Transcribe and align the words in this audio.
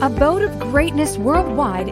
Abode 0.00 0.42
of 0.42 0.60
Greatness 0.60 1.18
Worldwide 1.18 1.88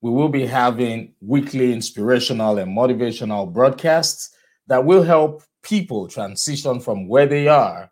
We 0.01 0.11
will 0.11 0.29
be 0.29 0.45
having 0.45 1.13
weekly 1.21 1.73
inspirational 1.73 2.57
and 2.57 2.75
motivational 2.75 3.51
broadcasts 3.51 4.35
that 4.67 4.83
will 4.83 5.03
help 5.03 5.43
people 5.61 6.07
transition 6.07 6.79
from 6.79 7.07
where 7.07 7.25
they 7.25 7.47
are 7.47 7.91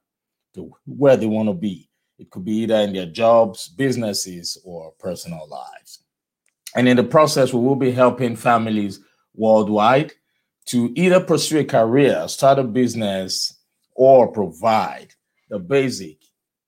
to 0.53 0.71
where 0.85 1.17
they 1.17 1.25
want 1.25 1.49
to 1.49 1.53
be. 1.53 1.89
It 2.17 2.29
could 2.29 2.45
be 2.45 2.59
either 2.59 2.75
in 2.75 2.93
their 2.93 3.07
jobs, 3.07 3.67
businesses, 3.67 4.57
or 4.63 4.93
personal 4.99 5.47
lives. 5.49 6.03
And 6.75 6.87
in 6.87 6.95
the 6.95 7.03
process, 7.03 7.53
we 7.53 7.59
will 7.59 7.75
be 7.75 7.91
helping 7.91 8.35
families 8.35 9.01
worldwide 9.33 10.13
to 10.67 10.91
either 10.95 11.19
pursue 11.19 11.59
a 11.59 11.65
career, 11.65 12.27
start 12.27 12.59
a 12.59 12.63
business, 12.63 13.59
or 13.95 14.31
provide 14.31 15.13
the 15.49 15.59
basic 15.59 16.17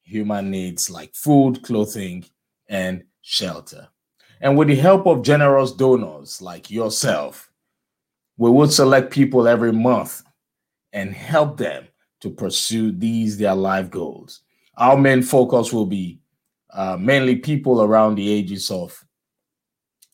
human 0.04 0.50
needs 0.50 0.90
like 0.90 1.14
food, 1.14 1.62
clothing, 1.64 2.24
and 2.70 3.04
shelter. 3.22 3.88
And 4.40 4.58
with 4.58 4.68
the 4.68 4.76
help 4.76 5.08
of 5.08 5.24
generous 5.24 5.72
donors 5.72 6.42
like 6.42 6.70
yourself, 6.70 7.52
we 8.38 8.50
will 8.50 8.70
select 8.70 9.12
people 9.12 9.48
every 9.48 9.74
month 9.74 10.24
and 10.94 11.14
help 11.14 11.58
them 11.58 11.88
to 12.22 12.30
pursue 12.30 12.92
these 12.92 13.38
their 13.38 13.56
life 13.56 13.90
goals. 13.90 14.42
Our 14.78 14.98
main 14.98 15.24
focus 15.24 15.74
will 15.74 15.88
be 15.88 16.20
uh, 16.72 16.98
mainly 17.00 17.38
people 17.38 17.82
around 17.82 18.16
the 18.16 18.32
ages 18.32 18.70
of 18.70 19.04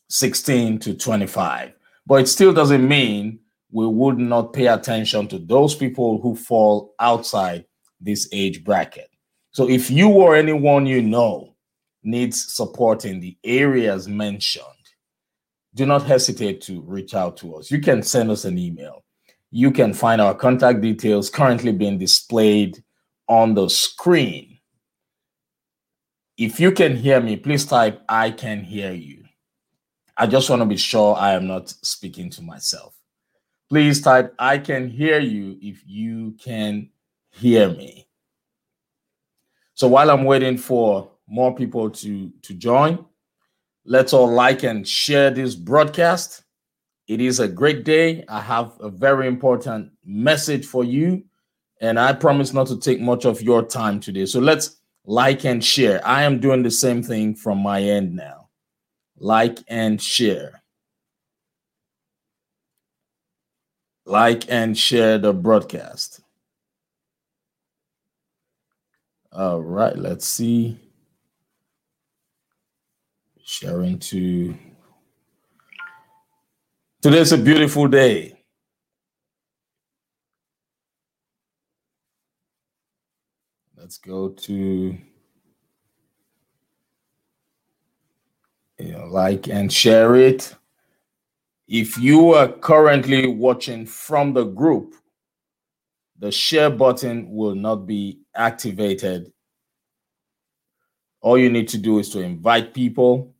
16 0.08 0.78
to 0.80 0.94
25. 0.94 1.72
But 2.06 2.22
it 2.22 2.28
still 2.28 2.52
doesn't 2.52 2.86
mean 2.86 3.40
we 3.74 3.88
would 3.88 4.18
not 4.18 4.52
pay 4.52 4.68
attention 4.68 5.26
to 5.26 5.36
those 5.36 5.74
people 5.74 6.20
who 6.20 6.36
fall 6.36 6.94
outside 7.00 7.64
this 8.00 8.28
age 8.30 8.62
bracket. 8.62 9.10
So 9.50 9.68
if 9.68 9.90
you 9.90 10.10
or 10.10 10.36
anyone 10.36 10.86
you 10.86 11.02
know 11.02 11.56
needs 12.04 12.54
support 12.54 13.04
in 13.04 13.18
the 13.18 13.36
areas 13.42 14.06
mentioned, 14.06 14.64
do 15.74 15.86
not 15.86 16.04
hesitate 16.04 16.60
to 16.62 16.82
reach 16.82 17.14
out 17.14 17.36
to 17.38 17.56
us. 17.56 17.68
You 17.68 17.80
can 17.80 18.04
send 18.04 18.30
us 18.30 18.44
an 18.44 18.58
email. 18.58 19.04
You 19.50 19.72
can 19.72 19.92
find 19.92 20.20
our 20.20 20.36
contact 20.36 20.80
details 20.80 21.28
currently 21.28 21.72
being 21.72 21.98
displayed 21.98 22.80
on 23.28 23.54
the 23.54 23.68
screen. 23.68 24.60
If 26.38 26.60
you 26.60 26.70
can 26.70 26.94
hear 26.94 27.20
me, 27.20 27.38
please 27.38 27.64
type 27.64 28.00
I 28.08 28.30
can 28.30 28.62
hear 28.62 28.92
you. 28.92 29.24
I 30.16 30.28
just 30.28 30.48
want 30.48 30.62
to 30.62 30.66
be 30.66 30.76
sure 30.76 31.16
I 31.16 31.32
am 31.32 31.48
not 31.48 31.70
speaking 31.70 32.30
to 32.30 32.42
myself 32.42 32.94
please 33.68 34.00
type 34.00 34.34
I 34.38 34.58
can 34.58 34.88
hear 34.88 35.18
you 35.18 35.58
if 35.60 35.82
you 35.86 36.32
can 36.42 36.90
hear 37.30 37.68
me. 37.68 38.06
So 39.74 39.88
while 39.88 40.10
I'm 40.10 40.24
waiting 40.24 40.56
for 40.56 41.10
more 41.26 41.54
people 41.54 41.90
to, 41.90 42.30
to 42.42 42.54
join, 42.54 43.04
let's 43.84 44.12
all 44.12 44.30
like 44.30 44.62
and 44.62 44.86
share 44.86 45.30
this 45.30 45.54
broadcast. 45.54 46.44
It 47.08 47.20
is 47.20 47.40
a 47.40 47.48
great 47.48 47.84
day. 47.84 48.24
I 48.28 48.40
have 48.40 48.72
a 48.80 48.88
very 48.88 49.26
important 49.26 49.92
message 50.04 50.64
for 50.64 50.84
you, 50.84 51.24
and 51.80 51.98
I 52.00 52.14
promise 52.14 52.52
not 52.54 52.66
to 52.68 52.78
take 52.78 53.00
much 53.00 53.26
of 53.26 53.42
your 53.42 53.62
time 53.62 54.00
today. 54.00 54.26
So 54.26 54.40
let's 54.40 54.80
like 55.04 55.44
and 55.44 55.62
share. 55.62 56.06
I 56.06 56.22
am 56.22 56.40
doing 56.40 56.62
the 56.62 56.70
same 56.70 57.02
thing 57.02 57.34
from 57.34 57.58
my 57.58 57.82
end 57.82 58.14
now. 58.14 58.48
Like 59.18 59.58
and 59.68 60.00
share. 60.00 60.63
Like 64.04 64.50
and 64.50 64.76
share 64.76 65.18
the 65.18 65.32
broadcast. 65.32 66.20
All 69.32 69.60
right, 69.60 69.96
let's 69.96 70.26
see. 70.26 70.78
Sharing 73.42 73.98
to. 73.98 74.56
Today's 77.02 77.32
a 77.32 77.38
beautiful 77.38 77.88
day. 77.88 78.38
Let's 83.76 83.98
go 83.98 84.30
to 84.30 84.96
you 88.78 88.92
know, 88.92 89.06
like 89.06 89.48
and 89.48 89.72
share 89.72 90.14
it. 90.16 90.54
If 91.66 91.96
you 91.98 92.34
are 92.34 92.48
currently 92.48 93.26
watching 93.26 93.86
from 93.86 94.34
the 94.34 94.44
group, 94.44 94.94
the 96.18 96.30
share 96.30 96.70
button 96.70 97.30
will 97.30 97.54
not 97.54 97.86
be 97.86 98.20
activated. 98.34 99.32
All 101.20 101.38
you 101.38 101.50
need 101.50 101.68
to 101.68 101.78
do 101.78 101.98
is 101.98 102.10
to 102.10 102.20
invite 102.20 102.74
people. 102.74 103.34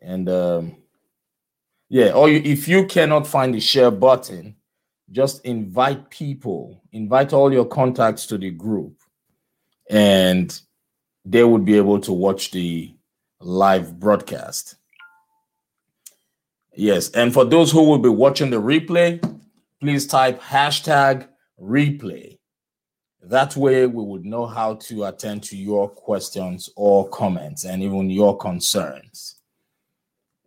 And 0.00 0.28
um, 0.28 0.76
yeah, 1.88 2.12
or 2.12 2.28
you, 2.28 2.40
if 2.44 2.68
you 2.68 2.86
cannot 2.86 3.26
find 3.26 3.54
the 3.54 3.60
share 3.60 3.90
button, 3.90 4.56
just 5.10 5.44
invite 5.44 6.10
people, 6.10 6.82
invite 6.92 7.32
all 7.32 7.52
your 7.52 7.66
contacts 7.66 8.26
to 8.26 8.38
the 8.38 8.50
group, 8.50 8.96
and 9.90 10.58
they 11.24 11.44
would 11.44 11.64
be 11.64 11.76
able 11.76 12.00
to 12.00 12.12
watch 12.12 12.50
the 12.50 12.94
live 13.40 13.98
broadcast. 13.98 14.76
Yes. 16.76 17.10
And 17.10 17.32
for 17.32 17.44
those 17.44 17.70
who 17.70 17.82
will 17.88 17.98
be 17.98 18.08
watching 18.08 18.50
the 18.50 18.60
replay, 18.60 19.22
please 19.80 20.06
type 20.06 20.40
hashtag 20.40 21.28
replay. 21.60 22.38
That 23.22 23.56
way 23.56 23.86
we 23.86 24.02
would 24.02 24.24
know 24.24 24.46
how 24.46 24.74
to 24.74 25.04
attend 25.04 25.44
to 25.44 25.56
your 25.56 25.88
questions 25.88 26.68
or 26.76 27.08
comments 27.08 27.64
and 27.64 27.82
even 27.82 28.10
your 28.10 28.36
concerns. 28.36 29.40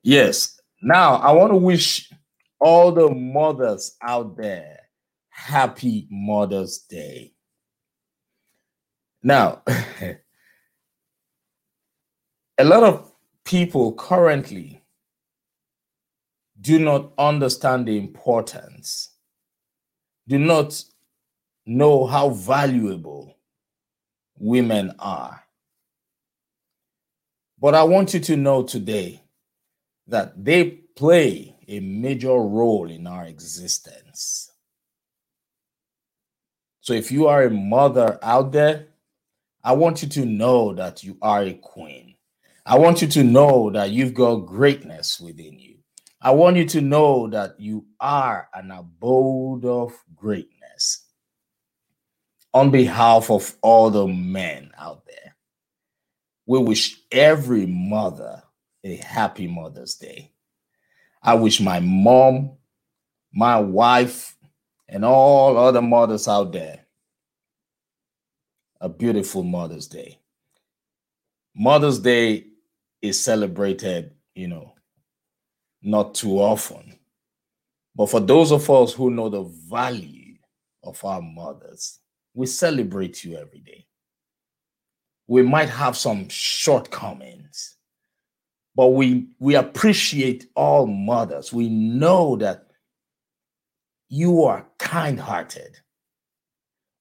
Yes. 0.04 0.60
Now 0.82 1.16
I 1.16 1.32
want 1.32 1.52
to 1.52 1.58
wish 1.58 2.12
all 2.60 2.92
the 2.92 3.10
mothers 3.10 3.96
out 4.02 4.38
there 4.38 4.78
happy 5.38 6.08
Mother's 6.10 6.80
Day. 6.80 7.34
Now, 9.22 9.62
a 12.58 12.64
lot 12.64 12.84
of 12.84 13.12
people 13.44 13.94
currently 13.94 14.77
do 16.60 16.80
not 16.80 17.14
understand 17.18 17.88
the 17.88 17.98
importance, 17.98 19.10
do 20.28 20.40
not 20.40 20.84
know 21.66 22.06
how 22.06 22.30
valuable 22.30 23.38
women 24.40 24.94
are. 25.00 25.44
But 27.60 27.76
I 27.76 27.84
want 27.84 28.14
you 28.14 28.20
to 28.22 28.38
know 28.38 28.64
today 28.64 29.24
that 30.08 30.44
they 30.44 30.66
play 30.96 31.56
a 31.68 31.80
major 31.80 32.34
role 32.34 32.90
in 32.90 33.08
our 33.08 33.26
existence. 33.26 34.52
So 36.82 36.94
if 36.94 37.12
you 37.12 37.28
are 37.28 37.44
a 37.44 37.50
mother 37.50 38.18
out 38.24 38.52
there, 38.52 38.88
I 39.64 39.74
want 39.74 40.02
you 40.02 40.08
to 40.10 40.26
know 40.26 40.74
that 40.74 41.04
you 41.04 41.18
are 41.22 41.44
a 41.44 41.54
queen. 41.54 42.16
I 42.66 42.78
want 42.78 43.02
you 43.02 43.08
to 43.10 43.24
know 43.24 43.70
that 43.72 43.90
you've 43.90 44.14
got 44.14 44.46
greatness 44.46 45.20
within 45.20 45.60
you. 45.60 45.77
I 46.22 46.32
want 46.32 46.58
you 46.58 46.66
to 46.66 46.82
know 46.82 47.28
that 47.28 47.60
you 47.60 47.86
are 48.00 48.50
an 48.54 48.72
abode 48.72 49.66
of 49.66 49.94
greatness. 50.16 51.04
On 52.54 52.72
behalf 52.72 53.30
of 53.30 53.56
all 53.62 53.92
the 53.92 54.08
men 54.08 54.72
out 54.78 55.06
there, 55.06 55.36
we 56.48 56.60
wish 56.60 57.00
every 57.12 57.66
mother 57.68 58.42
a 58.84 58.96
happy 58.96 59.48
Mother's 59.48 59.96
Day. 59.96 60.32
I 61.22 61.36
wish 61.36 61.60
my 61.60 61.80
mom, 61.80 62.58
my 63.34 63.60
wife, 63.60 64.36
and 64.88 65.04
all 65.06 65.58
other 65.58 65.82
mothers 65.82 66.28
out 66.28 66.54
there 66.54 66.88
a 68.80 68.90
beautiful 68.90 69.44
Mother's 69.44 69.88
Day. 69.88 70.20
Mother's 71.56 72.00
Day 72.00 72.46
is 73.02 73.22
celebrated, 73.24 74.14
you 74.36 74.48
know, 74.48 74.74
not 75.82 76.16
too 76.16 76.40
often. 76.40 76.98
But 77.96 78.10
for 78.10 78.20
those 78.20 78.52
of 78.52 78.70
us 78.70 78.94
who 78.94 79.10
know 79.10 79.30
the 79.30 79.44
value 79.44 80.36
of 80.84 81.04
our 81.04 81.22
mothers, 81.22 82.00
we 82.34 82.46
celebrate 82.46 83.24
you 83.24 83.38
every 83.38 83.60
day. 83.60 83.86
We 85.28 85.42
might 85.42 85.70
have 85.70 85.98
some 85.98 86.30
shortcomings, 86.30 87.76
but 88.76 88.90
we 88.90 89.28
we 89.40 89.56
appreciate 89.56 90.48
all 90.56 90.86
mothers. 90.86 91.52
We 91.52 91.70
know 91.70 92.36
that 92.38 92.68
you 94.10 94.44
are 94.44 94.66
kind-hearted. 94.78 95.80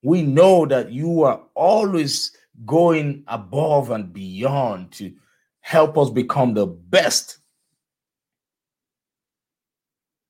We 0.02 0.22
know 0.22 0.66
that 0.66 0.90
you 0.90 1.22
are 1.22 1.42
always 1.54 2.36
going 2.64 3.22
above 3.28 3.90
and 3.90 4.12
beyond 4.12 4.92
to 4.92 5.12
help 5.60 5.98
us 5.98 6.10
become 6.10 6.54
the 6.54 6.66
best. 6.66 7.38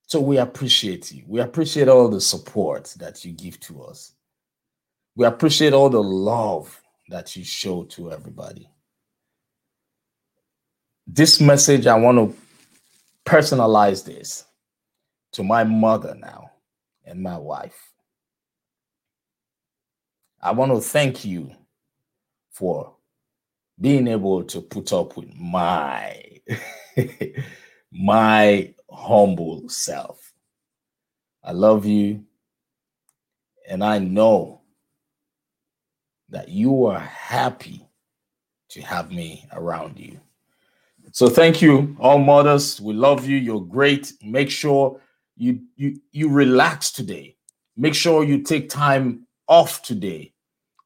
So 0.07 0.21
we 0.21 0.37
appreciate 0.37 1.11
you. 1.11 1.23
We 1.27 1.41
appreciate 1.41 1.89
all 1.89 2.07
the 2.07 2.21
support 2.21 2.95
that 2.97 3.25
you 3.25 3.33
give 3.33 3.59
to 3.61 3.83
us. 3.83 4.13
We 5.15 5.25
appreciate 5.25 5.73
all 5.73 5.89
the 5.89 6.01
love 6.01 6.81
that 7.09 7.35
you 7.35 7.43
show 7.43 7.83
to 7.83 8.13
everybody. 8.13 8.69
This 11.05 11.41
message, 11.41 11.87
I 11.87 11.95
want 11.95 12.17
to 12.17 12.37
personalize 13.29 14.05
this 14.05 14.45
to 15.33 15.43
my 15.43 15.65
mother 15.65 16.15
now 16.15 16.51
and 17.05 17.21
my 17.21 17.37
wife. 17.37 17.91
I 20.41 20.51
want 20.51 20.71
to 20.71 20.79
thank 20.79 21.25
you 21.25 21.51
for 22.51 22.95
being 23.79 24.07
able 24.07 24.43
to 24.45 24.61
put 24.61 24.93
up 24.93 25.17
with 25.17 25.33
my 25.35 26.23
my 27.91 28.73
humble 28.89 29.67
self. 29.69 30.33
I 31.43 31.51
love 31.51 31.85
you 31.85 32.23
and 33.67 33.83
I 33.83 33.99
know 33.99 34.61
that 36.29 36.49
you 36.49 36.85
are 36.85 36.99
happy 36.99 37.87
to 38.69 38.81
have 38.81 39.11
me 39.11 39.45
around 39.53 39.99
you. 39.99 40.19
So 41.11 41.29
thank 41.29 41.61
you 41.61 41.95
all 41.99 42.19
mothers. 42.19 42.81
We 42.81 42.93
love 42.93 43.25
you. 43.25 43.37
You're 43.37 43.61
great. 43.61 44.13
Make 44.21 44.49
sure 44.49 44.99
you 45.37 45.61
you 45.75 46.01
you 46.11 46.29
relax 46.29 46.91
today. 46.91 47.37
Make 47.77 47.95
sure 47.95 48.23
you 48.23 48.43
take 48.43 48.69
time 48.69 49.27
off 49.47 49.81
today 49.81 50.33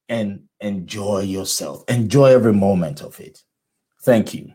and 0.10 0.44
enjoy 0.60 1.22
yourself. 1.22 1.84
Enjoy 1.88 2.28
every 2.28 2.54
moment 2.54 3.02
of 3.02 3.20
it. 3.20 3.42
Thank 4.04 4.34
you. 4.34 4.54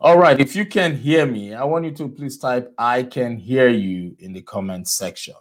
All 0.00 0.16
right. 0.18 0.38
If 0.38 0.54
you 0.54 0.64
can 0.64 0.96
hear 0.96 1.26
me, 1.26 1.54
I 1.54 1.64
want 1.64 1.84
you 1.84 1.90
to 1.92 2.08
please 2.08 2.38
type 2.38 2.72
I 2.78 3.02
can 3.02 3.36
hear 3.36 3.68
you 3.68 4.16
in 4.18 4.32
the 4.32 4.42
comment 4.42 4.88
section. 4.88 5.34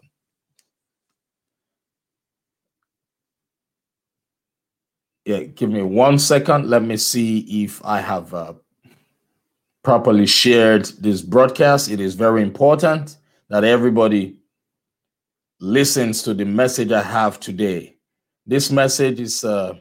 Yeah, 5.26 5.44
give 5.44 5.70
me 5.70 5.82
one 5.84 6.18
second. 6.18 6.70
Let 6.70 6.84
me 6.84 6.98
see 6.98 7.64
if 7.64 7.84
I 7.84 8.00
have 8.00 8.34
uh, 8.34 8.54
properly 9.84 10.26
shared 10.26 10.86
this 11.00 11.22
broadcast. 11.22 11.92
It 11.92 12.00
is 12.00 12.16
very 12.16 12.42
important 12.42 13.18
that 13.50 13.64
everybody 13.64 14.38
listens 15.60 16.24
to 16.24 16.34
the 16.34 16.46
message 16.46 16.92
I 16.92 17.04
have 17.04 17.40
today 17.40 17.98
this 18.48 18.72
message 18.72 19.20
is 19.20 19.44
uh, 19.44 19.74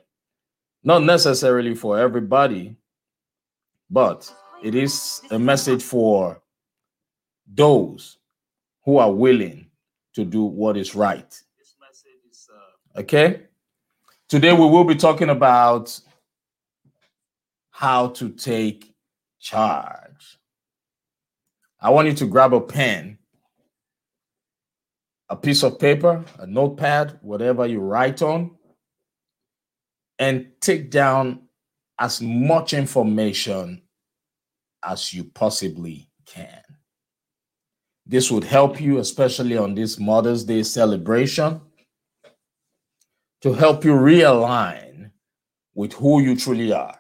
not 0.83 1.05
necessarily 1.05 1.77
for 1.77 1.99
everybody, 2.01 2.77
but 3.89 4.31
it 4.63 4.75
is 4.75 5.23
a 5.31 5.39
message 5.39 5.83
for 5.83 6.41
those 7.47 8.19
who 8.85 8.99
are 8.99 9.13
willing 9.13 9.71
to 10.15 10.25
do 10.25 10.45
what 10.45 10.77
is 10.77 10.95
right. 10.95 11.43
Okay? 12.97 13.43
Today 14.29 14.53
we 14.53 14.67
will 14.67 14.85
be 14.85 14.95
talking 14.95 15.29
about 15.29 15.99
how 17.71 18.09
to 18.09 18.31
take 18.31 18.95
charge. 19.39 20.39
I 21.81 21.91
want 21.91 22.09
you 22.09 22.15
to 22.15 22.27
grab 22.27 22.55
a 22.55 22.61
pen, 22.61 23.19
a 25.29 25.37
piece 25.37 25.63
of 25.63 25.79
paper, 25.79 26.25
a 26.39 26.47
notepad, 26.47 27.19
whatever 27.21 27.67
you 27.67 27.81
write 27.81 28.23
on, 28.23 28.53
and 30.19 30.49
take 30.61 30.91
down 30.91 31.43
as 31.99 32.23
much 32.23 32.73
information 32.73 33.83
as 34.87 35.13
you 35.13 35.25
possibly 35.25 36.09
can. 36.25 36.63
This 38.07 38.31
would 38.31 38.45
help 38.45 38.81
you, 38.81 38.99
especially 38.99 39.59
on 39.59 39.75
this 39.75 39.99
Mother's 39.99 40.45
Day 40.45 40.63
celebration, 40.63 41.61
to 43.43 43.53
help 43.53 43.85
you 43.85 43.93
realign 43.93 45.11
with 45.75 45.93
who 45.95 46.21
you 46.21 46.37
truly 46.37 46.73
are. 46.73 46.99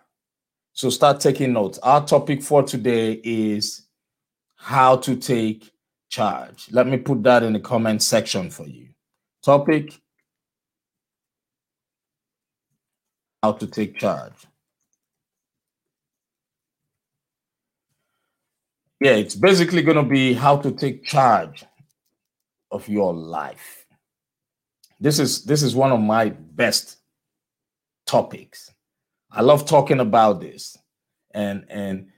So 0.72 0.90
start 0.90 1.20
taking 1.20 1.52
notes. 1.52 1.78
Our 1.78 2.04
topic 2.04 2.42
for 2.42 2.62
today 2.62 3.20
is 3.24 3.86
how 4.56 4.96
to 4.96 5.16
take 5.16 5.70
charge. 6.10 6.68
Let 6.70 6.86
me 6.86 6.98
put 6.98 7.22
that 7.22 7.42
in 7.42 7.52
the 7.52 7.60
comment 7.60 8.02
section 8.02 8.50
for 8.50 8.66
you. 8.66 8.88
Topic 9.42 9.98
how 13.42 13.52
to 13.52 13.66
take 13.66 13.96
charge. 13.96 14.34
Yeah, 19.00 19.12
it's 19.12 19.34
basically 19.34 19.82
going 19.82 19.96
to 19.98 20.02
be 20.02 20.32
how 20.32 20.56
to 20.56 20.70
take 20.70 21.04
charge 21.04 21.64
of 22.70 22.88
your 22.88 23.12
life. 23.14 23.86
This 24.98 25.18
is 25.18 25.44
this 25.44 25.62
is 25.62 25.74
one 25.74 25.92
of 25.92 26.00
my 26.00 26.30
best 26.30 26.96
topics. 28.06 28.72
I 29.30 29.42
love 29.42 29.66
talking 29.66 30.00
about 30.00 30.40
this. 30.40 30.76
And 31.34 31.66
and 31.68 32.08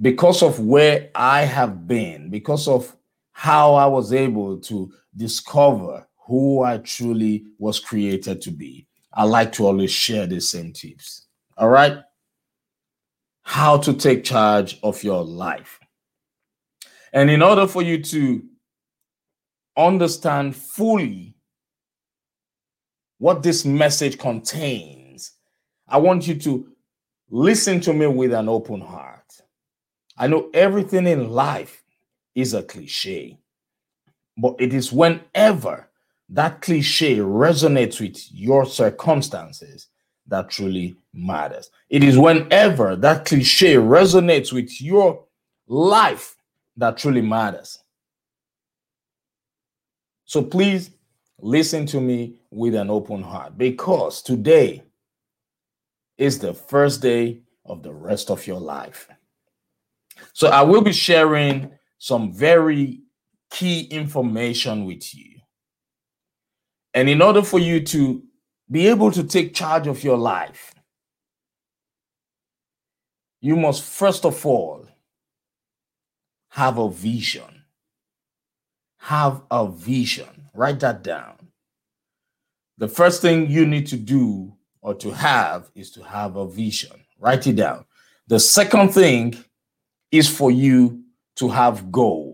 because 0.00 0.42
of 0.42 0.58
where 0.60 1.10
I 1.14 1.42
have 1.42 1.86
been, 1.86 2.30
because 2.30 2.66
of 2.68 2.96
how 3.32 3.74
I 3.74 3.86
was 3.86 4.14
able 4.14 4.58
to 4.60 4.90
discover 5.14 6.06
who 6.26 6.62
I 6.62 6.78
truly 6.78 7.44
was 7.58 7.78
created 7.78 8.40
to 8.42 8.50
be, 8.50 8.86
I 9.12 9.24
like 9.24 9.52
to 9.52 9.66
always 9.66 9.90
share 9.90 10.26
the 10.26 10.40
same 10.40 10.72
tips. 10.72 11.26
All 11.58 11.68
right. 11.68 11.98
How 13.48 13.78
to 13.78 13.94
take 13.94 14.24
charge 14.24 14.80
of 14.82 15.04
your 15.04 15.22
life. 15.22 15.78
And 17.12 17.30
in 17.30 17.42
order 17.42 17.68
for 17.68 17.80
you 17.80 18.02
to 18.02 18.42
understand 19.76 20.56
fully 20.56 21.36
what 23.18 23.44
this 23.44 23.64
message 23.64 24.18
contains, 24.18 25.30
I 25.86 25.98
want 25.98 26.26
you 26.26 26.34
to 26.40 26.66
listen 27.30 27.80
to 27.82 27.92
me 27.92 28.08
with 28.08 28.32
an 28.32 28.48
open 28.48 28.80
heart. 28.80 29.40
I 30.18 30.26
know 30.26 30.50
everything 30.52 31.06
in 31.06 31.30
life 31.30 31.84
is 32.34 32.52
a 32.52 32.64
cliche, 32.64 33.38
but 34.36 34.56
it 34.58 34.74
is 34.74 34.92
whenever 34.92 35.88
that 36.30 36.62
cliche 36.62 37.18
resonates 37.18 38.00
with 38.00 38.18
your 38.32 38.66
circumstances 38.66 39.86
that 40.28 40.50
truly 40.50 40.96
matters. 41.12 41.70
It 41.88 42.02
is 42.02 42.18
whenever 42.18 42.96
that 42.96 43.24
cliche 43.24 43.74
resonates 43.74 44.52
with 44.52 44.80
your 44.80 45.24
life 45.66 46.36
that 46.76 46.96
truly 46.96 47.22
matters. 47.22 47.78
So 50.24 50.42
please 50.42 50.90
listen 51.38 51.86
to 51.86 52.00
me 52.00 52.40
with 52.50 52.74
an 52.74 52.90
open 52.90 53.22
heart 53.22 53.56
because 53.56 54.22
today 54.22 54.82
is 56.18 56.38
the 56.38 56.54
first 56.54 57.02
day 57.02 57.40
of 57.64 57.82
the 57.82 57.92
rest 57.92 58.30
of 58.30 58.46
your 58.46 58.60
life. 58.60 59.08
So 60.32 60.48
I 60.48 60.62
will 60.62 60.80
be 60.80 60.92
sharing 60.92 61.70
some 61.98 62.32
very 62.32 63.00
key 63.50 63.82
information 63.84 64.84
with 64.84 65.14
you 65.14 65.36
and 66.94 67.10
in 67.10 67.20
order 67.20 67.42
for 67.42 67.58
you 67.58 67.80
to 67.80 68.22
be 68.70 68.88
able 68.88 69.10
to 69.12 69.22
take 69.22 69.54
charge 69.54 69.86
of 69.86 70.02
your 70.02 70.18
life, 70.18 70.74
you 73.40 73.56
must 73.56 73.82
first 73.82 74.24
of 74.24 74.44
all 74.44 74.86
have 76.50 76.78
a 76.78 76.90
vision. 76.90 77.62
Have 78.98 79.42
a 79.50 79.68
vision. 79.68 80.48
Write 80.54 80.80
that 80.80 81.02
down. 81.04 81.34
The 82.78 82.88
first 82.88 83.22
thing 83.22 83.50
you 83.50 83.66
need 83.66 83.86
to 83.88 83.96
do 83.96 84.54
or 84.80 84.94
to 84.94 85.10
have 85.10 85.70
is 85.74 85.90
to 85.92 86.02
have 86.02 86.36
a 86.36 86.46
vision. 86.46 87.04
Write 87.18 87.46
it 87.46 87.56
down. 87.56 87.84
The 88.26 88.40
second 88.40 88.90
thing 88.90 89.36
is 90.10 90.28
for 90.28 90.50
you 90.50 91.04
to 91.36 91.48
have 91.48 91.92
goals. 91.92 92.25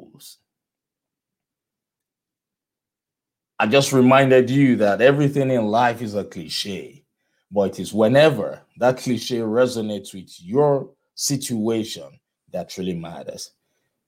I 3.62 3.66
just 3.66 3.92
reminded 3.92 4.50
you 4.50 4.75
that 4.78 5.00
everything 5.00 5.52
in 5.52 5.66
life 5.66 6.02
is 6.02 6.16
a 6.16 6.25
cliche, 6.25 7.04
but 7.49 7.71
it 7.71 7.78
is 7.78 7.92
whenever 7.95 8.61
that 8.78 8.97
cliche 8.97 9.37
resonates 9.37 10.12
with 10.12 10.35
your 10.40 10.90
situation 11.14 12.19
that 12.50 12.76
really 12.76 12.97
matters. 12.97 13.52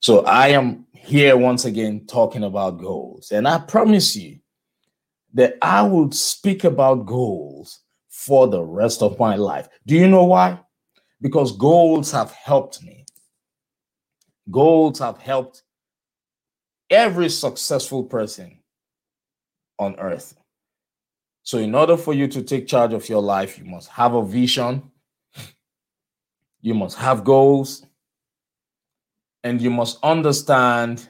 So 0.00 0.24
I 0.24 0.48
am 0.48 0.86
here 0.92 1.36
once 1.36 1.66
again 1.66 2.04
talking 2.08 2.42
about 2.42 2.80
goals. 2.80 3.30
And 3.30 3.46
I 3.46 3.58
promise 3.58 4.16
you 4.16 4.40
that 5.34 5.56
I 5.62 5.82
will 5.82 6.10
speak 6.10 6.64
about 6.64 7.06
goals 7.06 7.78
for 8.08 8.48
the 8.48 8.60
rest 8.60 9.02
of 9.02 9.20
my 9.20 9.36
life. 9.36 9.68
Do 9.86 9.94
you 9.94 10.08
know 10.08 10.24
why? 10.24 10.58
Because 11.20 11.56
goals 11.56 12.10
have 12.10 12.32
helped 12.32 12.82
me. 12.82 13.06
Goals 14.50 14.98
have 14.98 15.18
helped 15.18 15.62
every 16.90 17.28
successful 17.28 18.02
person 18.02 18.58
on 19.78 19.98
earth. 19.98 20.34
So, 21.42 21.58
in 21.58 21.74
order 21.74 21.96
for 21.96 22.14
you 22.14 22.26
to 22.28 22.42
take 22.42 22.66
charge 22.66 22.92
of 22.92 23.08
your 23.08 23.20
life, 23.20 23.58
you 23.58 23.64
must 23.64 23.88
have 23.90 24.14
a 24.14 24.24
vision, 24.24 24.90
you 26.62 26.74
must 26.74 26.96
have 26.96 27.22
goals, 27.22 27.84
and 29.42 29.60
you 29.60 29.70
must 29.70 29.98
understand, 30.02 31.08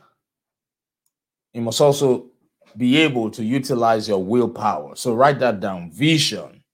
you 1.52 1.62
must 1.62 1.80
also 1.80 2.30
be 2.76 2.96
able 2.96 3.30
to 3.30 3.44
utilize 3.44 4.08
your 4.08 4.22
willpower. 4.22 4.96
So, 4.96 5.14
write 5.14 5.38
that 5.38 5.60
down 5.60 5.92
vision, 5.92 6.64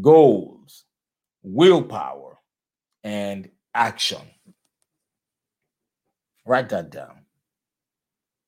goals, 0.00 0.84
willpower, 1.42 2.38
and 3.02 3.50
action. 3.74 4.22
Write 6.46 6.68
that 6.70 6.90
down. 6.90 7.22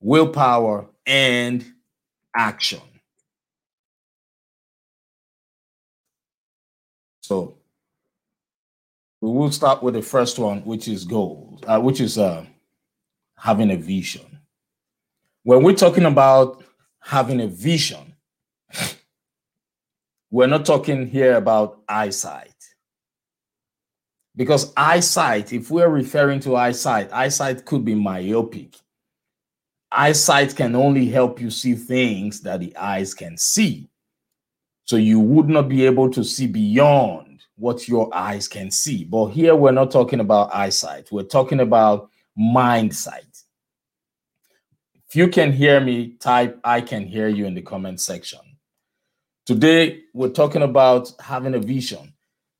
Willpower 0.01 0.89
and 1.07 1.65
action. 2.35 2.81
So 7.31 7.55
we 9.21 9.31
will 9.31 9.53
start 9.53 9.85
with 9.85 9.95
the 9.95 10.03
first 10.03 10.37
one, 10.41 10.63
which 10.63 10.89
is 10.89 11.05
goals, 11.05 11.61
uh, 11.65 11.79
which 11.79 12.01
is 12.01 12.19
uh, 12.19 12.45
having 13.37 13.71
a 13.71 13.77
vision. 13.77 14.41
When 15.45 15.63
we're 15.63 15.77
talking 15.77 16.07
about 16.07 16.65
having 16.99 17.41
a 17.41 17.47
vision, 17.47 18.17
we're 20.33 20.49
not 20.49 20.67
talking 20.67 21.07
here 21.07 21.37
about 21.37 21.83
eyesight. 21.89 22.57
Because 24.35 24.73
eyesight, 24.77 25.53
if 25.53 25.71
we're 25.71 25.89
referring 25.89 26.41
to 26.41 26.57
eyesight, 26.57 27.13
eyesight 27.13 27.65
could 27.65 27.85
be 27.85 27.95
myopic. 27.95 28.75
Eyesight 29.93 30.57
can 30.57 30.75
only 30.75 31.07
help 31.07 31.41
you 31.41 31.53
see 31.53 31.75
things 31.75 32.41
that 32.41 32.59
the 32.59 32.77
eyes 32.77 33.15
can 33.15 33.37
see. 33.37 33.89
So 34.91 34.97
you 34.97 35.21
would 35.21 35.49
not 35.49 35.69
be 35.69 35.87
able 35.87 36.11
to 36.11 36.25
see 36.25 36.49
beyond 36.49 37.45
what 37.55 37.87
your 37.87 38.13
eyes 38.13 38.49
can 38.49 38.73
see. 38.73 39.05
But 39.05 39.27
here 39.27 39.55
we're 39.55 39.71
not 39.71 39.93
talking 39.93 40.19
about 40.19 40.53
eyesight, 40.53 41.13
we're 41.13 41.23
talking 41.23 41.61
about 41.61 42.11
mind 42.37 42.93
sight. 42.97 43.45
If 45.07 45.15
you 45.15 45.29
can 45.29 45.53
hear 45.53 45.81
me, 45.81 46.17
type 46.19 46.59
I 46.65 46.81
can 46.81 47.07
hear 47.07 47.29
you 47.29 47.47
in 47.47 47.55
the 47.55 47.63
comment 47.63 48.01
section. 48.01 48.41
Today, 49.47 50.01
we're 50.13 50.31
talking 50.31 50.63
about 50.63 51.13
having 51.21 51.55
a 51.55 51.61
vision. 51.61 52.13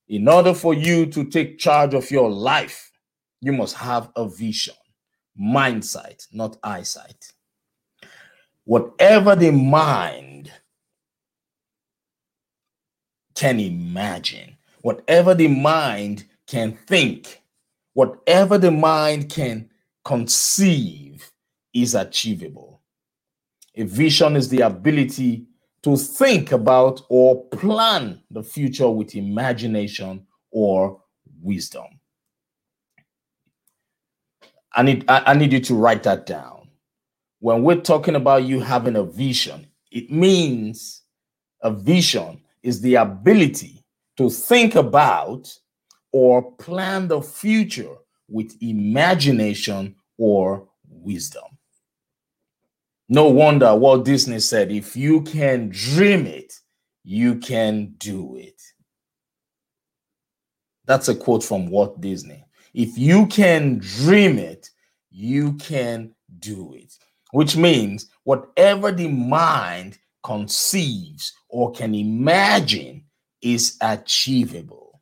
In 0.07 0.29
order 0.29 0.55
for 0.55 0.73
you 0.73 1.07
to 1.07 1.25
take 1.25 1.59
charge 1.59 1.95
of 1.95 2.13
your 2.13 2.31
life, 2.31 2.93
you 3.41 3.53
must 3.53 3.75
have 3.75 4.09
a 4.15 4.29
vision. 4.29 4.75
Mind 5.37 5.85
sight, 5.85 6.29
not 6.31 6.59
eyesight. 6.63 7.33
Whatever 8.67 9.35
the 9.35 9.51
mind 9.51 10.30
can 13.41 13.59
imagine, 13.59 14.55
whatever 14.83 15.35
the 15.35 15.49
mind 15.49 16.27
can 16.47 16.77
think, 16.87 17.41
whatever 17.95 18.59
the 18.59 18.71
mind 18.71 19.31
can 19.31 19.71
conceive 20.05 21.33
is 21.73 21.95
achievable. 21.95 22.83
A 23.77 23.85
vision 23.85 24.37
is 24.37 24.51
the 24.51 24.61
ability 24.61 25.47
to 25.83 25.97
think 25.97 26.53
about 26.53 27.01
or 27.09 27.47
plan 27.47 28.21
the 28.31 28.43
future 28.43 28.91
with 28.91 29.15
imagination 29.15 30.27
or 30.51 31.01
wisdom. 31.41 31.87
I 34.75 34.83
need 34.83 35.07
I, 35.09 35.33
need 35.33 35.55
you 35.55 35.61
to 35.61 35.75
write 35.75 36.03
that 36.03 36.27
down. 36.27 36.69
When 37.39 37.63
we're 37.63 37.81
talking 37.81 38.17
about 38.17 38.45
you 38.45 38.61
having 38.61 38.97
a 38.97 39.03
vision, 39.03 39.67
it 39.91 40.11
means 40.11 41.05
a 41.63 41.71
vision 41.71 42.43
is 42.63 42.81
the 42.81 42.97
ability 42.97 43.85
to 44.17 44.31
think 44.31 44.75
about 44.75 45.53
or 46.13 46.53
plan 46.53 47.09
the 47.09 47.23
future 47.23 47.95
with 48.29 48.57
imagination 48.61 49.95
or 50.19 50.69
wisdom. 50.89 51.45
No 53.09 53.29
wonder 53.29 53.75
Walt 53.75 54.05
Disney 54.05 54.39
said, 54.39 54.71
if 54.71 54.97
you 54.97 55.23
can 55.23 55.69
dream 55.71 56.27
it, 56.27 56.55
you 57.03 57.37
can 57.37 57.95
do 57.99 58.37
it. 58.37 58.61
That's 60.85 61.09
a 61.09 61.15
quote 61.15 61.43
from 61.43 61.69
Walt 61.71 62.01
Disney. 62.01 62.45
If 62.75 62.97
you 62.99 63.27
can 63.27 63.79
dream 63.79 64.39
it, 64.39 64.71
you 65.11 65.55
can 65.55 66.15
do 66.39 66.75
it. 66.75 66.93
Which 67.33 67.57
means 67.57 68.09
whatever 68.25 68.93
the 68.93 69.09
mind 69.09 69.99
conceives 70.23 71.33
or 71.49 71.73
can 71.73 71.95
imagine 71.95 73.05
is 73.43 73.77
achievable. 73.81 75.01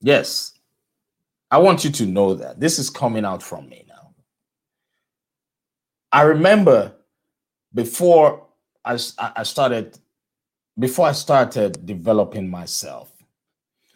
Yes, 0.00 0.58
I 1.50 1.58
want 1.58 1.84
you 1.84 1.90
to 1.90 2.06
know 2.06 2.34
that 2.34 2.58
this 2.58 2.78
is 2.78 2.90
coming 2.90 3.24
out 3.24 3.42
from 3.42 3.68
me 3.68 3.84
now. 3.88 4.14
I 6.10 6.22
remember 6.22 6.94
before 7.72 8.46
I, 8.84 8.98
I 9.18 9.44
started, 9.44 9.98
before 10.78 11.06
I 11.06 11.12
started 11.12 11.86
developing 11.86 12.50
myself, 12.50 13.12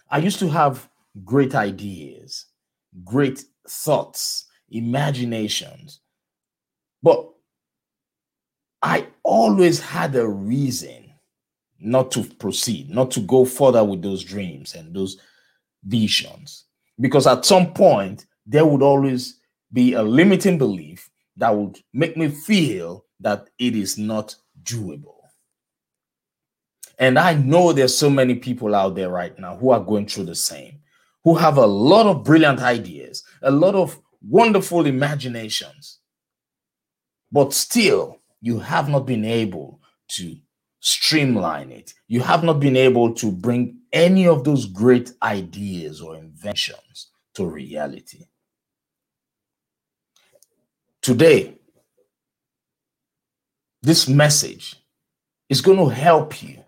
I 0.08 0.18
used 0.18 0.38
to 0.38 0.48
have 0.48 0.88
great 1.24 1.54
ideas, 1.54 2.46
great 3.04 3.44
thoughts, 3.68 4.46
imaginations, 4.70 6.00
but 7.02 7.28
I 8.82 9.08
always 9.46 9.80
had 9.80 10.16
a 10.16 10.28
reason 10.28 11.12
not 11.78 12.10
to 12.10 12.24
proceed, 12.24 12.90
not 12.90 13.10
to 13.12 13.20
go 13.20 13.44
further 13.44 13.84
with 13.84 14.02
those 14.02 14.24
dreams 14.24 14.74
and 14.74 14.94
those 14.94 15.18
visions 15.84 16.64
because 17.00 17.26
at 17.26 17.44
some 17.44 17.72
point 17.72 18.26
there 18.44 18.66
would 18.66 18.82
always 18.82 19.40
be 19.72 19.92
a 19.94 20.02
limiting 20.02 20.58
belief 20.58 21.08
that 21.36 21.54
would 21.54 21.78
make 21.92 22.16
me 22.16 22.28
feel 22.28 23.04
that 23.20 23.48
it 23.58 23.76
is 23.76 23.98
not 23.98 24.34
doable. 24.62 25.14
And 26.98 27.18
I 27.18 27.34
know 27.34 27.72
there's 27.72 27.96
so 27.96 28.08
many 28.08 28.34
people 28.36 28.74
out 28.74 28.94
there 28.94 29.10
right 29.10 29.38
now 29.38 29.56
who 29.56 29.70
are 29.70 29.80
going 29.80 30.06
through 30.06 30.24
the 30.24 30.34
same, 30.34 30.80
who 31.24 31.34
have 31.34 31.58
a 31.58 31.66
lot 31.66 32.06
of 32.06 32.24
brilliant 32.24 32.60
ideas, 32.60 33.22
a 33.42 33.50
lot 33.50 33.74
of 33.74 34.00
wonderful 34.26 34.86
imaginations, 34.86 35.98
but 37.30 37.52
still 37.52 38.18
you 38.46 38.60
have 38.60 38.88
not 38.88 39.04
been 39.04 39.24
able 39.24 39.80
to 40.06 40.36
streamline 40.78 41.72
it. 41.72 41.92
You 42.06 42.20
have 42.20 42.44
not 42.44 42.60
been 42.60 42.76
able 42.76 43.12
to 43.14 43.32
bring 43.32 43.80
any 43.92 44.28
of 44.28 44.44
those 44.44 44.66
great 44.66 45.10
ideas 45.20 46.00
or 46.00 46.14
inventions 46.14 47.10
to 47.34 47.44
reality. 47.44 48.26
Today, 51.02 51.58
this 53.82 54.08
message 54.08 54.76
is 55.48 55.60
going 55.60 55.78
to 55.78 55.88
help 55.88 56.40
you 56.40 56.64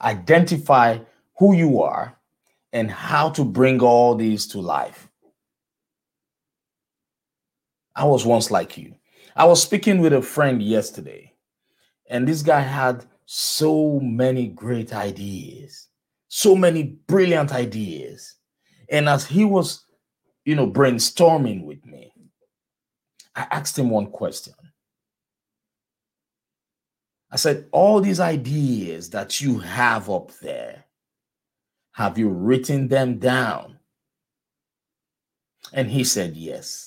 identify 0.00 0.98
who 1.38 1.56
you 1.56 1.82
are 1.82 2.16
and 2.72 2.88
how 2.88 3.30
to 3.30 3.44
bring 3.44 3.80
all 3.80 4.14
these 4.14 4.46
to 4.46 4.60
life. 4.60 5.08
I 7.96 8.04
was 8.04 8.24
once 8.24 8.52
like 8.52 8.78
you. 8.78 8.94
I 9.36 9.44
was 9.44 9.62
speaking 9.62 10.00
with 10.00 10.12
a 10.12 10.22
friend 10.22 10.62
yesterday, 10.62 11.34
and 12.08 12.26
this 12.26 12.42
guy 12.42 12.60
had 12.60 13.04
so 13.26 14.00
many 14.00 14.48
great 14.48 14.92
ideas, 14.92 15.88
so 16.28 16.56
many 16.56 16.82
brilliant 17.06 17.52
ideas. 17.52 18.34
And 18.88 19.08
as 19.08 19.26
he 19.26 19.44
was 19.44 19.86
you 20.46 20.54
know, 20.54 20.70
brainstorming 20.70 21.64
with 21.64 21.84
me, 21.84 22.12
I 23.34 23.46
asked 23.50 23.78
him 23.78 23.90
one 23.90 24.06
question. 24.06 24.54
I 27.30 27.36
said, 27.36 27.66
All 27.72 28.00
these 28.00 28.20
ideas 28.20 29.10
that 29.10 29.40
you 29.40 29.58
have 29.58 30.08
up 30.08 30.30
there, 30.38 30.84
have 31.92 32.16
you 32.16 32.30
written 32.30 32.86
them 32.86 33.18
down? 33.18 33.80
And 35.72 35.90
he 35.90 36.04
said, 36.04 36.36
Yes. 36.36 36.85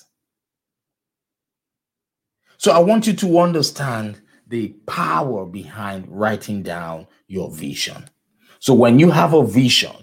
So 2.60 2.74
I 2.74 2.80
want 2.80 3.08
you 3.08 3.14
to 3.14 3.40
understand 3.40 4.22
the 4.48 4.76
power 4.86 5.46
behind 5.46 6.06
writing 6.10 6.62
down 6.62 7.08
your 7.28 7.50
vision. 7.50 8.10
So 8.60 8.74
when 8.74 9.00
you 9.00 9.10
have 9.12 9.34
a 9.34 9.46
vision, 9.46 9.96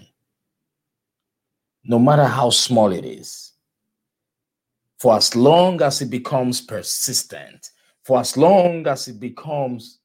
no 1.83 1.99
matter 1.99 2.25
how 2.25 2.49
small 2.49 2.91
it 2.91 3.05
is, 3.05 3.53
for 4.97 5.15
as 5.15 5.35
long 5.35 5.83
as 5.83 6.01
it 6.01 6.09
becomes 6.09 6.59
persistent, 6.59 7.69
for 8.03 8.19
as 8.19 8.35
long 8.35 8.87
as 8.87 9.07
it 9.07 9.19
becomes 9.19 9.99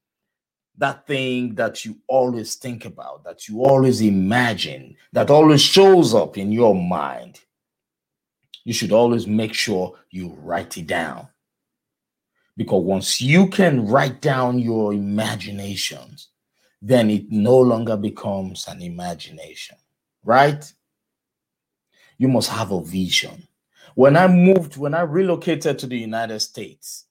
that 0.76 1.06
thing 1.06 1.54
that 1.54 1.86
you 1.86 1.96
always 2.06 2.56
think 2.56 2.84
about, 2.84 3.24
that 3.24 3.48
you 3.48 3.62
always 3.62 4.02
imagine, 4.02 4.94
that 5.14 5.30
always 5.30 5.62
shows 5.62 6.12
up 6.12 6.36
in 6.36 6.52
your 6.52 6.74
mind, 6.74 7.40
you 8.64 8.74
should 8.74 8.92
always 8.92 9.26
make 9.26 9.54
sure 9.54 9.94
you 10.10 10.36
write 10.42 10.76
it 10.76 10.86
down. 10.86 11.28
Because 12.56 12.84
once 12.84 13.20
you 13.20 13.48
can 13.48 13.86
write 13.86 14.20
down 14.20 14.58
your 14.58 14.92
imaginations, 14.92 16.28
then 16.82 17.10
it 17.10 17.30
no 17.30 17.58
longer 17.58 17.96
becomes 17.96 18.66
an 18.68 18.82
imagination, 18.82 19.76
right? 20.24 20.72
You 22.18 22.28
must 22.28 22.50
have 22.50 22.72
a 22.72 22.82
vision. 22.82 23.46
When 23.94 24.16
I 24.16 24.26
moved, 24.26 24.76
when 24.76 24.94
I 24.94 25.02
relocated 25.02 25.78
to 25.78 25.86
the 25.86 25.98
United 25.98 26.40
States, 26.40 27.06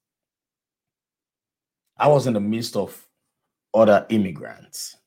I 1.97 2.07
was 2.07 2.27
in 2.27 2.33
the 2.33 2.39
midst 2.39 2.75
of 2.75 3.07
other 3.73 4.05
immigrants. 4.09 4.97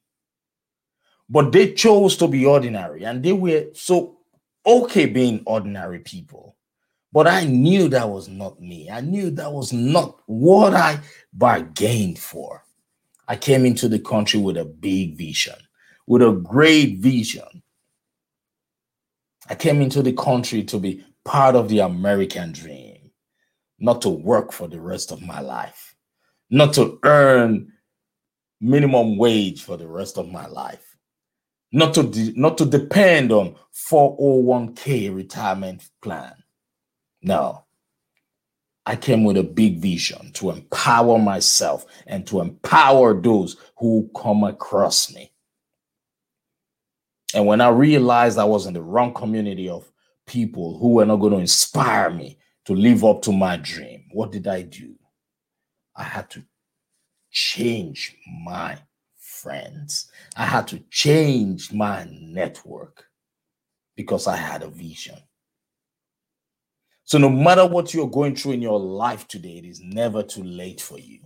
But 1.29 1.53
they 1.53 1.73
chose 1.73 2.17
to 2.19 2.29
be 2.29 2.47
ordinary 2.47 3.05
and 3.05 3.23
they 3.23 3.33
were 3.33 3.67
so 3.73 4.19
okay 4.67 5.07
being 5.07 5.43
ordinary 5.47 6.01
people. 6.01 6.57
But 7.15 7.29
I 7.29 7.45
knew 7.45 7.87
that 7.91 8.09
was 8.09 8.29
not 8.29 8.61
me. 8.61 8.91
I 8.91 9.01
knew 9.01 9.31
that 9.31 9.53
was 9.53 9.73
not 9.73 10.19
what 10.27 10.75
I 10.75 10.99
bargained 11.33 12.19
for. 12.19 12.65
I 13.29 13.37
came 13.37 13.65
into 13.65 13.89
the 13.89 14.01
country 14.01 14.41
with 14.41 14.57
a 14.57 14.65
big 14.65 15.17
vision, 15.17 15.55
with 16.09 16.23
a 16.23 16.33
great 16.33 16.99
vision. 16.99 17.63
I 19.49 19.55
came 19.55 19.81
into 19.81 20.03
the 20.03 20.13
country 20.13 20.65
to 20.65 20.79
be 20.81 21.05
part 21.25 21.55
of 21.55 21.69
the 21.69 21.79
American 21.79 22.51
dream, 22.51 23.13
not 23.79 24.03
to 24.03 24.09
work 24.09 24.51
for 24.51 24.67
the 24.67 24.81
rest 24.81 25.13
of 25.13 25.23
my 25.23 25.41
life, 25.41 25.95
not 26.51 26.73
to 26.75 26.99
earn 27.05 27.73
minimum 28.61 29.19
wage 29.19 29.63
for 29.63 29.77
the 29.77 29.87
rest 29.87 30.19
of 30.19 30.33
my 30.33 30.49
life, 30.49 30.97
not 31.71 31.95
to 31.95 32.03
de- 32.03 32.33
not 32.35 32.59
to 32.59 32.67
depend 32.67 33.31
on 33.31 33.55
401k 33.89 35.15
retirement 35.15 35.89
plan 36.03 36.35
no. 37.25 37.65
I 38.87 38.97
came 38.97 39.25
with 39.25 39.39
a 39.39 39.43
big 39.43 39.79
vision 39.79 40.31
to 40.35 40.51
empower 40.51 41.19
myself 41.19 41.87
and 42.07 42.27
to 42.27 42.41
empower 42.41 43.19
those 43.19 43.57
who 43.79 44.11
come 44.15 44.45
across 44.45 45.13
me. 45.13 45.33
And 47.35 47.47
when 47.47 47.61
I 47.61 47.71
realized 47.71 48.39
I 48.39 48.45
was 48.45 48.67
in 48.67 48.75
the 48.75 48.83
wrong 48.83 49.15
community 49.15 49.69
of 49.69 49.91
people 50.27 50.79
who 50.79 50.95
were 50.95 51.07
not 51.07 51.17
going 51.17 51.33
to 51.33 51.39
inspire 51.39 52.11
me 52.11 52.39
to 52.67 52.75
live 52.75 53.05
up 53.05 53.23
to 53.23 53.33
my 53.33 53.57
dream, 53.57 54.05
what 54.13 54.31
did 54.31 54.47
I 54.47 54.63
do? 54.63 54.95
I 55.97 56.05
had 56.05 56.29
to 56.31 56.45
change 57.31 58.17
my 58.45 58.79
friends. 59.19 60.11
I 60.37 60.45
had 60.45 60.69
to 60.69 60.79
change 60.91 61.73
my 61.73 62.07
network 62.11 63.07
because 63.97 64.27
I 64.27 64.37
had 64.37 64.63
a 64.63 64.69
vision. 64.69 65.17
So, 67.05 67.19
no 67.19 67.29
matter 67.29 67.67
what 67.67 67.93
you're 67.93 68.09
going 68.09 68.35
through 68.35 68.53
in 68.53 68.63
your 68.63 68.81
life 68.81 69.29
today, 69.29 69.59
it 69.59 69.67
is 69.67 69.81
never 69.81 70.23
too 70.23 70.43
late 70.43 70.81
for 70.81 70.99
you. 70.99 71.21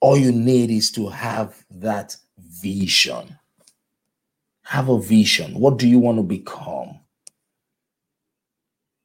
All 0.00 0.16
you 0.16 0.32
need 0.32 0.70
is 0.70 0.90
to 0.92 1.08
have 1.08 1.64
that 1.70 2.16
vision. 2.38 3.38
Have 4.62 4.88
a 4.88 5.00
vision. 5.00 5.58
What 5.58 5.78
do 5.78 5.86
you 5.86 5.98
want 5.98 6.18
to 6.18 6.22
become? 6.22 7.00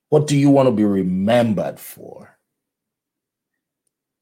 What 0.09 0.27
do 0.27 0.37
you 0.37 0.49
want 0.49 0.67
to 0.67 0.71
be 0.71 0.83
remembered 0.83 1.79
for? 1.79 2.37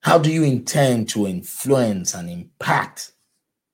How 0.02 0.18
do 0.18 0.32
you 0.32 0.44
intend 0.44 1.10
to 1.10 1.28
influence 1.28 2.14
and 2.14 2.30
impact 2.30 3.14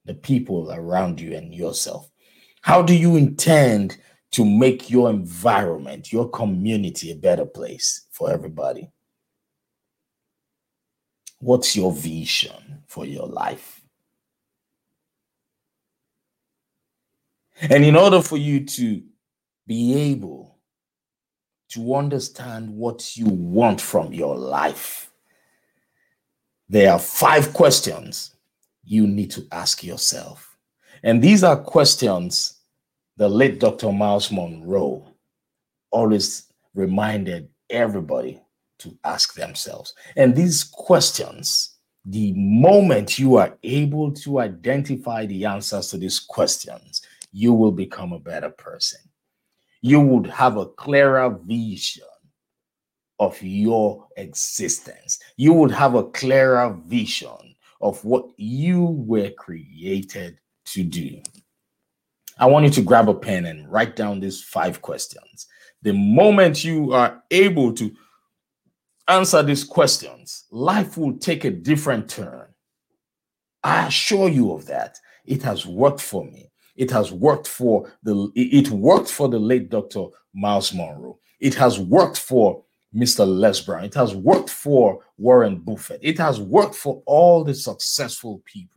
the 0.05 0.13
people 0.13 0.71
around 0.71 1.21
you 1.21 1.35
and 1.35 1.53
yourself? 1.53 2.09
How 2.61 2.81
do 2.81 2.95
you 2.95 3.15
intend 3.15 3.97
to 4.35 4.43
make 4.43 4.89
your 4.89 5.09
environment, 5.09 6.11
your 6.11 6.29
community 6.29 7.09
a 7.09 7.15
better 7.15 7.45
place 7.45 8.07
for 8.11 8.29
everybody? 8.29 8.91
What's 11.39 11.73
your 11.73 11.93
vision 11.93 12.83
for 12.85 13.05
your 13.05 13.27
life? 13.27 13.81
And 17.61 17.85
in 17.85 17.95
order 17.95 18.21
for 18.21 18.35
you 18.35 18.65
to 18.65 19.03
be 19.67 20.11
able 20.11 20.57
to 21.69 21.95
understand 21.95 22.69
what 22.69 23.15
you 23.15 23.27
want 23.27 23.79
from 23.79 24.11
your 24.11 24.35
life, 24.35 25.11
there 26.67 26.91
are 26.91 26.99
five 26.99 27.53
questions 27.53 28.35
you 28.83 29.07
need 29.07 29.31
to 29.31 29.47
ask 29.53 29.81
yourself. 29.81 30.57
And 31.03 31.21
these 31.21 31.41
are 31.41 31.55
questions 31.55 32.54
the 33.17 33.29
late 33.29 33.59
Dr. 33.59 33.91
Myles 33.91 34.31
Munroe 34.31 35.07
always 35.91 36.51
reminded 36.73 37.49
everybody 37.69 38.41
to 38.79 38.97
ask 39.03 39.33
themselves. 39.33 39.93
And 40.17 40.35
these 40.35 40.63
questions, 40.63 41.77
the 42.03 42.33
moment 42.33 43.17
you 43.17 43.37
are 43.37 43.57
able 43.63 44.11
to 44.13 44.39
identify 44.39 45.25
the 45.25 45.45
answers 45.45 45.87
to 45.89 45.97
these 45.97 46.19
questions, 46.19 47.01
you 47.31 47.53
will 47.53 47.71
become 47.71 48.13
a 48.13 48.19
better 48.19 48.49
person. 48.49 48.99
You 49.81 50.01
would 50.01 50.27
have 50.27 50.57
a 50.57 50.65
clearer 50.65 51.29
vision 51.43 52.03
of 53.19 53.41
your 53.41 54.07
existence. 54.17 55.19
You 55.37 55.53
would 55.53 55.71
have 55.71 55.95
a 55.95 56.03
clearer 56.03 56.77
vision 56.85 57.55
of 57.81 58.03
what 58.03 58.25
you 58.37 58.83
were 58.83 59.29
created 59.31 60.39
to 60.65 60.83
do. 60.83 61.21
I 62.37 62.47
want 62.47 62.65
you 62.65 62.71
to 62.71 62.81
grab 62.81 63.07
a 63.07 63.13
pen 63.13 63.45
and 63.45 63.71
write 63.71 63.95
down 63.95 64.19
these 64.19 64.41
five 64.41 64.81
questions. 64.81 65.47
The 65.81 65.93
moment 65.93 66.63
you 66.63 66.93
are 66.93 67.23
able 67.31 67.73
to 67.73 67.91
answer 69.07 69.41
these 69.43 69.63
questions, 69.63 70.45
life 70.51 70.97
will 70.97 71.17
take 71.17 71.45
a 71.45 71.51
different 71.51 72.09
turn. 72.09 72.47
I 73.63 73.87
assure 73.87 74.29
you 74.29 74.51
of 74.51 74.65
that. 74.65 74.99
It 75.25 75.43
has 75.43 75.65
worked 75.65 76.01
for 76.01 76.25
me. 76.25 76.51
It 76.75 76.91
has 76.91 77.11
worked 77.11 77.47
for 77.47 77.91
the 78.03 78.29
it 78.35 78.69
worked 78.69 79.09
for 79.09 79.29
the 79.29 79.39
late 79.39 79.69
Dr. 79.69 80.07
Myles 80.33 80.73
Munroe. 80.73 81.17
It 81.39 81.55
has 81.55 81.79
worked 81.79 82.17
for 82.17 82.63
Mr. 82.93 83.25
Les 83.25 83.61
Brown. 83.61 83.85
It 83.85 83.93
has 83.93 84.13
worked 84.13 84.49
for 84.49 84.99
Warren 85.17 85.57
Buffett. 85.57 85.99
It 86.03 86.17
has 86.17 86.39
worked 86.39 86.75
for 86.75 87.01
all 87.05 87.43
the 87.43 87.53
successful 87.53 88.41
people 88.45 88.74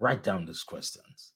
Write 0.00 0.22
down 0.22 0.46
these 0.46 0.62
questions. 0.62 1.32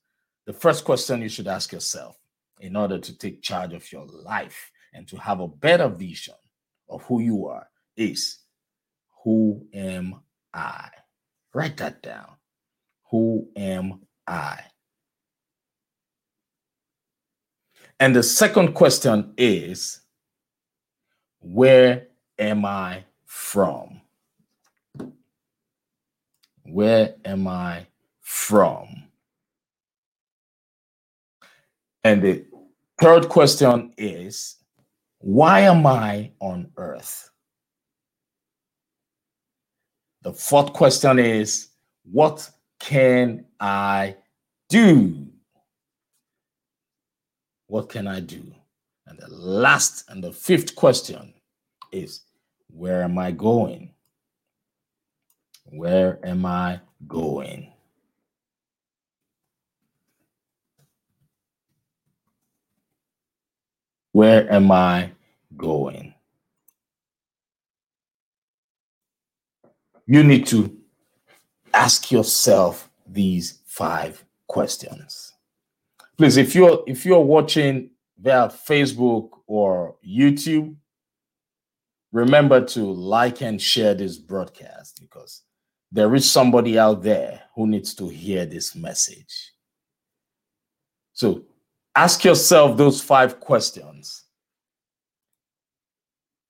The 0.46 0.52
first 0.52 0.84
question 0.84 1.22
you 1.22 1.28
should 1.28 1.48
ask 1.48 1.72
yourself 1.72 2.16
in 2.60 2.76
order 2.76 2.98
to 2.98 3.18
take 3.18 3.42
charge 3.42 3.72
of 3.74 3.90
your 3.92 4.06
life 4.06 4.70
and 4.94 5.06
to 5.08 5.16
have 5.16 5.40
a 5.40 5.48
better 5.48 5.88
vision 5.88 6.34
of 6.88 7.02
who 7.04 7.20
you 7.20 7.46
are 7.46 7.66
is 7.96 8.38
Who 9.24 9.66
am 9.72 10.20
I? 10.54 10.88
Write 11.54 11.76
that 11.78 12.02
down. 12.02 12.32
Who 13.10 13.48
am 13.56 14.00
I? 14.26 14.60
And 18.00 18.16
the 18.16 18.22
second 18.22 18.74
question 18.74 19.34
is 19.36 20.00
Where 21.40 22.08
am 22.38 22.64
I 22.64 23.04
from? 23.26 24.00
Where 26.64 27.14
am 27.24 27.46
I 27.48 27.86
from? 28.32 29.04
And 32.02 32.22
the 32.22 32.44
third 33.00 33.28
question 33.28 33.92
is 33.96 34.56
why 35.18 35.60
am 35.60 35.86
I 35.86 36.32
on 36.40 36.72
earth? 36.76 37.30
The 40.22 40.32
fourth 40.32 40.72
question 40.72 41.18
is 41.18 41.68
what 42.10 42.50
can 42.80 43.44
I 43.60 44.16
do? 44.68 45.28
What 47.66 47.88
can 47.90 48.06
I 48.06 48.20
do? 48.20 48.42
And 49.06 49.18
the 49.18 49.28
last 49.28 50.08
and 50.08 50.24
the 50.24 50.32
fifth 50.32 50.74
question 50.74 51.34
is 51.92 52.22
Where 52.68 53.02
am 53.02 53.18
I 53.18 53.30
going? 53.30 53.92
Where 55.66 56.18
am 56.24 56.46
I 56.46 56.80
going? 57.06 57.71
Where 64.12 64.50
am 64.52 64.70
I 64.70 65.12
going? 65.56 66.14
You 70.06 70.22
need 70.22 70.46
to 70.48 70.76
ask 71.72 72.10
yourself 72.10 72.90
these 73.06 73.60
five 73.64 74.24
questions. 74.46 75.32
Please, 76.18 76.36
if 76.36 76.54
you're 76.54 76.82
if 76.86 77.06
you're 77.06 77.20
watching 77.20 77.90
via 78.20 78.48
Facebook 78.48 79.30
or 79.46 79.96
YouTube, 80.06 80.76
remember 82.12 82.64
to 82.66 82.80
like 82.80 83.40
and 83.40 83.60
share 83.60 83.94
this 83.94 84.18
broadcast 84.18 85.00
because 85.00 85.42
there 85.90 86.14
is 86.14 86.30
somebody 86.30 86.78
out 86.78 87.02
there 87.02 87.42
who 87.54 87.66
needs 87.66 87.94
to 87.94 88.08
hear 88.08 88.44
this 88.44 88.74
message. 88.74 89.52
So 91.14 91.44
ask 91.94 92.24
yourself 92.24 92.76
those 92.76 93.00
five 93.00 93.40
questions. 93.40 94.24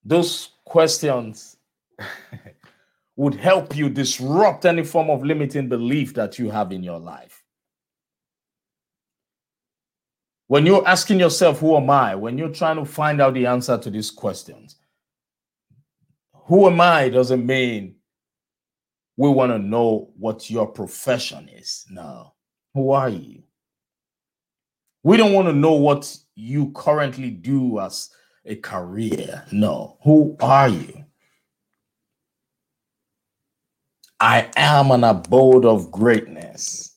Those 0.04 0.50
questions 0.64 1.56
would 3.16 3.34
help 3.34 3.76
you 3.76 3.88
disrupt 3.88 4.64
any 4.64 4.84
form 4.84 5.10
of 5.10 5.24
limiting 5.24 5.68
belief 5.68 6.14
that 6.14 6.38
you 6.38 6.50
have 6.50 6.72
in 6.72 6.82
your 6.82 6.98
life. 6.98 7.42
When 10.48 10.66
you're 10.66 10.86
asking 10.86 11.20
yourself, 11.20 11.60
Who 11.60 11.76
am 11.76 11.88
I? 11.88 12.14
When 12.14 12.36
you're 12.36 12.50
trying 12.50 12.76
to 12.76 12.84
find 12.84 13.20
out 13.20 13.34
the 13.34 13.46
answer 13.46 13.78
to 13.78 13.90
these 13.90 14.10
questions, 14.10 14.76
who 16.32 16.66
am 16.66 16.80
I 16.80 17.08
doesn't 17.08 17.46
mean 17.46 17.96
we 19.16 19.28
want 19.28 19.52
to 19.52 19.58
know 19.58 20.10
what 20.18 20.50
your 20.50 20.66
profession 20.66 21.48
is. 21.48 21.86
No. 21.90 22.34
Who 22.74 22.90
are 22.90 23.08
you? 23.08 23.42
We 25.04 25.16
don't 25.16 25.32
want 25.32 25.48
to 25.48 25.52
know 25.54 25.72
what 25.74 26.16
you 26.34 26.70
currently 26.72 27.30
do 27.30 27.80
as 27.80 28.10
a 28.44 28.56
career. 28.56 29.44
No. 29.50 29.98
Who 30.04 30.36
are 30.40 30.68
you? 30.68 31.04
I 34.20 34.48
am 34.54 34.92
an 34.92 35.02
abode 35.02 35.64
of 35.64 35.90
greatness. 35.90 36.96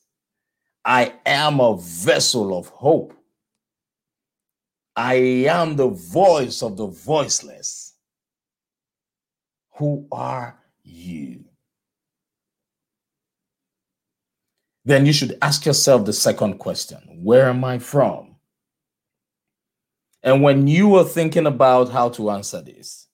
I 0.84 1.14
am 1.26 1.58
a 1.58 1.76
vessel 1.76 2.56
of 2.56 2.68
hope. 2.68 3.12
I 4.94 5.14
am 5.50 5.74
the 5.74 5.88
voice 5.88 6.62
of 6.62 6.76
the 6.76 6.86
voiceless. 6.86 7.94
Who 9.78 10.06
are 10.12 10.58
you? 10.84 11.44
Then 14.86 15.04
you 15.04 15.12
should 15.12 15.36
ask 15.42 15.66
yourself 15.66 16.06
the 16.06 16.12
second 16.12 16.58
question 16.58 16.98
Where 17.22 17.48
am 17.48 17.64
I 17.64 17.80
from? 17.80 18.36
And 20.22 20.42
when 20.42 20.68
you 20.68 20.94
are 20.94 21.04
thinking 21.04 21.46
about 21.46 21.90
how 21.90 22.08
to 22.10 22.30
answer 22.30 22.62
this, 22.62 23.08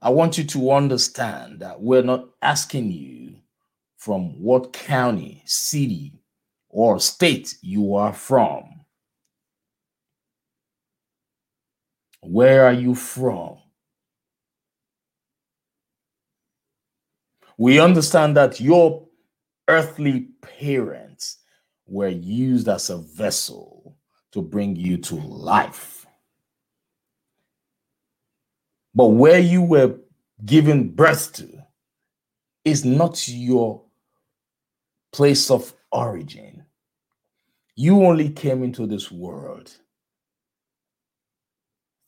I 0.00 0.10
want 0.10 0.38
you 0.38 0.44
to 0.44 0.72
understand 0.72 1.60
that 1.60 1.80
we're 1.80 2.02
not 2.02 2.28
asking 2.42 2.90
you 2.90 3.36
from 3.96 4.42
what 4.42 4.72
county, 4.72 5.44
city, 5.46 6.20
or 6.68 6.98
state 6.98 7.56
you 7.62 7.94
are 7.94 8.12
from. 8.12 8.64
Where 12.22 12.66
are 12.66 12.72
you 12.72 12.96
from? 12.96 13.61
We 17.62 17.78
understand 17.78 18.36
that 18.38 18.58
your 18.60 19.06
earthly 19.68 20.30
parents 20.40 21.38
were 21.86 22.08
used 22.08 22.66
as 22.66 22.90
a 22.90 22.98
vessel 22.98 23.96
to 24.32 24.42
bring 24.42 24.74
you 24.74 24.96
to 24.96 25.14
life. 25.14 26.04
But 28.96 29.10
where 29.10 29.38
you 29.38 29.62
were 29.62 29.94
given 30.44 30.88
birth 30.88 31.34
to 31.34 31.64
is 32.64 32.84
not 32.84 33.28
your 33.28 33.84
place 35.12 35.48
of 35.48 35.72
origin. 35.92 36.64
You 37.76 38.04
only 38.04 38.30
came 38.30 38.64
into 38.64 38.88
this 38.88 39.08
world 39.08 39.70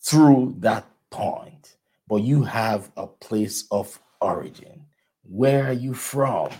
through 0.05 0.57
that 0.59 0.85
point, 1.11 1.77
but 2.09 2.25
you 2.25 2.43
have 2.43 2.90
a 2.97 3.07
place 3.07 3.69
of 3.71 4.01
origin. 4.21 4.84
Where 5.25 5.67
are 5.69 5.73
you 5.73 5.95
from? 5.95 6.51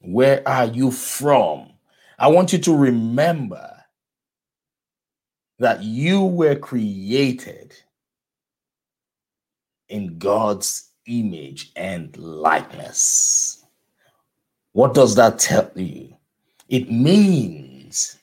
Where 0.00 0.46
are 0.48 0.66
you 0.66 0.90
from? 0.90 1.72
I 2.18 2.28
want 2.28 2.52
you 2.52 2.58
to 2.60 2.76
remember 2.76 3.84
that 5.58 5.82
you 5.82 6.24
were 6.24 6.56
created 6.56 7.74
in 9.88 10.18
God's 10.18 10.90
image 11.06 11.72
and 11.76 12.16
likeness. 12.16 13.64
What 14.72 14.94
does 14.94 15.16
that 15.16 15.40
tell 15.40 15.70
you? 15.76 16.16
It 16.68 16.90
means 16.90 18.19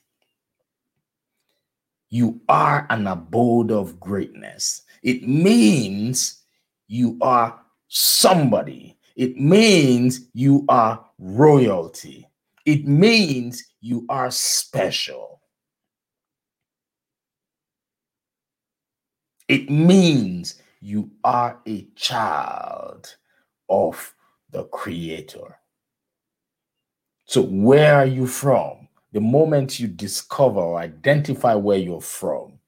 you 2.10 2.39
are 2.48 2.88
an 2.89 3.08
abode 3.08 3.72
of 3.72 4.00
greatness. 4.00 4.84
It 5.04 5.28
means 5.28 6.43
you 6.88 7.17
are 7.22 7.60
somebody. 7.88 8.98
It 9.15 9.38
means 9.38 10.28
you 10.34 10.65
are 10.70 11.06
royalty. 11.20 12.30
It 12.65 12.88
means 12.88 13.63
you 13.82 14.06
are 14.10 14.32
special. 14.32 15.41
It 19.48 19.70
means 19.70 20.62
you 20.82 21.12
are 21.24 21.60
a 21.65 21.88
child 21.96 23.15
of 23.70 24.13
the 24.52 24.65
Creator. 24.65 25.58
So, 27.26 27.41
where 27.41 27.96
are 27.96 28.06
you 28.06 28.28
from? 28.28 28.87
The 29.17 29.21
moment 29.21 29.80
you 29.80 29.88
discover 29.88 30.60
or 30.60 30.77
identify 30.77 31.56
where 31.56 31.80
you're 31.80 31.99
from, 31.99 32.60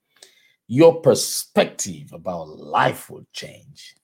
your 0.66 1.00
perspective 1.00 2.12
about 2.12 2.48
life 2.58 3.08
will 3.08 3.24
change. 3.32 3.94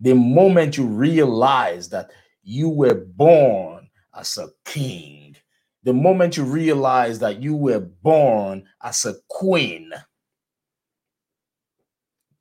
The 0.00 0.16
moment 0.16 0.76
you 0.76 0.84
realize 0.84 1.88
that 1.90 2.10
you 2.42 2.68
were 2.68 2.96
born 2.96 3.88
as 4.18 4.36
a 4.36 4.48
king, 4.64 5.36
the 5.84 5.92
moment 5.92 6.36
you 6.36 6.42
realize 6.42 7.20
that 7.20 7.40
you 7.40 7.54
were 7.54 7.78
born 7.78 8.64
as 8.82 9.04
a 9.04 9.14
queen, 9.28 9.92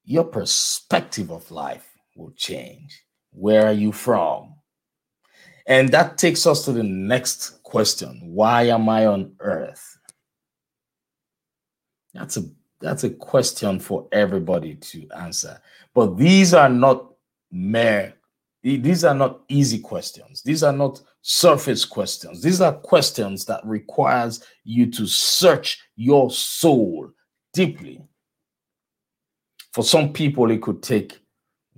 your 0.05 0.23
perspective 0.23 1.29
of 1.29 1.51
life 1.51 1.87
will 2.15 2.31
change. 2.31 3.03
Where 3.29 3.67
are 3.67 3.73
you 3.73 3.91
from? 3.91 4.54
And 5.67 5.89
that 5.89 6.17
takes 6.17 6.45
us 6.45 6.63
to 6.65 6.71
the 6.71 6.83
next 6.83 7.63
question. 7.63 8.21
Why 8.23 8.63
am 8.63 8.87
I 8.87 9.07
on 9.07 9.33
earth? 9.39 9.97
That's 12.13 12.37
a 12.37 12.43
that's 12.81 13.03
a 13.03 13.09
question 13.09 13.79
for 13.79 14.07
everybody 14.11 14.75
to 14.75 15.07
answer. 15.17 15.59
But 15.93 16.17
these 16.17 16.53
are 16.53 16.69
not 16.69 17.13
mere 17.51 18.13
these 18.63 19.03
are 19.03 19.13
not 19.13 19.41
easy 19.47 19.77
questions. 19.77 20.41
These 20.41 20.63
are 20.63 20.73
not 20.73 20.99
surface 21.21 21.85
questions. 21.85 22.41
These 22.41 22.61
are 22.61 22.73
questions 22.73 23.45
that 23.45 23.63
requires 23.63 24.43
you 24.63 24.89
to 24.89 25.05
search 25.05 25.79
your 25.95 26.31
soul 26.31 27.11
deeply 27.53 28.01
for 29.75 29.83
some 29.83 30.13
people, 30.13 30.51
it 30.51 30.61
could 30.61 30.81
take 30.81 31.19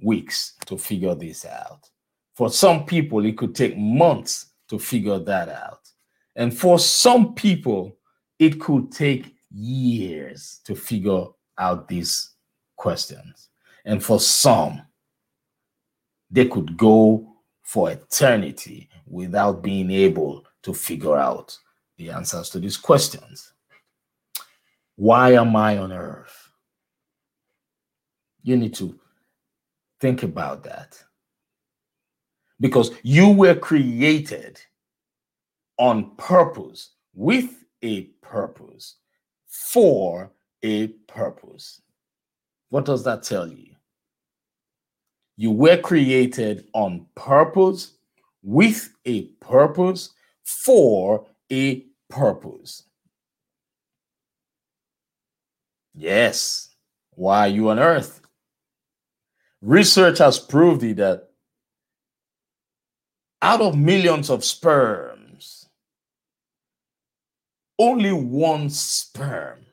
weeks 0.03 0.53
to 0.67 0.77
figure 0.77 1.15
this 1.15 1.47
out. 1.47 1.89
For 2.37 2.51
some 2.51 2.85
people, 2.85 3.25
it 3.25 3.35
could 3.35 3.55
take 3.55 3.75
months 3.75 4.51
to 4.69 4.77
figure 4.77 5.17
that 5.17 5.49
out. 5.49 5.89
And 6.35 6.55
for 6.55 6.77
some 6.77 7.33
people, 7.33 7.97
it 8.37 8.61
could 8.61 8.91
take 8.91 9.33
years 9.49 10.61
to 10.65 10.75
figure 10.75 11.25
out 11.57 11.87
these 11.87 12.35
questions. 12.75 13.49
And 13.85 14.03
for 14.03 14.19
some, 14.19 14.83
they 16.29 16.45
could 16.45 16.77
go 16.77 17.27
for 17.63 17.89
eternity 17.89 18.87
without 19.07 19.63
being 19.63 19.89
able 19.89 20.45
to 20.61 20.75
figure 20.75 21.17
out 21.17 21.57
the 21.97 22.11
answers 22.11 22.51
to 22.51 22.59
these 22.59 22.77
questions. 22.77 23.51
Why 24.95 25.31
am 25.31 25.55
I 25.55 25.79
on 25.79 25.91
earth? 25.91 26.51
You 28.43 28.57
need 28.57 28.75
to 28.75 28.99
think 29.99 30.21
about 30.21 30.63
that. 30.65 31.01
Because 32.59 32.91
you 33.03 33.29
were 33.29 33.55
created 33.55 34.59
on 35.77 36.15
purpose, 36.17 36.91
with 37.13 37.63
a 37.83 38.03
purpose, 38.21 38.95
for 39.45 40.31
a 40.63 40.87
purpose. 41.07 41.81
What 42.69 42.85
does 42.85 43.03
that 43.03 43.23
tell 43.23 43.47
you? 43.47 43.75
You 45.35 45.51
were 45.51 45.77
created 45.77 46.67
on 46.73 47.05
purpose, 47.15 47.93
with 48.41 48.91
a 49.05 49.23
purpose, 49.39 50.09
for 50.43 51.27
a 51.51 51.85
purpose. 52.09 52.83
Yes. 55.93 56.69
Why 57.11 57.39
are 57.41 57.47
you 57.47 57.69
on 57.69 57.79
earth? 57.79 58.21
Research 59.61 60.19
has 60.19 60.37
proved 60.39 60.81
that 60.97 61.26
out 63.41 63.61
of 63.61 63.77
millions 63.77 64.29
of 64.29 64.43
sperms, 64.43 65.69
only 67.79 68.11
one 68.11 68.69
sperm 68.69 69.65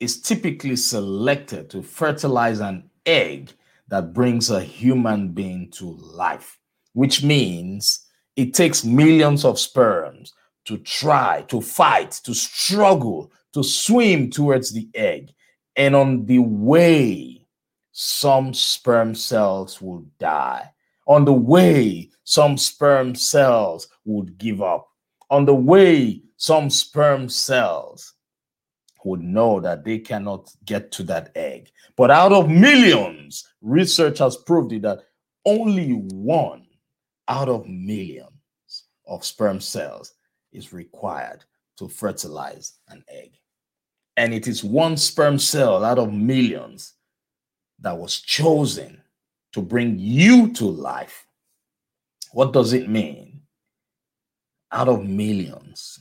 is 0.00 0.20
typically 0.20 0.76
selected 0.76 1.70
to 1.70 1.82
fertilize 1.82 2.60
an 2.60 2.90
egg 3.06 3.52
that 3.88 4.12
brings 4.12 4.50
a 4.50 4.60
human 4.60 5.28
being 5.28 5.70
to 5.70 5.86
life, 5.86 6.58
which 6.92 7.22
means 7.22 8.06
it 8.34 8.52
takes 8.52 8.84
millions 8.84 9.44
of 9.44 9.58
sperms 9.58 10.34
to 10.64 10.76
try, 10.78 11.42
to 11.42 11.60
fight, 11.60 12.10
to 12.24 12.34
struggle, 12.34 13.32
to 13.52 13.62
swim 13.62 14.28
towards 14.30 14.72
the 14.72 14.88
egg. 14.94 15.32
And 15.76 15.94
on 15.94 16.26
the 16.26 16.40
way, 16.40 17.46
some 17.92 18.52
sperm 18.52 19.14
cells 19.14 19.80
will 19.80 20.04
die. 20.18 20.72
On 21.06 21.24
the 21.24 21.32
way, 21.32 22.10
some 22.24 22.58
sperm 22.58 23.14
cells 23.14 23.88
would 24.04 24.38
give 24.38 24.60
up. 24.60 24.88
On 25.30 25.44
the 25.44 25.54
way, 25.54 26.22
some 26.36 26.70
sperm 26.70 27.28
cells 27.28 28.14
would 29.04 29.22
know 29.22 29.60
that 29.60 29.84
they 29.84 29.98
cannot 29.98 30.50
get 30.64 30.90
to 30.90 31.04
that 31.04 31.30
egg. 31.36 31.70
But 31.96 32.10
out 32.10 32.32
of 32.32 32.50
millions, 32.50 33.46
research 33.62 34.18
has 34.18 34.36
proved 34.36 34.72
it 34.72 34.82
that 34.82 35.04
only 35.44 35.92
one 35.92 36.66
out 37.28 37.48
of 37.48 37.68
millions 37.68 38.30
of 39.06 39.24
sperm 39.24 39.60
cells 39.60 40.14
is 40.52 40.72
required 40.72 41.44
to 41.78 41.88
fertilize 41.88 42.74
an 42.88 43.04
egg. 43.08 43.32
And 44.16 44.34
it 44.34 44.48
is 44.48 44.64
one 44.64 44.96
sperm 44.96 45.38
cell 45.38 45.84
out 45.84 45.98
of 45.98 46.12
millions 46.12 46.94
that 47.80 47.96
was 47.96 48.20
chosen 48.20 49.00
to 49.56 49.62
bring 49.62 49.98
you 49.98 50.52
to 50.52 50.66
life. 50.66 51.26
What 52.32 52.52
does 52.52 52.74
it 52.74 52.90
mean? 52.90 53.40
Out 54.70 54.86
of 54.86 55.02
millions. 55.02 55.98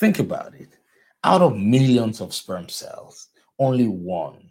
Think 0.00 0.18
about 0.18 0.52
it. 0.56 0.76
Out 1.22 1.42
of 1.42 1.56
millions 1.56 2.20
of 2.20 2.34
sperm 2.34 2.68
cells, 2.68 3.28
only 3.56 3.86
one 3.86 4.50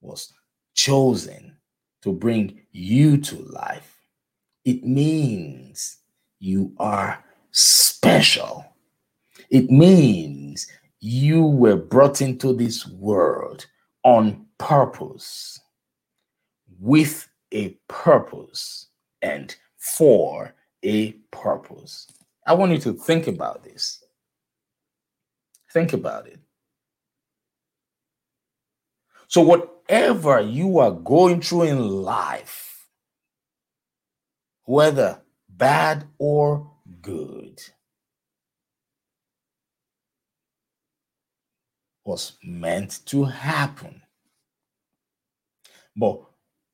was 0.00 0.32
chosen 0.72 1.58
to 2.00 2.10
bring 2.10 2.58
you 2.72 3.18
to 3.18 3.36
life. 3.50 3.98
It 4.64 4.82
means 4.82 5.98
you 6.38 6.72
are 6.78 7.22
special. 7.50 8.64
It 9.50 9.70
means 9.70 10.66
you 11.00 11.44
were 11.44 11.76
brought 11.76 12.22
into 12.22 12.54
this 12.54 12.86
world 12.86 13.66
on 14.04 14.46
purpose, 14.56 15.60
with 16.80 17.28
a 17.52 17.70
purpose, 17.88 18.88
and 19.22 19.54
for 19.76 20.54
a 20.82 21.12
purpose. 21.30 22.06
I 22.46 22.54
want 22.54 22.72
you 22.72 22.78
to 22.78 22.92
think 22.92 23.26
about 23.26 23.64
this. 23.64 24.02
Think 25.72 25.92
about 25.92 26.26
it. 26.26 26.38
So, 29.28 29.40
whatever 29.42 30.40
you 30.40 30.78
are 30.78 30.92
going 30.92 31.40
through 31.40 31.62
in 31.62 31.88
life, 31.88 32.86
whether 34.64 35.20
bad 35.48 36.06
or 36.18 36.70
good, 37.02 37.60
was 42.04 42.38
meant 42.44 43.00
to 43.06 43.24
happen. 43.24 44.00
But 45.96 46.20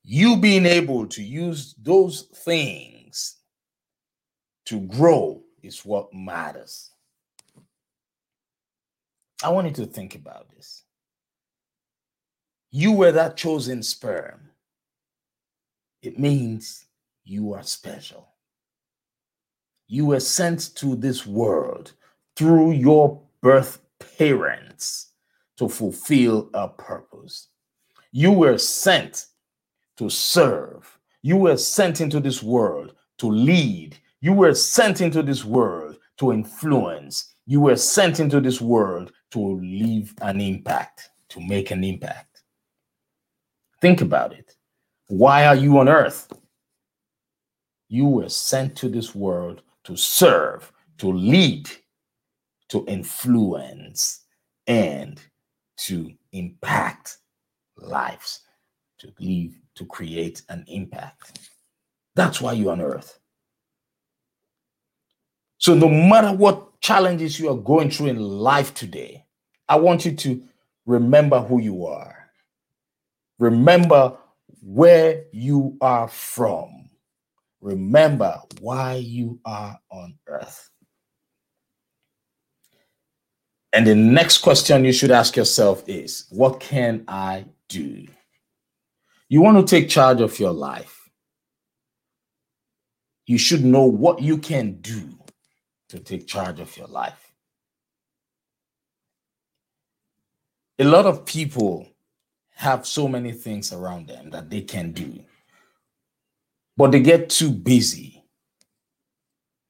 you 0.05 0.37
being 0.37 0.67
able 0.67 1.07
to 1.07 1.23
use 1.23 1.75
those 1.81 2.23
things 2.23 3.37
to 4.67 4.81
grow 4.81 5.43
is 5.63 5.85
what 5.85 6.13
matters. 6.13 6.91
I 9.45 9.51
want 9.51 9.67
you 9.67 9.85
to 9.85 9.91
think 9.91 10.15
about 10.15 10.51
this. 10.51 10.85
You 12.71 12.93
were 12.93 13.13
that 13.13 13.37
chosen 13.37 13.83
sperm. 13.83 14.51
It 16.01 16.19
means 16.19 16.87
you 17.25 17.53
are 17.53 17.63
special. 17.63 18.29
You 19.89 20.07
were 20.07 20.21
sent 20.21 20.75
to 20.77 20.97
this 20.97 21.27
world 21.27 21.93
through 22.37 22.73
your 22.73 23.21
birth 23.41 23.79
parents 24.17 25.11
to 25.59 25.69
fulfill 25.69 26.51
a 26.55 26.69
purpose. 26.69 27.49
You 28.11 28.33
were 28.33 28.59
sent 28.59 29.27
to 29.97 30.11
serve. 30.11 30.99
You 31.23 31.37
were 31.37 31.57
sent 31.57 32.01
into 32.01 32.21
this 32.21 32.43
world 32.43 32.95
to 33.19 33.29
lead. 33.29 33.97
You 34.21 34.33
were 34.33 34.55
sent 34.55 35.01
into 35.01 35.23
this 35.23 35.45
world 35.45 35.99
to 36.19 36.33
influence. 36.33 37.35
You 37.47 37.61
were 37.61 37.77
sent 37.77 38.21
into 38.21 38.41
this 38.41 38.61
world 38.61 39.13
to 39.33 39.39
leave 39.39 40.15
an 40.23 40.41
impact, 40.41 41.11
to 41.31 41.41
make 41.41 41.71
an 41.71 41.85
impact. 41.85 42.43
Think 43.81 44.01
about 44.01 44.33
it. 44.33 44.55
Why 45.09 45.47
are 45.47 45.57
you 45.57 45.79
on 45.79 45.89
earth? 45.89 46.33
You 47.89 48.07
were 48.07 48.29
sent 48.29 48.77
to 48.77 48.89
this 48.89 49.15
world 49.15 49.63
to 49.85 49.97
serve, 49.97 50.73
to 50.99 51.13
lead, 51.13 51.69
to 52.69 52.85
influence, 52.87 54.25
and 54.67 55.21
to 55.79 56.13
impact 56.33 57.19
lives, 57.77 58.41
to 58.99 59.13
leave, 59.19 59.61
to 59.77 59.87
create 59.87 60.43
an 60.49 60.65
impact. 60.69 61.41
That's 62.15 62.41
why 62.41 62.53
you're 62.53 62.73
on 62.73 62.81
earth. 62.81 63.19
So, 65.59 65.75
no 65.75 65.89
matter 65.89 66.33
what 66.33 66.81
challenges 66.81 67.39
you 67.39 67.49
are 67.51 67.57
going 67.57 67.91
through 67.91 68.09
in 68.09 68.19
life 68.19 68.75
today, 68.75 69.25
I 69.69 69.77
want 69.77 70.05
you 70.05 70.13
to 70.13 70.43
remember 70.87 71.41
who 71.41 71.61
you 71.61 71.87
are. 71.87 72.29
Remember 73.39 74.17
where 74.63 75.25
you 75.33 75.77
are 75.81 76.09
from. 76.09 76.91
Remember 77.61 78.41
why 78.61 78.95
you 78.95 79.39
are 79.45 79.79
on 79.91 80.15
earth. 80.27 80.69
And 83.73 83.87
the 83.87 83.95
next 83.95 84.39
question 84.39 84.85
you 84.85 84.93
should 84.93 85.11
ask 85.11 85.37
yourself 85.37 85.83
is 85.89 86.27
what 86.31 86.61
can 86.61 87.05
I 87.09 87.47
do? 87.69 88.07
You 89.33 89.41
want 89.41 89.57
to 89.57 89.65
take 89.65 89.89
charge 89.89 90.21
of 90.21 90.39
your 90.39 90.53
life. 90.53 91.09
You 93.27 93.39
should 93.39 93.65
know 93.65 93.85
what 93.85 94.21
you 94.21 94.37
can 94.37 94.83
do 94.83 95.19
to 95.89 95.99
take 95.99 96.27
charge 96.27 96.61
of 96.61 96.77
your 96.77 96.87
life. 96.87 97.33
A 100.79 100.85
lot 100.85 101.07
of 101.07 101.25
people 101.25 101.89
have 102.57 102.87
so 102.87 103.09
many 103.09 103.33
things 103.33 103.73
around 103.73 104.07
them 104.07 104.29
that 104.33 104.51
they 104.51 104.61
can 104.61 104.93
do, 104.93 105.25
but 106.77 106.93
they 106.93 107.01
get 107.01 107.31
too 107.31 107.53
busy. 107.53 108.23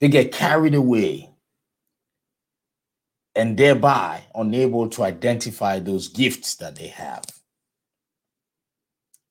They 0.00 0.08
get 0.08 0.32
carried 0.32 0.74
away 0.74 1.30
and 3.36 3.56
thereby 3.56 4.24
unable 4.34 4.88
to 4.88 5.04
identify 5.04 5.78
those 5.78 6.08
gifts 6.08 6.56
that 6.56 6.74
they 6.74 6.88
have. 6.88 7.22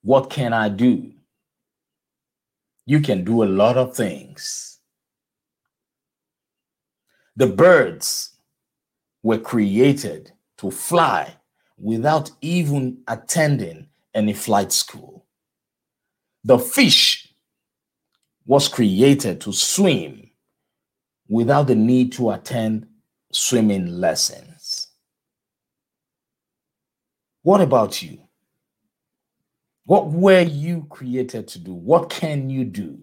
What 0.02 0.30
can 0.30 0.54
I 0.54 0.70
do? 0.70 1.12
You 2.86 3.02
can 3.02 3.24
do 3.24 3.44
a 3.44 3.46
lot 3.46 3.78
of 3.78 3.96
things. 3.96 4.80
The 7.36 7.48
birds 7.48 8.36
were 9.24 9.38
created 9.38 10.32
to 10.58 10.72
fly 10.72 11.36
without 11.78 12.32
even 12.42 13.04
attending 13.08 13.88
any 14.14 14.34
flight 14.34 14.72
school. 14.72 15.26
The 16.44 16.58
fish 16.58 17.34
was 18.46 18.68
created 18.68 19.40
to 19.42 19.54
swim 19.54 20.32
without 21.30 21.68
the 21.68 21.76
need 21.76 22.12
to 22.14 22.32
attend 22.32 22.88
swimming 23.32 23.86
lessons. 23.88 24.88
What 27.44 27.62
about 27.62 28.02
you? 28.02 28.28
What 29.86 30.12
were 30.12 30.42
you 30.42 30.86
created 30.90 31.48
to 31.50 31.60
do? 31.60 31.74
What 31.74 32.10
can 32.10 32.50
you 32.50 32.66
do? 32.66 33.00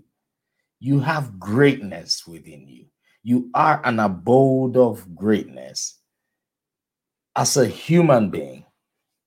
You 0.80 1.00
have 1.00 1.38
greatness 1.38 2.26
within 2.26 2.68
you. 2.68 2.86
You 3.22 3.50
are 3.54 3.80
an 3.84 3.98
abode 3.98 4.76
of 4.76 5.14
greatness. 5.14 5.98
As 7.34 7.56
a 7.56 7.66
human 7.66 8.30
being, 8.30 8.64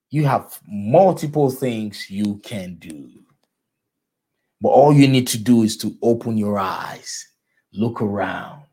you 0.09 0.25
have 0.25 0.59
multiple 0.67 1.49
things 1.49 2.09
you 2.09 2.37
can 2.37 2.75
do. 2.75 3.09
But 4.61 4.69
all 4.69 4.93
you 4.93 5.07
need 5.07 5.27
to 5.27 5.37
do 5.37 5.63
is 5.63 5.75
to 5.77 5.95
open 6.01 6.37
your 6.37 6.59
eyes, 6.59 7.27
look 7.73 8.01
around, 8.01 8.63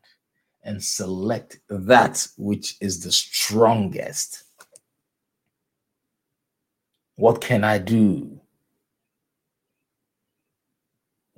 and 0.63 0.83
select 0.83 1.59
that 1.69 2.27
which 2.37 2.75
is 2.79 3.03
the 3.03 3.11
strongest. 3.11 4.43
What 7.15 7.41
can 7.41 7.63
I 7.63 7.79
do? 7.79 8.38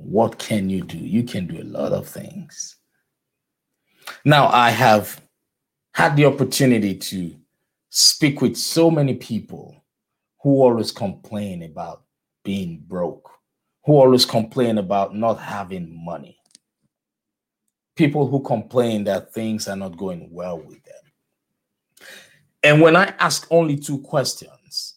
What 0.03 0.39
can 0.39 0.69
you 0.69 0.81
do? 0.81 0.97
You 0.97 1.23
can 1.23 1.47
do 1.47 1.61
a 1.61 1.63
lot 1.63 1.93
of 1.93 2.07
things. 2.07 2.77
Now, 4.25 4.47
I 4.47 4.69
have 4.71 5.21
had 5.93 6.15
the 6.15 6.25
opportunity 6.25 6.95
to 6.95 7.35
speak 7.89 8.41
with 8.41 8.55
so 8.55 8.89
many 8.89 9.15
people 9.15 9.75
who 10.41 10.61
always 10.61 10.91
complain 10.91 11.63
about 11.63 12.03
being 12.43 12.83
broke, 12.87 13.29
who 13.85 13.93
always 13.93 14.25
complain 14.25 14.77
about 14.77 15.15
not 15.15 15.39
having 15.39 16.03
money, 16.03 16.37
people 17.95 18.27
who 18.27 18.41
complain 18.41 19.03
that 19.03 19.33
things 19.33 19.67
are 19.67 19.75
not 19.75 19.97
going 19.97 20.29
well 20.31 20.59
with 20.59 20.81
them. 20.83 22.07
And 22.63 22.81
when 22.81 22.95
I 22.95 23.13
ask 23.19 23.47
only 23.51 23.77
two 23.77 23.99
questions, 23.99 24.95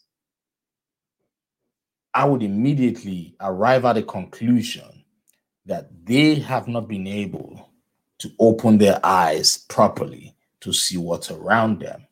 I 2.12 2.24
would 2.24 2.42
immediately 2.42 3.34
arrive 3.40 3.84
at 3.84 3.96
a 3.96 4.02
conclusion 4.02 4.93
that 5.66 5.88
they 6.05 6.37
have 6.37 6.68
not 6.68 6.88
been 6.88 7.07
able 7.07 7.70
to 8.18 8.31
open 8.38 8.79
their 8.79 9.00
eyes 9.05 9.59
properly 9.68 10.35
to 10.61 10.72
see 10.72 10.96
what's 10.96 11.31
around 11.31 11.81
them. 11.81 12.07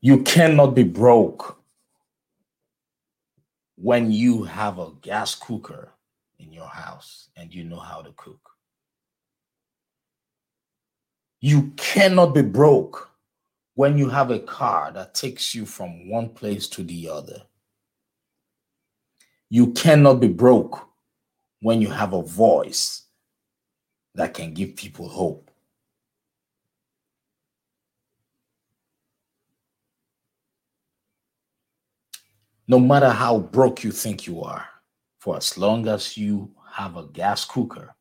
You 0.00 0.22
cannot 0.22 0.74
be 0.74 0.84
broke 0.84 1.60
when 3.76 4.10
you 4.10 4.44
have 4.44 4.78
a 4.78 4.90
gas 5.02 5.34
cooker 5.34 5.90
in 6.38 6.52
your 6.52 6.68
house 6.68 7.28
and 7.36 7.52
you 7.52 7.64
know 7.64 7.78
how 7.78 8.02
to 8.02 8.12
cook. 8.16 8.50
You 11.40 11.72
cannot 11.76 12.34
be 12.34 12.42
broke 12.42 13.10
when 13.74 13.98
you 13.98 14.08
have 14.08 14.30
a 14.30 14.38
car 14.38 14.90
that 14.92 15.14
takes 15.14 15.54
you 15.54 15.66
from 15.66 16.08
one 16.08 16.30
place 16.30 16.66
to 16.68 16.82
the 16.82 17.08
other. 17.08 17.42
You 19.48 19.72
cannot 19.72 20.20
be 20.20 20.28
broke 20.28 20.88
when 21.60 21.80
you 21.80 21.90
have 21.90 22.12
a 22.12 22.22
voice 22.22 23.02
that 24.14 24.34
can 24.34 24.54
give 24.54 24.76
people 24.76 25.08
hope. 25.08 25.50
No 32.68 32.80
matter 32.80 33.10
how 33.10 33.38
broke 33.38 33.84
you 33.84 33.92
think 33.92 34.26
you 34.26 34.42
are, 34.42 34.66
for 35.20 35.36
as 35.36 35.56
long 35.56 35.86
as 35.86 36.16
you 36.16 36.50
have 36.72 36.96
a 36.96 37.06
gas 37.06 37.44
cooker, 37.44 37.94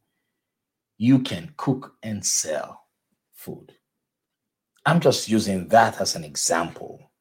you 0.97 1.19
can 1.19 1.53
cook 1.57 1.93
and 2.01 2.25
sell 2.25 2.85
food. 3.33 3.73
I'm 4.85 4.99
just 4.99 5.29
using 5.29 5.67
that 5.69 6.01
as 6.01 6.15
an 6.15 6.23
example. 6.23 7.11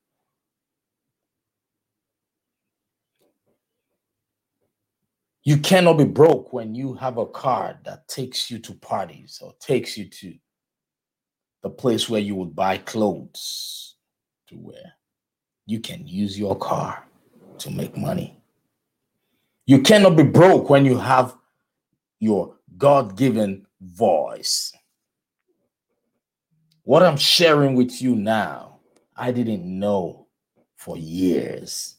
You 5.44 5.58
cannot 5.58 5.98
be 5.98 6.04
broke 6.04 6.54
when 6.54 6.74
you 6.74 6.94
have 6.94 7.18
a 7.18 7.26
car 7.26 7.78
that 7.84 8.08
takes 8.08 8.50
you 8.50 8.58
to 8.60 8.72
parties 8.74 9.40
or 9.42 9.52
takes 9.60 9.96
you 9.98 10.08
to 10.08 10.34
the 11.62 11.68
place 11.68 12.08
where 12.08 12.20
you 12.20 12.34
would 12.34 12.56
buy 12.56 12.78
clothes 12.78 13.96
to 14.48 14.56
wear. 14.56 14.94
You 15.66 15.80
can 15.80 16.06
use 16.06 16.38
your 16.38 16.56
car 16.56 17.06
to 17.58 17.70
make 17.70 17.94
money. 17.94 18.40
You 19.66 19.82
cannot 19.82 20.16
be 20.16 20.22
broke 20.22 20.70
when 20.70 20.86
you 20.86 20.98
have 20.98 21.36
your 22.20 22.56
God 22.78 23.16
given 23.16 23.66
voice. 23.80 24.72
What 26.84 27.02
I'm 27.02 27.16
sharing 27.18 27.74
with 27.74 28.00
you 28.00 28.14
now, 28.14 28.78
I 29.16 29.30
didn't 29.30 29.64
know 29.66 30.26
for 30.76 30.96
years 30.96 31.96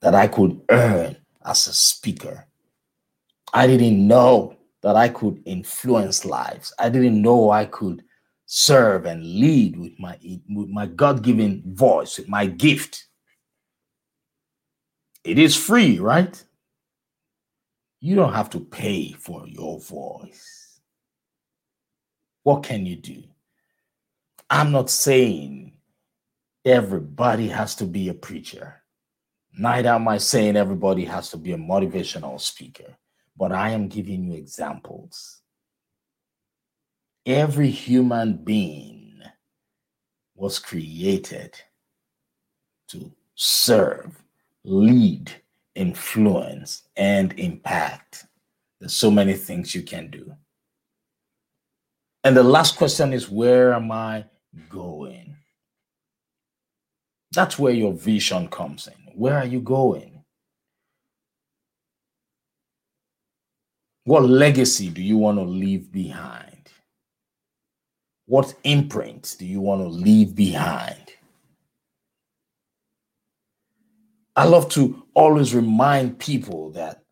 that 0.00 0.14
I 0.14 0.28
could 0.28 0.60
earn 0.70 1.16
as 1.44 1.66
a 1.66 1.74
speaker. 1.74 2.46
I 3.56 3.66
didn't 3.66 4.06
know 4.06 4.54
that 4.82 4.96
I 4.96 5.08
could 5.08 5.42
influence 5.46 6.26
lives. 6.26 6.74
I 6.78 6.90
didn't 6.90 7.22
know 7.22 7.50
I 7.50 7.64
could 7.64 8.04
serve 8.44 9.06
and 9.06 9.24
lead 9.24 9.78
with 9.78 9.98
my 9.98 10.18
with 10.50 10.68
my 10.68 10.84
God-given 10.84 11.62
voice, 11.74 12.18
with 12.18 12.28
my 12.28 12.44
gift. 12.44 13.06
It 15.24 15.38
is 15.38 15.56
free, 15.56 15.98
right? 15.98 16.44
You 18.00 18.14
don't 18.14 18.34
have 18.34 18.50
to 18.50 18.60
pay 18.60 19.12
for 19.12 19.46
your 19.48 19.80
voice. 19.80 20.78
What 22.42 22.62
can 22.62 22.84
you 22.84 22.96
do? 22.96 23.22
I'm 24.50 24.70
not 24.70 24.90
saying 24.90 25.78
everybody 26.64 27.48
has 27.48 27.74
to 27.76 27.86
be 27.86 28.10
a 28.10 28.14
preacher. 28.14 28.82
Neither 29.58 29.88
am 29.88 30.06
I 30.08 30.18
saying 30.18 30.56
everybody 30.56 31.06
has 31.06 31.30
to 31.30 31.38
be 31.38 31.52
a 31.52 31.58
motivational 31.58 32.38
speaker, 32.38 32.94
but 33.36 33.52
I 33.52 33.70
am 33.70 33.88
giving 33.88 34.24
you 34.24 34.34
examples. 34.34 35.42
Every 37.24 37.70
human 37.70 38.36
being 38.36 39.20
was 40.34 40.58
created 40.58 41.54
to 42.88 43.12
serve 43.34 44.22
lead, 44.64 45.30
influence, 45.74 46.82
and 46.96 47.32
impact. 47.38 48.26
There's 48.80 48.94
so 48.94 49.10
many 49.10 49.34
things 49.34 49.74
you 49.74 49.82
can 49.82 50.10
do. 50.10 50.34
And 52.24 52.36
the 52.36 52.42
last 52.42 52.76
question 52.76 53.12
is 53.12 53.30
where 53.30 53.72
am 53.72 53.92
I 53.92 54.24
going? 54.68 55.36
That's 57.32 57.58
where 57.58 57.72
your 57.72 57.92
vision 57.92 58.48
comes 58.48 58.88
in. 58.88 59.12
Where 59.14 59.36
are 59.36 59.46
you 59.46 59.60
going? 59.60 60.15
What 64.06 64.22
legacy 64.22 64.88
do 64.88 65.02
you 65.02 65.16
want 65.16 65.36
to 65.38 65.44
leave 65.44 65.90
behind? 65.90 66.70
What 68.26 68.54
imprint 68.62 69.34
do 69.36 69.44
you 69.44 69.60
want 69.60 69.80
to 69.82 69.88
leave 69.88 70.32
behind? 70.32 71.10
I 74.36 74.44
love 74.44 74.68
to 74.70 75.02
always 75.14 75.56
remind 75.56 76.20
people 76.20 76.70
that 76.70 77.02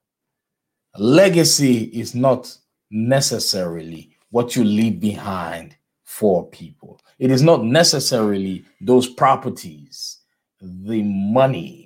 legacy 0.97 1.87
is 1.87 2.15
not 2.15 2.57
necessarily 2.93 4.17
what 4.31 4.55
you 4.55 4.63
leave 4.63 5.01
behind 5.01 5.77
for 6.05 6.49
people. 6.51 7.01
It 7.19 7.33
is 7.33 7.43
not 7.43 7.65
necessarily 7.65 8.65
those 8.81 9.09
properties, 9.09 10.19
the 10.61 11.03
money 11.03 11.84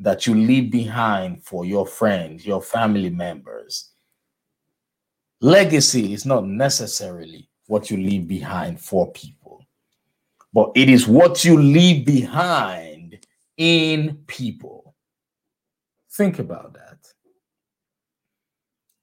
that 0.00 0.26
you 0.26 0.34
leave 0.34 0.70
behind 0.70 1.44
for 1.44 1.64
your 1.64 1.86
friends, 1.86 2.46
your 2.46 2.62
family 2.62 3.10
members. 3.10 3.90
Legacy 5.42 6.12
is 6.12 6.24
not 6.24 6.46
necessarily 6.46 7.48
what 7.66 7.90
you 7.90 7.98
leave 7.98 8.26
behind 8.26 8.80
for 8.80 9.12
people, 9.12 9.64
but 10.52 10.72
it 10.74 10.88
is 10.88 11.06
what 11.06 11.44
you 11.44 11.60
leave 11.60 12.04
behind 12.06 13.26
in 13.58 14.16
people. 14.26 14.94
Think 16.12 16.38
about 16.38 16.74
that. 16.74 16.98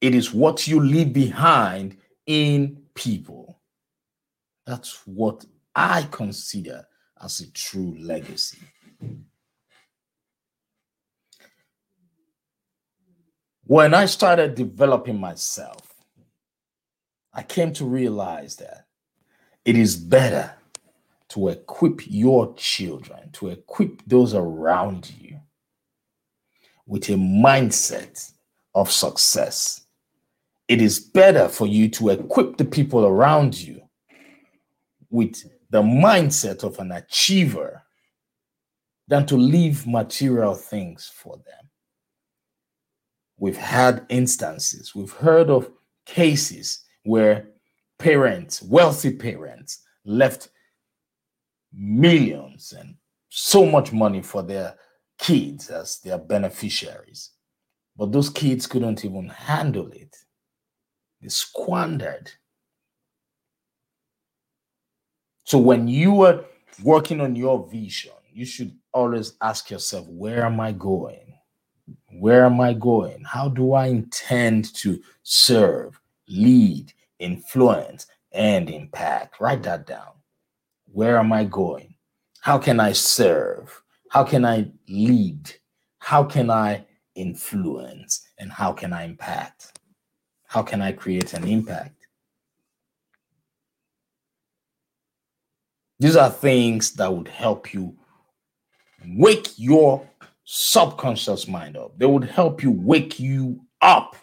It 0.01 0.13
is 0.13 0.33
what 0.33 0.67
you 0.67 0.79
leave 0.79 1.13
behind 1.13 1.97
in 2.25 2.81
people. 2.93 3.59
That's 4.65 5.01
what 5.05 5.45
I 5.75 6.07
consider 6.11 6.85
as 7.21 7.39
a 7.39 7.51
true 7.51 7.95
legacy. 7.99 8.59
When 13.67 13.93
I 13.93 14.05
started 14.05 14.55
developing 14.55 15.19
myself, 15.19 15.93
I 17.33 17.43
came 17.43 17.73
to 17.73 17.83
realize 17.83 18.55
that 18.55 18.85
it 19.65 19.75
is 19.75 19.97
better 19.97 20.53
to 21.29 21.49
equip 21.49 21.99
your 22.07 22.55
children, 22.55 23.29
to 23.33 23.49
equip 23.49 24.01
those 24.07 24.33
around 24.33 25.11
you 25.19 25.41
with 26.85 27.09
a 27.09 27.15
mindset 27.15 28.31
of 28.73 28.89
success. 28.89 29.81
It 30.69 30.81
is 30.81 31.01
better 31.01 31.49
for 31.49 31.67
you 31.67 31.89
to 31.89 32.11
equip 32.11 32.55
the 32.55 32.63
people 32.63 33.05
around 33.05 33.59
you 33.59 33.81
with 35.09 35.43
the 35.71 35.81
mindset 35.81 36.63
of 36.63 36.79
an 36.79 36.93
achiever 36.93 37.83
than 39.09 39.25
to 39.25 39.35
leave 39.35 39.85
material 39.85 40.55
things 40.55 41.11
for 41.13 41.35
them. 41.35 41.66
We've 43.39 43.57
had 43.57 44.05
instances, 44.09 44.95
we've 44.95 45.11
heard 45.11 45.49
of 45.49 45.69
cases 46.05 46.83
where 47.03 47.49
parents, 47.99 48.61
wealthy 48.61 49.15
parents, 49.15 49.83
left 50.05 50.49
millions 51.73 52.73
and 52.77 52.95
so 53.29 53.65
much 53.65 53.91
money 53.93 54.21
for 54.21 54.41
their 54.41 54.75
kids 55.19 55.69
as 55.69 55.99
their 55.99 56.17
beneficiaries. 56.17 57.31
But 57.95 58.11
those 58.11 58.29
kids 58.29 58.67
couldn't 58.67 59.03
even 59.05 59.29
handle 59.29 59.89
it. 59.91 60.15
They 61.21 61.29
squandered. 61.29 62.31
So 65.43 65.57
when 65.57 65.87
you 65.87 66.23
are 66.23 66.45
working 66.83 67.21
on 67.21 67.35
your 67.35 67.67
vision, 67.67 68.11
you 68.31 68.45
should 68.45 68.77
always 68.93 69.33
ask 69.41 69.71
yourself, 69.71 70.05
where 70.07 70.45
am 70.45 70.59
I 70.59 70.71
going? 70.71 71.26
Where 72.19 72.45
am 72.45 72.59
I 72.59 72.73
going? 72.73 73.23
How 73.23 73.47
do 73.47 73.73
I 73.73 73.87
intend 73.87 74.73
to 74.75 74.99
serve, 75.23 75.99
lead, 76.27 76.91
influence, 77.19 78.07
and 78.31 78.69
impact? 78.69 79.39
Write 79.39 79.63
that 79.63 79.85
down. 79.85 80.13
Where 80.91 81.19
am 81.19 81.31
I 81.31 81.43
going? 81.43 81.95
How 82.41 82.57
can 82.57 82.79
I 82.79 82.93
serve? 82.93 83.83
How 84.09 84.23
can 84.23 84.45
I 84.45 84.71
lead? 84.87 85.53
How 85.99 86.23
can 86.23 86.49
I 86.49 86.85
influence? 87.13 88.27
And 88.39 88.51
how 88.51 88.71
can 88.71 88.93
I 88.93 89.03
impact? 89.03 89.77
How 90.47 90.63
can 90.63 90.81
I 90.81 90.93
create 90.93 91.33
an 91.33 91.47
impact? 91.47 92.07
These 95.99 96.15
are 96.15 96.29
things 96.29 96.93
that 96.93 97.13
would 97.13 97.27
help 97.27 97.73
you 97.73 97.95
wake 99.05 99.49
your 99.57 100.07
subconscious 100.49 101.45
mind 101.45 101.75
up. 101.75 101.99
They 101.99 102.05
would 102.05 102.23
help 102.23 102.63
you 102.63 102.71
wake 102.71 103.19
you 103.19 103.65
up. 103.81 104.15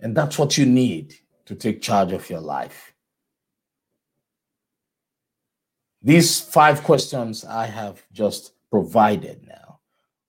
And 0.00 0.16
that's 0.16 0.38
what 0.38 0.56
you 0.56 0.64
need 0.64 1.14
to 1.44 1.54
take 1.54 1.82
charge 1.82 2.12
of 2.12 2.28
your 2.30 2.40
life. 2.40 2.94
These 6.00 6.40
five 6.40 6.82
questions 6.82 7.44
I 7.44 7.66
have 7.66 8.02
just 8.10 8.52
provided 8.70 9.46
now 9.46 9.80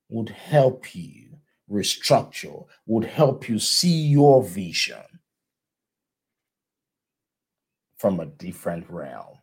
would 0.09 0.29
help 0.29 0.93
you 0.93 1.37
restructure, 1.71 2.65
would 2.85 3.05
help 3.05 3.47
you 3.47 3.57
see 3.57 4.07
your 4.07 4.43
vision 4.43 5.03
from 7.97 8.19
a 8.19 8.25
different 8.25 8.89
realm. 8.89 9.37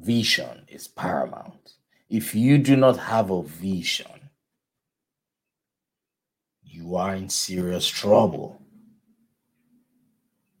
Vision 0.00 0.64
is 0.68 0.88
paramount. 0.88 1.74
If 2.08 2.34
you 2.34 2.58
do 2.58 2.74
not 2.74 2.96
have 2.96 3.30
a 3.30 3.42
vision, 3.42 4.30
you 6.64 6.96
are 6.96 7.14
in 7.14 7.28
serious 7.28 7.86
trouble. 7.86 8.62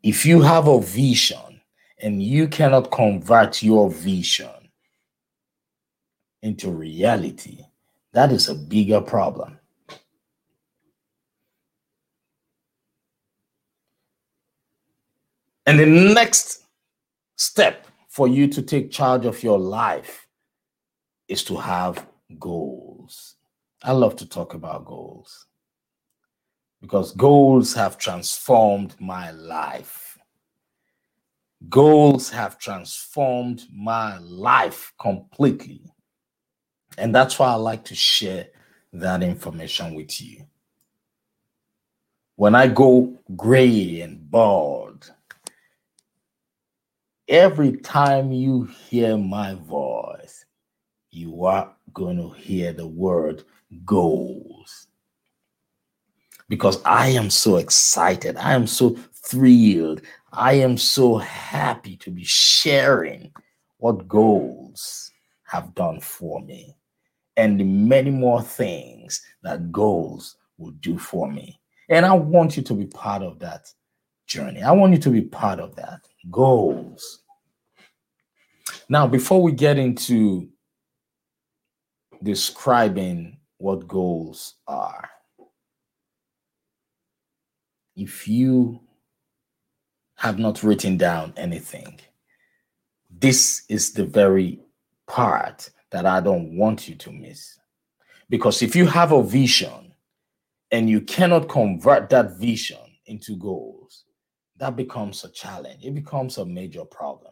If 0.02 0.26
you 0.26 0.42
have 0.42 0.68
a 0.68 0.80
vision 0.80 1.60
and 1.98 2.22
you 2.22 2.48
cannot 2.48 2.90
convert 2.90 3.62
your 3.62 3.90
vision 3.90 4.70
into 6.42 6.70
reality, 6.70 7.64
that 8.12 8.32
is 8.32 8.48
a 8.48 8.54
bigger 8.54 9.00
problem. 9.00 9.58
And 15.66 15.78
the 15.78 15.86
next 15.86 16.64
step 17.36 17.86
for 18.10 18.26
you 18.26 18.48
to 18.48 18.60
take 18.60 18.90
charge 18.90 19.24
of 19.24 19.42
your 19.42 19.58
life 19.58 20.26
is 21.28 21.44
to 21.44 21.56
have 21.56 22.06
goals. 22.40 23.36
I 23.84 23.92
love 23.92 24.16
to 24.16 24.28
talk 24.28 24.52
about 24.52 24.84
goals 24.84 25.46
because 26.80 27.12
goals 27.12 27.72
have 27.72 27.98
transformed 27.98 28.96
my 29.00 29.30
life. 29.30 30.18
Goals 31.68 32.30
have 32.30 32.58
transformed 32.58 33.62
my 33.72 34.18
life 34.18 34.92
completely. 35.00 35.82
And 36.98 37.14
that's 37.14 37.38
why 37.38 37.52
I 37.52 37.54
like 37.54 37.84
to 37.84 37.94
share 37.94 38.48
that 38.92 39.22
information 39.22 39.94
with 39.94 40.20
you. 40.20 40.46
When 42.34 42.56
I 42.56 42.66
go 42.66 43.16
gray 43.36 44.00
and 44.00 44.28
bald, 44.28 45.12
every 47.30 47.76
time 47.76 48.32
you 48.32 48.64
hear 48.64 49.16
my 49.16 49.54
voice, 49.54 50.44
you 51.10 51.44
are 51.44 51.72
going 51.94 52.16
to 52.16 52.30
hear 52.30 52.72
the 52.72 52.86
word 52.86 53.44
goals 53.84 54.88
because 56.48 56.82
I 56.84 57.08
am 57.08 57.30
so 57.30 57.56
excited. 57.56 58.36
I 58.36 58.54
am 58.54 58.66
so 58.66 58.96
thrilled. 59.24 60.02
I 60.32 60.54
am 60.54 60.76
so 60.76 61.18
happy 61.18 61.96
to 61.98 62.10
be 62.10 62.24
sharing 62.24 63.32
what 63.78 64.08
goals 64.08 65.12
have 65.44 65.74
done 65.76 66.00
for 66.00 66.40
me 66.42 66.76
and 67.36 67.58
the 67.58 67.64
many 67.64 68.10
more 68.10 68.42
things 68.42 69.22
that 69.42 69.70
goals 69.70 70.36
will 70.58 70.72
do 70.72 70.98
for 70.98 71.30
me. 71.30 71.60
And 71.88 72.04
I 72.04 72.12
want 72.12 72.56
you 72.56 72.62
to 72.64 72.74
be 72.74 72.86
part 72.86 73.22
of 73.22 73.38
that 73.38 73.72
journey. 74.26 74.62
I 74.62 74.72
want 74.72 74.92
you 74.92 74.98
to 75.00 75.10
be 75.10 75.22
part 75.22 75.60
of 75.60 75.74
that. 75.76 76.00
Goals. 76.30 77.19
Now, 78.90 79.06
before 79.06 79.40
we 79.40 79.52
get 79.52 79.78
into 79.78 80.48
describing 82.24 83.38
what 83.58 83.86
goals 83.86 84.56
are, 84.66 85.08
if 87.94 88.26
you 88.26 88.80
have 90.16 90.40
not 90.40 90.64
written 90.64 90.96
down 90.96 91.32
anything, 91.36 92.00
this 93.08 93.62
is 93.68 93.92
the 93.92 94.04
very 94.04 94.58
part 95.06 95.70
that 95.92 96.04
I 96.04 96.18
don't 96.18 96.56
want 96.56 96.88
you 96.88 96.96
to 96.96 97.12
miss. 97.12 97.60
Because 98.28 98.60
if 98.60 98.74
you 98.74 98.86
have 98.86 99.12
a 99.12 99.22
vision 99.22 99.94
and 100.72 100.90
you 100.90 101.00
cannot 101.02 101.48
convert 101.48 102.10
that 102.10 102.38
vision 102.38 102.98
into 103.06 103.36
goals, 103.36 104.04
that 104.56 104.74
becomes 104.74 105.22
a 105.22 105.30
challenge. 105.30 105.84
It 105.84 105.94
becomes 105.94 106.38
a 106.38 106.44
major 106.44 106.84
problem. 106.84 107.29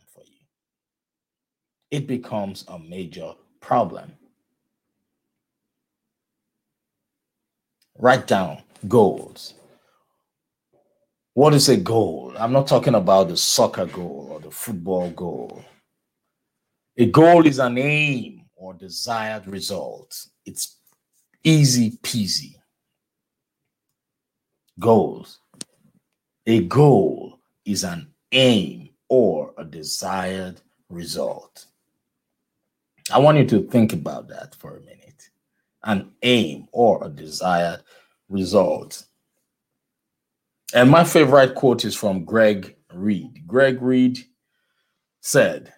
It 1.90 2.06
becomes 2.06 2.64
a 2.68 2.78
major 2.78 3.32
problem. 3.60 4.12
Write 7.96 8.26
down 8.26 8.62
goals. 8.86 9.54
What 11.34 11.54
is 11.54 11.68
a 11.68 11.76
goal? 11.76 12.32
I'm 12.38 12.52
not 12.52 12.66
talking 12.66 12.94
about 12.94 13.28
the 13.28 13.36
soccer 13.36 13.86
goal 13.86 14.28
or 14.32 14.40
the 14.40 14.50
football 14.50 15.10
goal. 15.10 15.64
A 16.96 17.06
goal 17.06 17.46
is 17.46 17.58
an 17.58 17.78
aim 17.78 18.42
or 18.54 18.74
desired 18.74 19.46
result. 19.46 20.26
It's 20.44 20.78
easy 21.44 21.92
peasy. 22.02 22.56
Goals. 24.78 25.38
A 26.46 26.60
goal 26.64 27.38
is 27.64 27.84
an 27.84 28.12
aim 28.32 28.90
or 29.08 29.54
a 29.56 29.64
desired 29.64 30.60
result. 30.88 31.66
I 33.10 33.18
want 33.18 33.38
you 33.38 33.46
to 33.46 33.68
think 33.68 33.92
about 33.92 34.28
that 34.28 34.54
for 34.54 34.76
a 34.76 34.80
minute. 34.80 35.30
An 35.84 36.10
aim 36.22 36.68
or 36.72 37.04
a 37.04 37.08
desired 37.08 37.80
result. 38.28 39.04
And 40.74 40.90
my 40.90 41.04
favorite 41.04 41.54
quote 41.54 41.84
is 41.84 41.94
from 41.96 42.24
Greg 42.24 42.76
Reid. 42.92 43.46
Greg 43.46 43.80
Reid 43.80 44.18
said, 45.20 45.72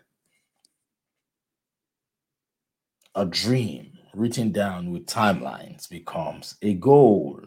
A 3.15 3.25
dream 3.25 3.93
written 4.15 4.51
down 4.51 4.91
with 4.91 5.07
timelines 5.07 5.89
becomes 5.89 6.57
a 6.63 6.75
goal. 6.75 7.41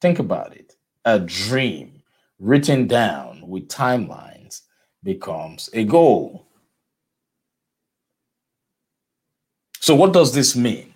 Think 0.00 0.18
about 0.18 0.56
it. 0.56 0.74
A 1.04 1.20
dream 1.20 2.02
written 2.38 2.86
down 2.86 3.46
with 3.46 3.68
timelines 3.68 4.62
becomes 5.02 5.70
a 5.72 5.84
goal. 5.84 6.45
So, 9.86 9.94
what 9.94 10.12
does 10.12 10.34
this 10.34 10.56
mean? 10.56 10.92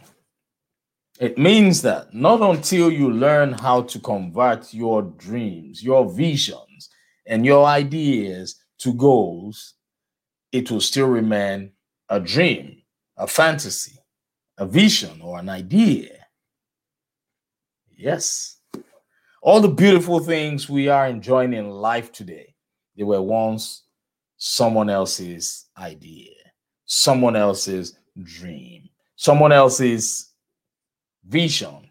It 1.21 1.39
means 1.39 1.81
that 1.83 2.13
not 2.13 2.41
until 2.43 2.91
you 2.91 3.09
learn 3.13 3.53
how 3.53 3.83
to 3.83 4.01
convert 4.01 4.75
your 4.75 5.03
dreams, 5.03 5.81
your 5.81 6.13
visions, 6.13 6.91
and 7.25 7.47
your 7.47 7.67
ideas 7.67 8.57
to 8.79 8.93
goals, 8.93 9.75
it 10.51 10.73
will 10.73 10.81
still 10.81 11.07
remain 11.07 11.71
a 12.09 12.19
dream, 12.19 12.83
a 13.17 13.29
fantasy, 13.29 13.97
a 14.59 14.67
vision, 14.67 15.21
or 15.23 15.39
an 15.39 15.49
idea. 15.49 16.27
Yes. 17.97 18.59
All 19.41 19.61
the 19.61 19.69
beautiful 19.69 20.19
things 20.19 20.69
we 20.69 20.89
are 20.89 21.07
enjoying 21.07 21.53
in 21.53 21.71
life 21.71 22.11
today, 22.11 22.57
they 22.97 23.05
were 23.05 23.23
once 23.23 23.85
someone 24.37 24.91
else's 24.91 25.69
idea. 25.79 26.33
someone 26.93 27.37
else's 27.37 28.00
dream, 28.25 28.89
someone 29.17 29.53
else's 29.53 30.33
vision. 31.27 31.91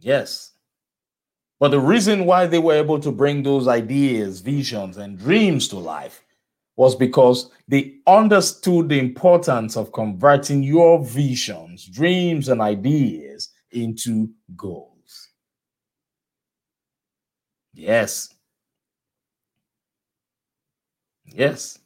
Yes. 0.00 0.52
But 1.58 1.70
the 1.70 1.80
reason 1.80 2.26
why 2.26 2.46
they 2.46 2.58
were 2.58 2.74
able 2.74 3.00
to 3.00 3.10
bring 3.10 3.42
those 3.42 3.66
ideas, 3.68 4.40
visions, 4.40 4.96
and 4.98 5.18
dreams 5.18 5.68
to 5.68 5.78
life 5.78 6.22
was 6.76 6.94
because 6.94 7.50
they 7.66 7.96
understood 8.06 8.88
the 8.90 8.98
importance 8.98 9.76
of 9.76 9.92
converting 9.92 10.62
your 10.62 11.02
visions, 11.02 11.86
dreams, 11.86 12.48
and 12.48 12.60
ideas 12.60 13.50
into 13.70 14.30
goals. 14.54 15.30
Yes. 17.74 18.34
Yes. 21.26 21.78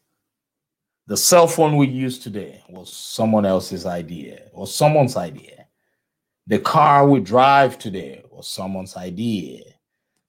The 1.10 1.16
cell 1.16 1.48
phone 1.48 1.76
we 1.76 1.88
use 1.88 2.20
today 2.20 2.62
was 2.68 2.92
someone 2.92 3.44
else's 3.44 3.84
idea 3.84 4.42
or 4.52 4.68
someone's 4.68 5.16
idea. 5.16 5.66
The 6.46 6.60
car 6.60 7.04
we 7.08 7.18
drive 7.18 7.80
today 7.80 8.22
was 8.30 8.48
someone's 8.48 8.96
idea. 8.96 9.64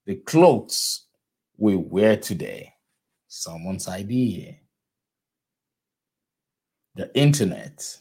The 0.07 0.15
clothes 0.15 1.03
we 1.55 1.75
wear 1.75 2.17
today, 2.17 2.73
someone's 3.27 3.87
idea. 3.87 4.55
The 6.95 7.15
internet, 7.15 7.99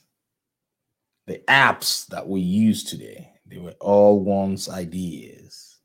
the 1.27 1.43
apps 1.49 2.07
that 2.07 2.27
we 2.27 2.41
use 2.41 2.83
today, 2.83 3.31
they 3.45 3.59
were 3.59 3.77
all 3.79 4.21
one's 4.21 4.71
ideas. 4.71 5.81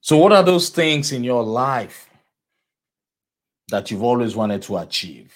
So, 0.00 0.16
what 0.16 0.32
are 0.32 0.44
those 0.44 0.68
things 0.68 1.10
in 1.10 1.24
your 1.24 1.42
life 1.42 2.08
that 3.72 3.90
you've 3.90 4.02
always 4.02 4.36
wanted 4.36 4.60
to 4.60 4.76
achieve? 4.76 5.34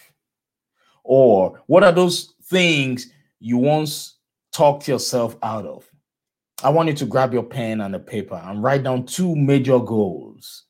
Or 1.03 1.63
what 1.67 1.83
are 1.83 1.93
those 1.93 2.35
things 2.45 3.11
you 3.41 3.57
once 3.57 4.19
talked 4.53 4.87
yourself 4.87 5.37
out 5.43 5.65
of? 5.65 5.91
I 6.63 6.69
want 6.69 6.91
you 6.91 6.95
to 6.97 7.07
grab 7.07 7.33
your 7.33 7.43
pen 7.43 7.81
and 7.81 7.95
a 7.95 7.99
paper 7.99 8.41
and 8.45 8.63
write 8.63 8.83
down 8.83 9.07
two 9.07 9.35
major 9.35 9.79
goals 9.79 10.65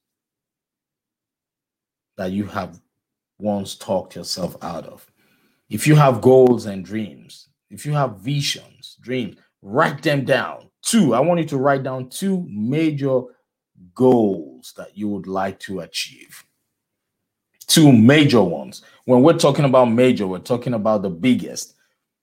that 2.16 2.30
you 2.30 2.46
have 2.46 2.80
once 3.38 3.74
talked 3.74 4.14
yourself 4.14 4.56
out 4.62 4.86
of. 4.86 5.04
If 5.68 5.88
you 5.88 5.96
have 5.96 6.20
goals 6.20 6.66
and 6.66 6.84
dreams, 6.84 7.48
if 7.70 7.84
you 7.84 7.92
have 7.92 8.18
visions, 8.18 8.96
dreams, 9.00 9.38
write 9.60 10.02
them 10.02 10.24
down. 10.24 10.70
Two, 10.82 11.14
I 11.14 11.20
want 11.20 11.40
you 11.40 11.46
to 11.46 11.58
write 11.58 11.82
down 11.82 12.10
two 12.10 12.46
major 12.48 13.22
goals 13.92 14.72
that 14.76 14.96
you 14.96 15.08
would 15.08 15.26
like 15.26 15.58
to 15.60 15.80
achieve. 15.80 16.45
Two 17.68 17.92
major 17.92 18.42
ones. 18.42 18.82
When 19.04 19.22
we're 19.22 19.38
talking 19.38 19.64
about 19.64 19.86
major, 19.86 20.26
we're 20.26 20.38
talking 20.38 20.74
about 20.74 21.02
the 21.02 21.10
biggest 21.10 21.74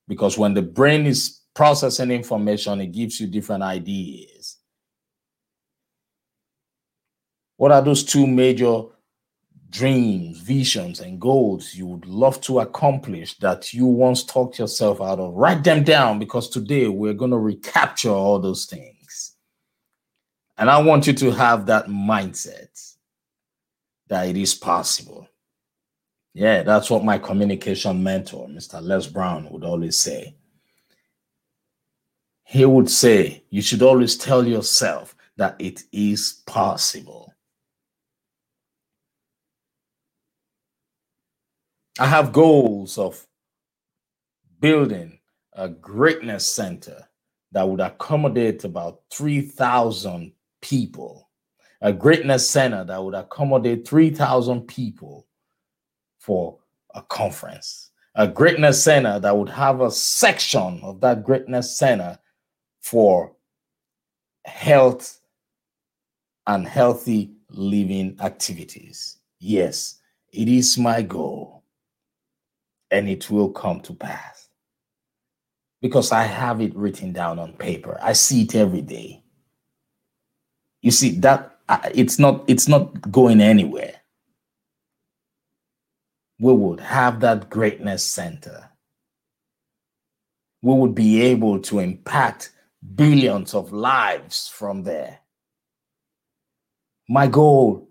because 0.08 0.38
when 0.38 0.54
the 0.54 0.62
brain 0.62 1.06
is 1.06 1.42
processing 1.54 2.12
information, 2.12 2.82
it 2.82 2.92
gives 2.92 3.20
you 3.20 3.28
different 3.28 3.64
ideas. 3.64 4.58
What 7.58 7.72
are 7.72 7.82
those 7.82 8.04
two 8.04 8.28
major 8.28 8.84
dreams, 9.70 10.40
visions, 10.40 11.00
and 11.00 11.20
goals 11.20 11.74
you 11.74 11.88
would 11.88 12.06
love 12.06 12.40
to 12.42 12.60
accomplish 12.60 13.38
that 13.40 13.74
you 13.74 13.86
once 13.86 14.24
talked 14.24 14.60
yourself 14.60 15.02
out 15.02 15.20
of? 15.20 15.34
Write 15.34 15.64
them 15.64 15.84
down 15.84 16.20
because 16.20 16.50
today 16.50 16.88
we're 16.88 17.14
going 17.14 17.32
to 17.32 17.38
recapture 17.38 18.10
all 18.10 18.40
those 18.40 18.66
things. 18.66 19.36
And 20.58 20.70
I 20.70 20.82
want 20.82 21.08
you 21.08 21.14
to 21.14 21.32
have 21.32 21.66
that 21.68 21.88
mindset 21.88 22.96
that 24.08 24.28
it 24.28 24.38
is 24.38 24.54
possible. 24.54 25.28
Yeah, 26.34 26.64
that's 26.64 26.90
what 26.90 27.04
my 27.04 27.20
communication 27.20 28.02
mentor, 28.02 28.48
Mr. 28.48 28.82
Les 28.82 29.06
Brown, 29.08 29.50
would 29.52 29.64
always 29.64 29.98
say. 29.98 30.36
He 32.44 32.66
would 32.66 32.90
say, 32.90 33.44
You 33.50 33.62
should 33.62 33.84
always 33.84 34.18
tell 34.18 34.46
yourself 34.46 35.16
that 35.38 35.56
it 35.60 35.84
is 35.92 36.42
possible. 36.48 37.34
I 42.00 42.08
have 42.08 42.34
goals 42.34 42.98
of 42.98 43.26
building 44.60 45.20
a 45.54 45.70
greatness 45.70 46.46
center 46.46 47.08
that 47.52 47.68
would 47.68 47.80
accommodate 47.80 48.64
about 48.64 49.02
3,000 49.12 50.32
people, 50.62 51.30
a 51.82 51.94
greatness 51.94 52.50
center 52.50 52.84
that 52.84 53.04
would 53.04 53.14
accommodate 53.14 53.88
3,000 53.88 54.62
people 54.62 55.28
for 56.24 56.58
a 56.96 57.02
conference, 57.02 57.92
a 58.16 58.26
greatness 58.26 58.82
center 58.82 59.20
that 59.20 59.38
would 59.38 59.50
have 59.50 59.82
a 59.82 59.92
section 59.92 60.80
of 60.82 61.02
that 61.02 61.22
greatness 61.22 61.78
center 61.78 62.18
for 62.80 63.34
health 64.46 65.20
and 66.48 66.66
healthy 66.66 67.34
living 67.50 68.16
activities. 68.22 69.18
Yes, 69.40 70.00
it 70.32 70.48
is 70.48 70.78
my 70.78 71.02
goal 71.02 71.66
and 72.90 73.10
it 73.10 73.30
will 73.30 73.50
come 73.50 73.82
to 73.82 73.94
pass 73.94 74.48
because 75.82 76.14
I 76.14 76.24
have 76.24 76.62
it 76.62 76.74
written 76.74 77.12
down 77.12 77.38
on 77.38 77.52
paper. 77.52 78.00
I 78.02 78.14
see 78.14 78.44
it 78.44 78.56
every 78.56 78.82
day. 78.82 79.22
You 80.82 80.92
see 80.92 81.20
that 81.20 81.58
it's 81.94 82.18
not 82.18 82.46
it's 82.48 82.70
not 82.70 83.12
going 83.12 83.42
anywhere 83.42 83.96
we 86.40 86.54
would 86.54 86.80
have 86.80 87.20
that 87.22 87.50
greatness 87.50 88.06
center. 88.06 88.70
We 90.62 90.74
would 90.74 90.96
be 90.96 91.22
able 91.22 91.60
to 91.62 91.80
impact 91.80 92.52
billions 92.96 93.54
of 93.54 93.72
lives 93.72 94.48
from 94.48 94.84
there. 94.84 95.20
My 97.10 97.28
goal 97.28 97.90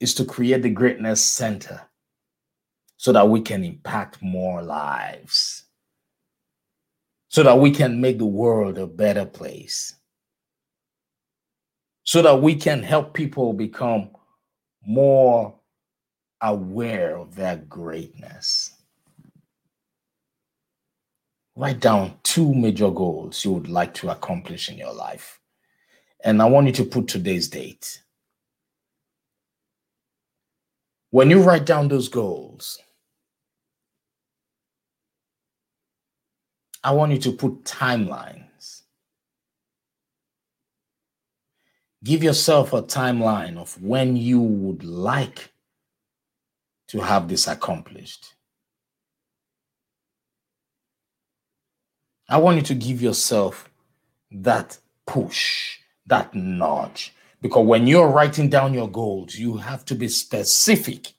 is 0.00 0.14
to 0.14 0.24
create 0.24 0.62
the 0.62 0.70
greatness 0.70 1.22
center 1.22 1.82
so 2.96 3.12
that 3.12 3.28
we 3.28 3.40
can 3.40 3.62
impact 3.62 4.22
more 4.22 4.62
lives, 4.62 5.64
so 7.28 7.42
that 7.42 7.58
we 7.58 7.70
can 7.70 8.00
make 8.00 8.18
the 8.18 8.26
world 8.26 8.78
a 8.78 8.86
better 8.86 9.26
place, 9.26 9.94
so 12.04 12.22
that 12.22 12.40
we 12.40 12.54
can 12.54 12.82
help 12.82 13.12
people 13.12 13.52
become 13.52 14.10
more 14.86 15.58
aware 16.44 17.16
of 17.16 17.34
their 17.34 17.56
greatness. 17.56 18.70
Write 21.56 21.80
down 21.80 22.18
two 22.22 22.52
major 22.52 22.90
goals 22.90 23.44
you 23.44 23.52
would 23.52 23.68
like 23.68 23.94
to 23.94 24.10
accomplish 24.10 24.68
in 24.68 24.76
your 24.76 24.92
life. 24.92 25.40
And 26.22 26.42
I 26.42 26.44
want 26.46 26.66
you 26.66 26.72
to 26.74 26.84
put 26.84 27.08
today's 27.08 27.48
date. 27.48 28.02
When 31.10 31.30
you 31.30 31.42
write 31.42 31.64
down 31.64 31.88
those 31.88 32.08
goals, 32.08 32.78
I 36.82 36.90
want 36.90 37.12
you 37.12 37.18
to 37.20 37.32
put 37.32 37.64
timelines. 37.64 38.82
Give 42.02 42.22
yourself 42.22 42.74
a 42.74 42.82
timeline 42.82 43.56
of 43.56 43.80
when 43.80 44.16
you 44.16 44.40
would 44.40 44.84
like 44.84 45.53
to 46.88 47.00
have 47.00 47.28
this 47.28 47.46
accomplished. 47.46 48.34
I 52.28 52.38
want 52.38 52.56
you 52.56 52.62
to 52.62 52.74
give 52.74 53.02
yourself 53.02 53.68
that 54.30 54.78
push, 55.06 55.78
that 56.06 56.34
nudge. 56.34 57.12
Because 57.40 57.66
when 57.66 57.86
you're 57.86 58.08
writing 58.08 58.48
down 58.48 58.72
your 58.72 58.88
goals, 58.88 59.34
you 59.34 59.58
have 59.58 59.84
to 59.86 59.94
be 59.94 60.08
specific. 60.08 61.12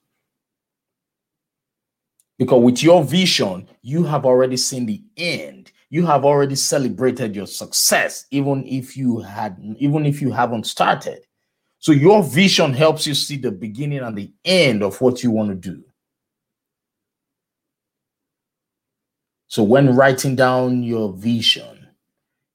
Because 2.37 2.61
with 2.61 2.83
your 2.83 3.03
vision, 3.03 3.69
you 3.81 4.03
have 4.03 4.25
already 4.25 4.57
seen 4.57 4.85
the 4.85 5.01
end. 5.15 5.71
You 5.89 6.05
have 6.07 6.25
already 6.25 6.55
celebrated 6.55 7.35
your 7.35 7.45
success, 7.45 8.25
even 8.31 8.65
if 8.65 8.97
you 8.97 9.19
had, 9.19 9.57
even 9.77 10.05
if 10.05 10.21
you 10.21 10.31
haven't 10.31 10.65
started. 10.65 11.25
So 11.85 11.91
your 11.91 12.23
vision 12.23 12.73
helps 12.73 13.05
you 13.05 13.13
see 13.13 13.37
the 13.37 13.51
beginning 13.51 13.99
and 13.99 14.17
the 14.17 14.33
end 14.43 14.81
of 14.81 14.99
what 15.01 15.21
you 15.21 15.29
want 15.29 15.49
to 15.49 15.55
do. 15.55 15.83
So 19.49 19.61
when 19.61 19.95
writing 19.95 20.35
down 20.35 20.81
your 20.81 21.13
vision, 21.13 21.89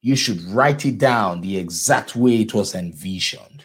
you 0.02 0.16
should 0.16 0.42
write 0.46 0.84
it 0.84 0.98
down 0.98 1.42
the 1.42 1.56
exact 1.58 2.16
way 2.16 2.40
it 2.40 2.54
was 2.54 2.74
envisioned. 2.74 3.62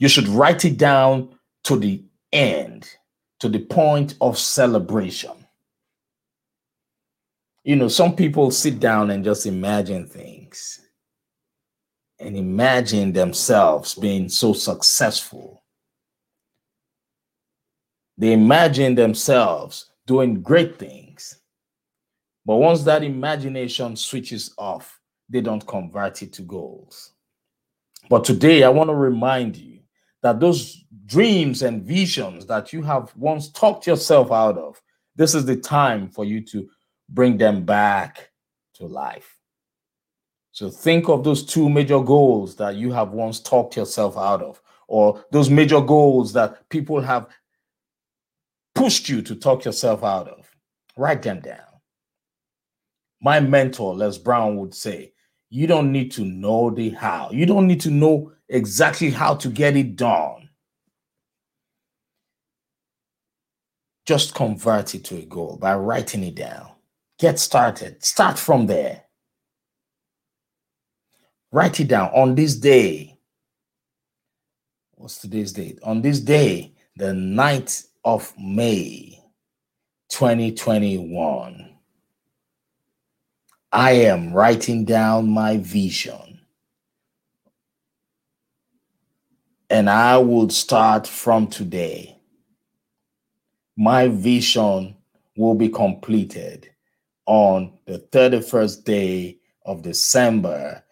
You 0.00 0.08
should 0.08 0.26
write 0.26 0.64
it 0.64 0.78
down 0.78 1.38
to 1.62 1.76
the 1.76 2.02
end, 2.32 2.90
to 3.38 3.48
the 3.48 3.60
point 3.60 4.16
of 4.20 4.36
celebration. 4.36 5.46
You 7.62 7.76
know, 7.76 7.86
some 7.86 8.16
people 8.16 8.50
sit 8.50 8.80
down 8.80 9.12
and 9.12 9.22
just 9.22 9.46
imagine 9.46 10.08
things 10.08 10.80
and 12.20 12.36
imagine 12.36 13.12
themselves 13.12 13.94
being 13.94 14.28
so 14.28 14.52
successful 14.52 15.62
They 18.18 18.32
imagine 18.32 18.96
themselves 18.96 19.90
doing 20.04 20.42
great 20.42 20.76
things. 20.76 21.40
But 22.44 22.56
once 22.56 22.82
that 22.82 23.04
imagination 23.04 23.94
switches 23.94 24.52
off, 24.58 24.98
they 25.28 25.40
don't 25.40 25.64
convert 25.64 26.22
it 26.22 26.32
to 26.34 26.42
goals. 26.42 27.12
But 28.10 28.24
today, 28.24 28.64
I 28.64 28.70
want 28.70 28.90
to 28.90 28.94
remind 28.94 29.56
you 29.56 29.80
that 30.22 30.40
those 30.40 30.84
dreams 31.06 31.62
and 31.62 31.84
visions 31.84 32.44
that 32.46 32.72
you 32.72 32.82
have 32.82 33.14
once 33.16 33.50
talked 33.52 33.86
yourself 33.86 34.32
out 34.32 34.58
of, 34.58 34.82
this 35.14 35.34
is 35.34 35.44
the 35.44 35.56
time 35.56 36.08
for 36.08 36.24
you 36.24 36.40
to 36.46 36.68
bring 37.08 37.36
them 37.36 37.64
back 37.64 38.30
to 38.74 38.86
life. 38.86 39.37
So 40.58 40.68
think 40.70 41.08
of 41.08 41.22
those 41.22 41.44
two 41.44 41.68
major 41.68 42.00
goals 42.00 42.56
that 42.56 42.74
you 42.74 42.90
have 42.90 43.12
once 43.12 43.38
talked 43.38 43.76
yourself 43.76 44.18
out 44.18 44.42
of, 44.42 44.60
or 44.88 45.24
those 45.30 45.48
major 45.48 45.80
goals 45.80 46.32
that 46.32 46.68
people 46.68 47.00
have 47.00 47.28
pushed 48.74 49.08
you 49.08 49.22
to 49.22 49.36
talk 49.36 49.64
yourself 49.64 50.02
out 50.02 50.26
of. 50.26 50.50
Write 50.96 51.22
them 51.22 51.38
down. 51.38 51.60
My 53.22 53.38
mentor, 53.38 53.94
Les 53.94 54.18
Brown, 54.18 54.56
would 54.56 54.74
say, 54.74 55.12
You 55.48 55.68
don't 55.68 55.92
need 55.92 56.10
to 56.14 56.24
know 56.24 56.70
the 56.70 56.90
how, 56.90 57.30
you 57.30 57.46
don't 57.46 57.68
need 57.68 57.82
to 57.82 57.90
know 57.92 58.32
exactly 58.48 59.10
how 59.10 59.36
to 59.36 59.50
get 59.50 59.76
it 59.76 59.94
done. 59.94 60.50
Just 64.06 64.34
convert 64.34 64.96
it 64.96 65.04
to 65.04 65.18
a 65.18 65.24
goal 65.24 65.56
by 65.56 65.76
writing 65.76 66.24
it 66.24 66.34
down. 66.34 66.72
Get 67.20 67.38
started. 67.38 68.02
Start 68.04 68.36
from 68.40 68.66
there. 68.66 69.04
Write 71.50 71.80
it 71.80 71.88
down 71.88 72.10
on 72.14 72.34
this 72.34 72.54
day. 72.56 73.18
What's 74.96 75.18
today's 75.18 75.52
date? 75.52 75.78
On 75.82 76.02
this 76.02 76.20
day, 76.20 76.74
the 76.96 77.06
9th 77.06 77.86
of 78.04 78.34
May, 78.38 79.18
2021. 80.10 81.74
I 83.72 83.90
am 83.92 84.32
writing 84.32 84.84
down 84.84 85.30
my 85.30 85.56
vision. 85.58 86.40
And 89.70 89.88
I 89.88 90.18
will 90.18 90.50
start 90.50 91.06
from 91.06 91.46
today. 91.46 92.18
My 93.76 94.08
vision 94.08 94.96
will 95.36 95.54
be 95.54 95.68
completed 95.68 96.68
on 97.26 97.78
the 97.86 98.00
31st 98.00 98.84
day 98.84 99.38
of 99.64 99.82
December 99.82 100.82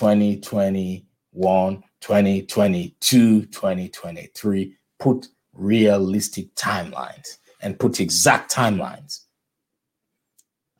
2021, 0.00 1.82
2022, 2.00 3.44
2023. 3.44 4.76
Put 4.98 5.28
realistic 5.52 6.54
timelines 6.54 7.36
and 7.60 7.78
put 7.78 8.00
exact 8.00 8.50
timelines. 8.50 9.24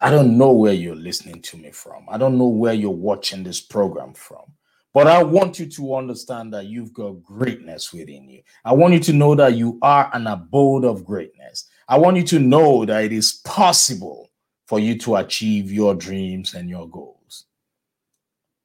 I 0.00 0.08
don't 0.08 0.38
know 0.38 0.52
where 0.52 0.72
you're 0.72 0.94
listening 0.94 1.42
to 1.42 1.58
me 1.58 1.70
from. 1.70 2.06
I 2.08 2.16
don't 2.16 2.38
know 2.38 2.48
where 2.48 2.72
you're 2.72 2.90
watching 2.90 3.42
this 3.44 3.60
program 3.60 4.14
from. 4.14 4.54
But 4.94 5.06
I 5.06 5.22
want 5.22 5.58
you 5.58 5.66
to 5.66 5.96
understand 5.96 6.54
that 6.54 6.64
you've 6.64 6.94
got 6.94 7.22
greatness 7.22 7.92
within 7.92 8.26
you. 8.26 8.40
I 8.64 8.72
want 8.72 8.94
you 8.94 9.00
to 9.00 9.12
know 9.12 9.34
that 9.34 9.54
you 9.54 9.78
are 9.82 10.10
an 10.14 10.28
abode 10.28 10.86
of 10.86 11.04
greatness. 11.04 11.68
I 11.86 11.98
want 11.98 12.16
you 12.16 12.24
to 12.24 12.38
know 12.38 12.86
that 12.86 13.04
it 13.04 13.12
is 13.12 13.34
possible 13.44 14.30
for 14.66 14.80
you 14.80 14.96
to 15.00 15.16
achieve 15.16 15.70
your 15.70 15.94
dreams 15.94 16.54
and 16.54 16.70
your 16.70 16.88
goals. 16.88 17.19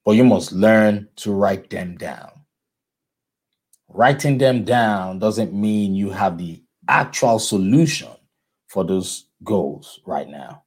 But 0.06 0.12
you 0.12 0.24
must 0.24 0.51
learn 0.51 1.10
to 1.18 1.34
write 1.34 1.72
them 1.72 1.97
down. 1.97 2.30
Writing 3.89 4.38
them 4.38 4.64
down 4.64 5.20
doesn't 5.20 5.53
mean 5.53 5.95
you 5.95 6.12
have 6.12 6.38
the 6.38 6.64
actual 6.88 7.39
solution 7.39 8.10
for 8.68 8.84
those 8.84 9.26
goals 9.43 9.99
right 10.06 10.28
now. 10.28 10.64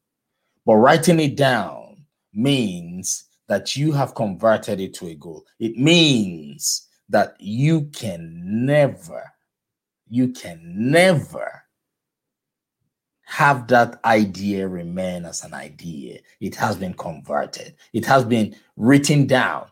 But 0.67 0.77
writing 0.77 1.21
it 1.21 1.37
down 1.37 2.05
means 2.35 3.25
that 3.47 3.77
you 3.77 3.93
have 3.93 4.15
converted 4.15 4.81
it 4.81 4.95
to 4.95 5.07
a 5.07 5.15
goal. 5.15 5.47
It 5.61 5.77
means 5.77 6.89
that 7.09 7.37
you 7.39 7.87
can 7.93 8.67
never, 8.67 9.33
you 10.09 10.29
can 10.33 10.61
never 10.65 11.63
have 13.29 13.67
that 13.67 14.01
idea 14.07 14.67
remain 14.67 15.27
as 15.27 15.45
an 15.45 15.53
idea. 15.53 16.19
It 16.41 16.55
has 16.55 16.77
been 16.77 16.95
converted, 16.95 17.75
it 17.93 18.07
has 18.07 18.25
been 18.25 18.57
written 18.79 19.27
down 19.27 19.67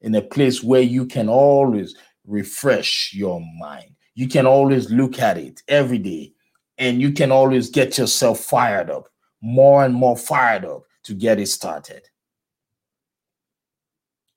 in 0.00 0.14
a 0.14 0.22
place 0.22 0.62
where 0.62 0.80
you 0.80 1.04
can 1.04 1.28
always 1.28 1.94
refresh 2.26 3.12
your 3.12 3.42
mind. 3.60 3.94
You 4.14 4.28
can 4.28 4.46
always 4.46 4.90
look 4.90 5.18
at 5.18 5.36
it 5.36 5.62
every 5.68 5.98
day 5.98 6.32
and 6.78 7.02
you 7.02 7.12
can 7.12 7.30
always 7.30 7.68
get 7.68 7.98
yourself 7.98 8.40
fired 8.40 8.88
up, 8.88 9.10
more 9.42 9.84
and 9.84 9.94
more 9.94 10.16
fired 10.16 10.64
up 10.64 10.84
to 11.04 11.12
get 11.12 11.38
it 11.38 11.48
started. 11.48 12.08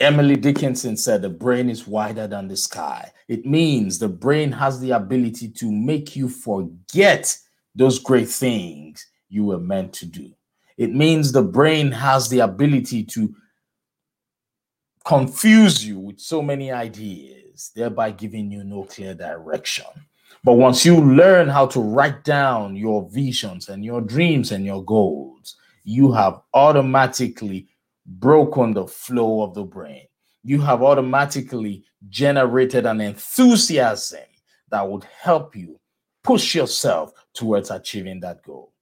Emily 0.01 0.35
Dickinson 0.35 0.97
said 0.97 1.21
the 1.21 1.29
brain 1.29 1.69
is 1.69 1.87
wider 1.87 2.27
than 2.27 2.49
the 2.49 2.57
sky. 2.57 3.09
It 3.29 3.45
means 3.45 3.99
the 3.99 4.09
brain 4.09 4.51
has 4.51 4.81
the 4.81 4.91
ability 4.91 5.47
to 5.51 5.71
make 5.71 6.17
you 6.17 6.27
forget 6.27 7.37
those 7.75 7.99
great 7.99 8.29
things 8.29 9.05
you 9.29 9.45
were 9.45 9.59
meant 9.59 9.93
to 9.93 10.05
do. 10.05 10.31
It 10.77 10.93
means 10.93 11.31
the 11.31 11.43
brain 11.43 11.91
has 11.91 12.29
the 12.29 12.39
ability 12.39 13.03
to 13.05 13.33
confuse 15.05 15.85
you 15.85 15.99
with 15.99 16.19
so 16.19 16.41
many 16.41 16.71
ideas 16.71 17.71
thereby 17.75 18.11
giving 18.11 18.51
you 18.51 18.63
no 18.63 18.83
clear 18.83 19.13
direction. 19.13 19.85
But 20.43 20.53
once 20.53 20.85
you 20.85 20.99
learn 21.01 21.47
how 21.47 21.67
to 21.67 21.79
write 21.79 22.23
down 22.23 22.75
your 22.75 23.09
visions 23.09 23.69
and 23.69 23.83
your 23.83 24.01
dreams 24.01 24.51
and 24.51 24.65
your 24.65 24.83
goals, 24.83 25.55
you 25.83 26.11
have 26.11 26.41
automatically 26.53 27.67
broken 28.05 28.73
the 28.73 28.85
flow 28.85 29.41
of 29.41 29.53
the 29.53 29.63
brain. 29.63 30.05
You 30.43 30.61
have 30.61 30.83
automatically 30.83 31.83
generated 32.09 32.85
an 32.85 33.01
enthusiasm 33.01 34.19
that 34.69 34.87
would 34.87 35.05
help 35.05 35.55
you 35.55 35.79
push 36.25 36.55
yourself 36.55 37.13
towards 37.33 37.71
achieving 37.71 38.19
that 38.21 38.43
goal. 38.43 38.73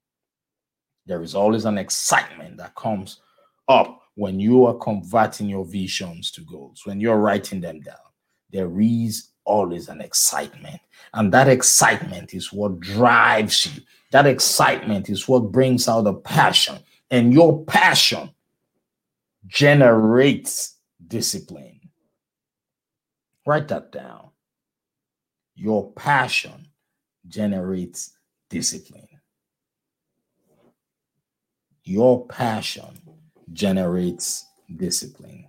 There 1.06 1.22
is 1.22 1.36
always 1.36 1.66
an 1.66 1.78
excitement 1.78 2.58
that 2.58 2.76
comes 2.76 3.20
up 3.68 4.02
when 4.16 4.40
you 4.40 4.66
are 4.66 4.76
converting 4.76 5.50
your 5.50 5.66
visions 5.66 6.32
to 6.32 6.42
goals, 6.42 6.82
when 6.86 7.00
you're 7.00 7.18
writing 7.18 7.62
them 7.62 7.82
down 7.82 7.98
there 8.54 8.80
is 8.80 9.30
always 9.44 9.90
an 9.90 10.00
excitement. 10.00 10.80
And 11.14 11.34
that 11.34 11.50
excitement 11.50 12.34
is 12.34 12.54
what 12.54 12.80
drives 12.80 13.66
you. 13.66 13.82
That 14.12 14.28
excitement 14.28 15.10
is 15.10 15.28
what 15.28 15.52
brings 15.52 15.90
out 15.90 16.04
the 16.04 16.14
passion. 16.14 16.78
And 17.10 17.34
your 17.34 17.66
passion 17.66 18.30
generates 19.48 20.78
discipline. 21.06 21.82
Write 23.46 23.68
that 23.68 23.92
down. 23.92 24.30
Your 25.56 25.92
passion 25.92 26.68
generates 27.28 28.14
discipline. 28.50 29.08
Your 31.84 32.26
passion 32.28 33.02
generates 33.52 34.46
discipline. 34.76 35.48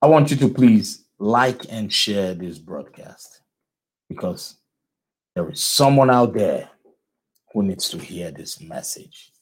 I 0.00 0.06
want 0.06 0.30
you 0.30 0.36
to 0.38 0.48
please 0.48 1.04
like 1.18 1.62
and 1.70 1.92
share 1.92 2.34
this 2.34 2.58
broadcast 2.58 3.40
because 4.08 4.56
there 5.34 5.48
is 5.50 5.62
someone 5.62 6.10
out 6.10 6.34
there 6.34 6.68
who 7.52 7.62
needs 7.62 7.88
to 7.90 7.98
hear 7.98 8.30
this 8.30 8.60
message. 8.60 9.32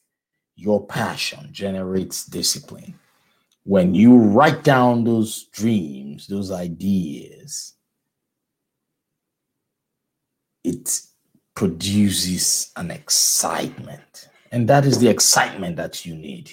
Your 0.55 0.87
passion 0.87 1.49
generates 1.53 2.25
discipline. 2.25 2.99
When 3.64 3.95
you 3.95 4.17
write 4.17 4.62
down 4.64 5.05
those 5.05 5.45
dreams, 5.53 6.27
those 6.27 6.51
ideas, 6.51 7.76
it 10.67 11.01
produces 11.55 12.73
an 12.77 12.91
excitement. 12.91 14.29
And 14.51 14.69
that 14.69 14.85
is 14.85 14.99
the 14.99 15.09
excitement 15.09 15.77
that 15.77 16.05
you 16.05 16.14
need. 16.17 16.51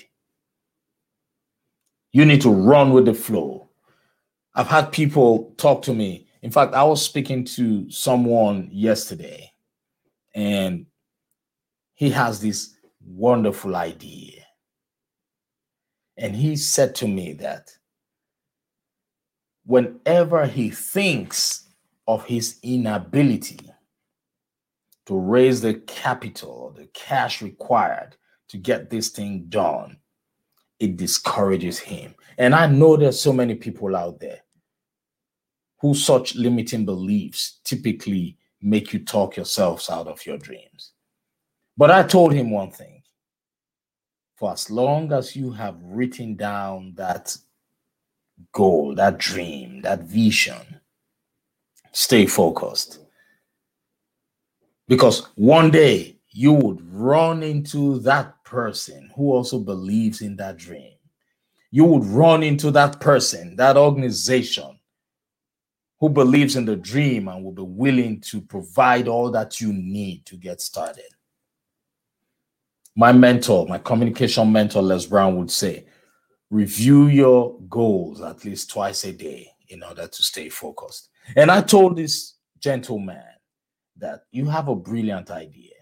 You 2.11 2.25
need 2.25 2.41
to 2.41 2.51
run 2.51 2.93
with 2.93 3.05
the 3.05 3.13
flow. 3.15 3.69
I've 4.53 4.67
had 4.67 4.91
people 4.91 5.55
talk 5.57 5.81
to 5.83 5.93
me. 5.95 6.27
In 6.43 6.51
fact, 6.51 6.75
I 6.75 6.83
was 6.83 7.03
speaking 7.03 7.43
to 7.45 7.89
someone 7.89 8.69
yesterday, 8.71 9.51
and 10.35 10.85
he 11.95 12.11
has 12.11 12.39
this 12.39 12.75
wonderful 13.03 13.75
idea. 13.75 14.43
And 16.17 16.35
he 16.35 16.55
said 16.55 16.93
to 16.95 17.07
me 17.07 17.33
that 17.33 17.71
whenever 19.65 20.45
he 20.45 20.69
thinks 20.69 21.67
of 22.07 22.25
his 22.25 22.59
inability 22.61 23.72
to 25.05 25.17
raise 25.17 25.61
the 25.61 25.75
capital 25.75 26.73
the 26.75 26.85
cash 26.87 27.41
required 27.41 28.15
to 28.49 28.57
get 28.57 28.89
this 28.89 29.09
thing 29.09 29.45
done, 29.49 29.97
it 30.79 30.97
discourages 30.97 31.79
him. 31.79 32.13
And 32.37 32.53
I 32.53 32.67
know 32.67 32.95
there's 32.95 33.19
so 33.19 33.33
many 33.33 33.55
people 33.55 33.95
out 33.95 34.19
there 34.19 34.41
who 35.79 35.93
such 35.93 36.35
limiting 36.35 36.85
beliefs 36.85 37.59
typically 37.63 38.37
make 38.61 38.93
you 38.93 38.99
talk 38.99 39.35
yourselves 39.35 39.89
out 39.89 40.07
of 40.07 40.25
your 40.25 40.37
dreams. 40.37 40.91
But 41.75 41.91
I 41.91 42.03
told 42.03 42.33
him 42.33 42.51
one 42.51 42.71
thing 42.71 43.03
for 44.35 44.51
as 44.51 44.69
long 44.69 45.11
as 45.11 45.35
you 45.35 45.51
have 45.51 45.77
written 45.81 46.35
down 46.35 46.93
that 46.95 47.35
goal, 48.51 48.95
that 48.95 49.17
dream, 49.17 49.81
that 49.81 50.03
vision, 50.03 50.81
stay 51.91 52.25
focused. 52.25 52.99
Because 54.87 55.27
one 55.35 55.71
day 55.71 56.17
you 56.29 56.53
would 56.53 56.81
run 56.91 57.43
into 57.43 57.99
that 57.99 58.43
person 58.43 59.09
who 59.15 59.31
also 59.31 59.59
believes 59.59 60.21
in 60.21 60.35
that 60.37 60.57
dream. 60.57 60.93
You 61.71 61.85
would 61.85 62.05
run 62.05 62.43
into 62.43 62.71
that 62.71 62.99
person, 62.99 63.55
that 63.55 63.77
organization 63.77 64.79
who 65.99 66.09
believes 66.09 66.55
in 66.55 66.65
the 66.65 66.75
dream 66.75 67.27
and 67.27 67.43
will 67.43 67.51
be 67.51 67.61
willing 67.61 68.19
to 68.19 68.41
provide 68.41 69.07
all 69.07 69.31
that 69.31 69.61
you 69.61 69.71
need 69.71 70.25
to 70.25 70.35
get 70.35 70.59
started. 70.59 71.05
My 72.95 73.11
mentor, 73.11 73.65
my 73.67 73.77
communication 73.77 74.51
mentor, 74.51 74.81
Les 74.81 75.05
Brown, 75.05 75.37
would 75.37 75.49
say, 75.49 75.85
review 76.49 77.07
your 77.07 77.57
goals 77.69 78.21
at 78.21 78.45
least 78.45 78.69
twice 78.69 79.05
a 79.05 79.11
day 79.11 79.49
in 79.69 79.81
order 79.81 80.05
to 80.05 80.23
stay 80.23 80.49
focused. 80.49 81.09
And 81.35 81.49
I 81.49 81.61
told 81.61 81.95
this 81.95 82.35
gentleman 82.59 83.23
that 83.97 84.23
you 84.31 84.45
have 84.45 84.67
a 84.67 84.75
brilliant 84.75 85.31
idea. 85.31 85.73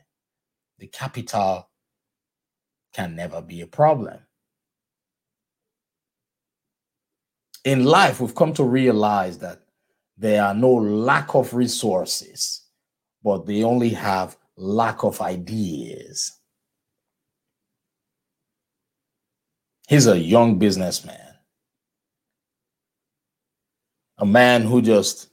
The 0.79 0.87
capital 0.87 1.69
can 2.93 3.15
never 3.15 3.41
be 3.41 3.61
a 3.61 3.67
problem. 3.67 4.19
In 7.63 7.85
life, 7.85 8.19
we've 8.19 8.35
come 8.35 8.53
to 8.53 8.63
realize 8.63 9.37
that 9.39 9.61
there 10.17 10.43
are 10.43 10.53
no 10.53 10.73
lack 10.73 11.35
of 11.35 11.53
resources, 11.53 12.63
but 13.23 13.45
they 13.45 13.63
only 13.63 13.89
have 13.89 14.37
lack 14.57 15.03
of 15.03 15.21
ideas. 15.21 16.39
He's 19.87 20.07
a 20.07 20.17
young 20.17 20.57
businessman, 20.57 21.35
a 24.17 24.25
man 24.25 24.63
who 24.63 24.81
just 24.81 25.30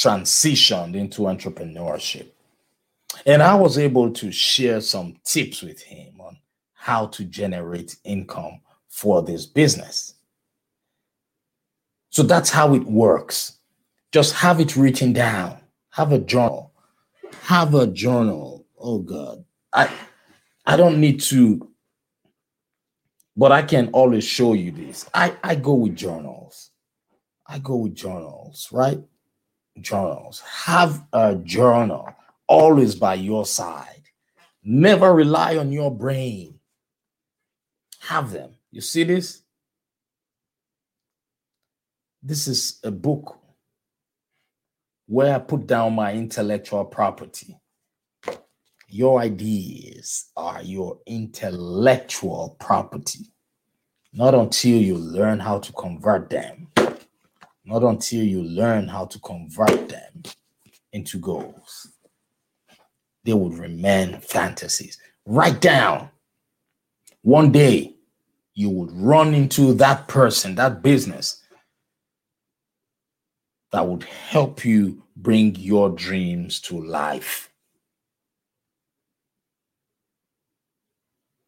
transitioned 0.00 0.96
into 0.96 1.22
entrepreneurship. 1.22 2.28
And 3.26 3.42
I 3.42 3.54
was 3.54 3.78
able 3.78 4.12
to 4.12 4.32
share 4.32 4.80
some 4.80 5.16
tips 5.24 5.62
with 5.62 5.82
him 5.82 6.20
on 6.20 6.38
how 6.74 7.06
to 7.08 7.24
generate 7.24 7.96
income 8.04 8.60
for 8.88 9.22
this 9.22 9.46
business. 9.46 10.14
So 12.10 12.22
that's 12.24 12.50
how 12.50 12.74
it 12.74 12.84
works. 12.84 13.58
Just 14.12 14.34
have 14.34 14.60
it 14.60 14.76
written 14.76 15.12
down. 15.12 15.58
Have 15.90 16.12
a 16.12 16.18
journal. 16.18 16.72
Have 17.42 17.74
a 17.74 17.86
journal. 17.86 18.66
Oh 18.78 18.98
God. 19.00 19.44
I 19.72 19.90
I 20.66 20.76
don't 20.76 21.00
need 21.00 21.20
to 21.22 21.68
but 23.36 23.52
I 23.52 23.62
can 23.62 23.88
always 23.92 24.24
show 24.24 24.54
you 24.54 24.70
this. 24.72 25.08
I, 25.14 25.34
I 25.42 25.54
go 25.54 25.74
with 25.74 25.96
journals. 25.96 26.70
I 27.46 27.58
go 27.58 27.76
with 27.76 27.94
journals, 27.94 28.68
right? 28.72 29.00
Journals. 29.80 30.42
Have 30.64 31.04
a 31.12 31.36
journal 31.36 32.08
always 32.46 32.94
by 32.94 33.14
your 33.14 33.46
side. 33.46 34.02
Never 34.62 35.14
rely 35.14 35.56
on 35.56 35.72
your 35.72 35.90
brain. 35.94 36.58
Have 38.00 38.32
them. 38.32 38.50
You 38.70 38.80
see 38.80 39.04
this? 39.04 39.42
This 42.22 42.48
is 42.48 42.78
a 42.84 42.90
book 42.90 43.38
where 45.06 45.34
I 45.34 45.38
put 45.38 45.66
down 45.66 45.94
my 45.94 46.12
intellectual 46.12 46.84
property. 46.84 47.56
Your 48.88 49.20
ideas 49.20 50.30
are 50.36 50.62
your 50.62 50.98
intellectual 51.06 52.56
property. 52.60 53.32
Not 54.12 54.34
until 54.34 54.80
you 54.80 54.96
learn 54.96 55.38
how 55.38 55.60
to 55.60 55.72
convert 55.72 56.30
them. 56.30 56.68
Not 57.70 57.84
until 57.84 58.24
you 58.24 58.42
learn 58.42 58.88
how 58.88 59.04
to 59.04 59.18
convert 59.20 59.88
them 59.88 60.24
into 60.92 61.20
goals. 61.20 61.86
They 63.22 63.32
would 63.32 63.54
remain 63.54 64.20
fantasies. 64.20 64.98
Write 65.24 65.60
down. 65.60 66.10
One 67.22 67.52
day, 67.52 67.94
you 68.54 68.70
would 68.70 68.90
run 68.90 69.34
into 69.34 69.72
that 69.74 70.08
person, 70.08 70.56
that 70.56 70.82
business 70.82 71.44
that 73.70 73.86
would 73.86 74.02
help 74.02 74.64
you 74.64 75.04
bring 75.14 75.54
your 75.54 75.90
dreams 75.90 76.60
to 76.62 76.84
life. 76.84 77.52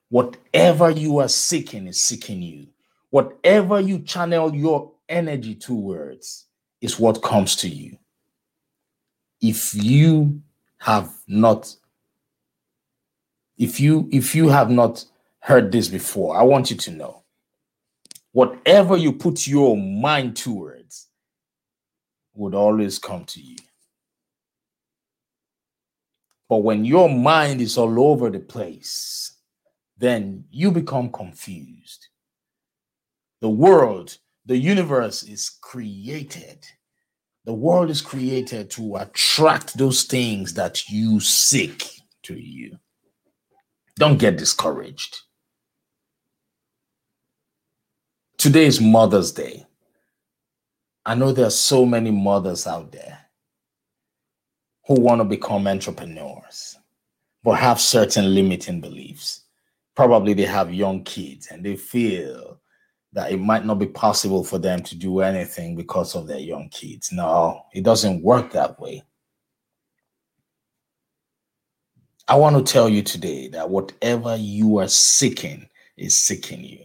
Whatever 0.09 0.89
you 0.89 1.19
are 1.19 1.29
seeking 1.29 1.89
is 1.89 2.01
seeking 2.01 2.43
you. 2.43 2.69
Whatever 3.11 3.81
you 3.81 3.99
channel 3.99 4.55
your 4.55 4.93
energy 5.13 5.55
towards 5.55 6.47
is 6.81 6.99
what 6.99 7.23
comes 7.23 7.57
to 7.57 7.69
you. 7.69 7.99
If 9.41 9.75
you 9.75 10.43
have 10.79 11.13
not 11.29 11.77
if 13.59 13.79
you 13.79 14.09
if 14.13 14.35
you 14.35 14.49
have 14.49 14.71
not 14.71 15.05
heard 15.41 15.71
this 15.71 15.89
before, 15.89 16.37
I 16.37 16.43
want 16.43 16.71
you 16.71 16.77
to 16.79 16.91
know 16.91 17.23
whatever 18.33 18.97
you 18.97 19.13
put 19.13 19.47
your 19.47 19.77
mind 19.77 20.37
towards 20.37 21.09
would 22.35 22.55
always 22.55 22.99
come 22.99 23.25
to 23.27 23.41
you. 23.41 23.57
But 26.49 26.59
when 26.59 26.85
your 26.85 27.09
mind 27.09 27.61
is 27.61 27.79
all 27.79 28.01
over 28.11 28.31
the 28.31 28.41
place, 28.41 29.33
then 29.99 30.45
you 30.51 30.71
become 30.71 31.11
confused. 31.11 32.09
The 33.41 33.49
world, 33.49 34.19
the 34.47 34.57
universe 34.57 35.23
is 35.23 35.49
created. 35.49 36.65
The 37.45 37.53
world 37.53 37.91
is 37.91 38.01
created 38.01 38.71
to 38.71 38.97
attract 38.97 39.77
those 39.77 40.05
things 40.05 40.55
that 40.55 40.89
you 40.89 41.21
seek 41.21 41.89
to 42.25 42.35
you. 42.35 42.79
Don't 43.97 44.19
get 44.19 44.37
discouraged. 44.37 45.19
Today 48.39 48.67
is 48.67 48.81
Mother's 48.81 49.33
Day. 49.33 49.67
I 51.05 51.15
know 51.15 51.33
there 51.33 51.47
are 51.47 51.51
so 51.51 51.85
many 51.85 52.11
mothers 52.11 52.67
out 52.67 52.93
there 52.93 53.19
who 54.87 55.01
want 55.01 55.21
to 55.21 55.25
become 55.25 55.67
entrepreneurs, 55.67 56.77
but 57.43 57.53
have 57.53 57.81
certain 57.81 58.35
limiting 58.35 58.81
beliefs 58.81 59.43
probably 59.95 60.35
they 60.35 60.47
have 60.47 60.73
young 60.73 61.05
kids 61.05 61.49
and 61.49 61.65
they 61.65 61.77
feel 61.77 62.61
that 63.13 63.31
it 63.31 63.39
might 63.39 63.65
not 63.65 63.79
be 63.79 63.87
possible 63.87 64.43
for 64.43 64.59
them 64.59 64.83
to 64.83 64.97
do 64.97 65.21
anything 65.21 65.77
because 65.77 66.15
of 66.15 66.27
their 66.27 66.39
young 66.39 66.69
kids. 66.71 67.13
No, 67.13 67.63
it 67.73 67.85
doesn't 67.85 68.23
work 68.23 68.53
that 68.53 68.81
way. 68.81 69.03
I 72.29 72.37
want 72.37 72.57
to 72.57 72.73
tell 72.73 72.89
you 72.89 73.03
today 73.03 73.49
that 73.49 73.69
whatever 73.69 74.37
you 74.37 74.79
are 74.79 74.89
seeking 74.89 75.69
is 75.97 76.17
seeking 76.17 76.65
you. 76.65 76.85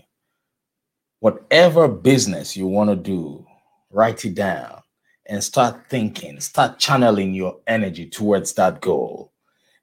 Whatever 1.19 1.88
business 1.88 2.57
you 2.57 2.67
want 2.67 2.89
to 2.89 2.95
do, 2.95 3.45
write 3.91 4.25
it 4.25 4.36
down 4.36 4.82
and 5.28 5.43
start 5.43 5.89
thinking, 5.89 6.39
start 6.39 6.80
channeling 6.80 7.34
your 7.34 7.59
energy 7.67 8.07
towards 8.07 8.53
that 8.53 8.82
goal 8.82 9.32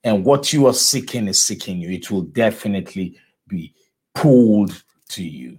and 0.05 0.22
what 0.22 0.53
you 0.53 0.66
are 0.66 0.74
seeking 0.74 1.26
is 1.28 1.42
seeking 1.42 1.80
you, 1.80 1.88
it 1.90 2.11
will 2.11 2.22
definitely 2.22 3.18
be 3.49 3.74
pulled 4.14 4.84
to 5.09 5.24
you. 5.24 5.59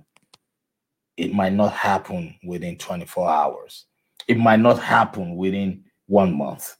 It 1.17 1.33
might 1.33 1.53
not 1.53 1.73
happen 1.73 2.35
within 2.43 2.77
24 2.77 3.29
hours, 3.29 3.85
it 4.27 4.37
might 4.37 4.59
not 4.59 4.79
happen 4.79 5.35
within 5.35 5.83
one 6.07 6.37
month. 6.37 6.75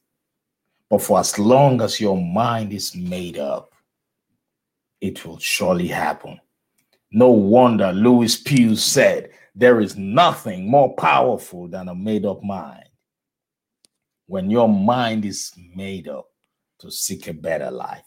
But 0.89 1.01
for 1.01 1.19
as 1.19 1.39
long 1.39 1.81
as 1.81 1.99
your 1.99 2.17
mind 2.17 2.71
is 2.71 2.95
made 2.95 3.39
up, 3.39 3.73
it 5.01 5.25
will 5.25 5.39
surely 5.39 5.87
happen. 5.87 6.39
No 7.11 7.29
wonder 7.29 7.91
Lewis 7.91 8.41
Puig 8.41 8.77
said, 8.77 9.31
There 9.55 9.79
is 9.81 9.97
nothing 9.97 10.69
more 10.69 10.93
powerful 10.95 11.67
than 11.67 11.87
a 11.87 11.95
made 11.95 12.25
up 12.25 12.43
mind. 12.43 12.89
When 14.27 14.49
your 14.49 14.69
mind 14.69 15.25
is 15.25 15.51
made 15.73 16.07
up, 16.07 16.27
to 16.79 16.91
seek 16.91 17.27
a 17.27 17.33
better 17.33 17.71
life. 17.71 18.03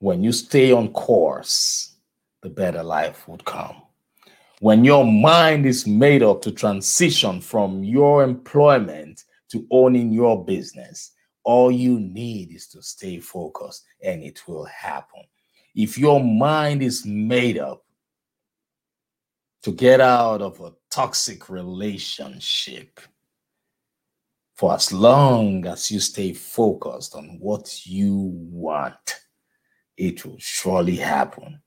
When 0.00 0.22
you 0.22 0.32
stay 0.32 0.72
on 0.72 0.92
course, 0.92 1.96
the 2.42 2.50
better 2.50 2.82
life 2.82 3.26
would 3.28 3.44
come. 3.44 3.83
When 4.60 4.84
your 4.84 5.04
mind 5.04 5.66
is 5.66 5.86
made 5.86 6.22
up 6.22 6.42
to 6.42 6.52
transition 6.52 7.40
from 7.40 7.84
your 7.84 8.22
employment 8.22 9.24
to 9.50 9.66
owning 9.70 10.12
your 10.12 10.44
business, 10.44 11.12
all 11.44 11.70
you 11.70 12.00
need 12.00 12.52
is 12.52 12.68
to 12.68 12.82
stay 12.82 13.20
focused 13.20 13.84
and 14.02 14.22
it 14.22 14.46
will 14.48 14.64
happen. 14.64 15.22
If 15.74 15.98
your 15.98 16.22
mind 16.22 16.82
is 16.82 17.04
made 17.04 17.58
up 17.58 17.84
to 19.64 19.72
get 19.72 19.98
out 19.98 20.42
of 20.42 20.60
a 20.60 20.72
toxic 20.90 21.48
relationship. 21.48 23.00
For 24.54 24.74
as 24.74 24.92
long 24.92 25.66
as 25.66 25.90
you 25.90 26.00
stay 26.00 26.34
focused 26.34 27.16
on 27.16 27.38
what 27.40 27.86
you 27.86 28.12
want, 28.12 29.22
it 29.96 30.22
will 30.24 30.38
surely 30.38 30.96
happen. 30.96 31.62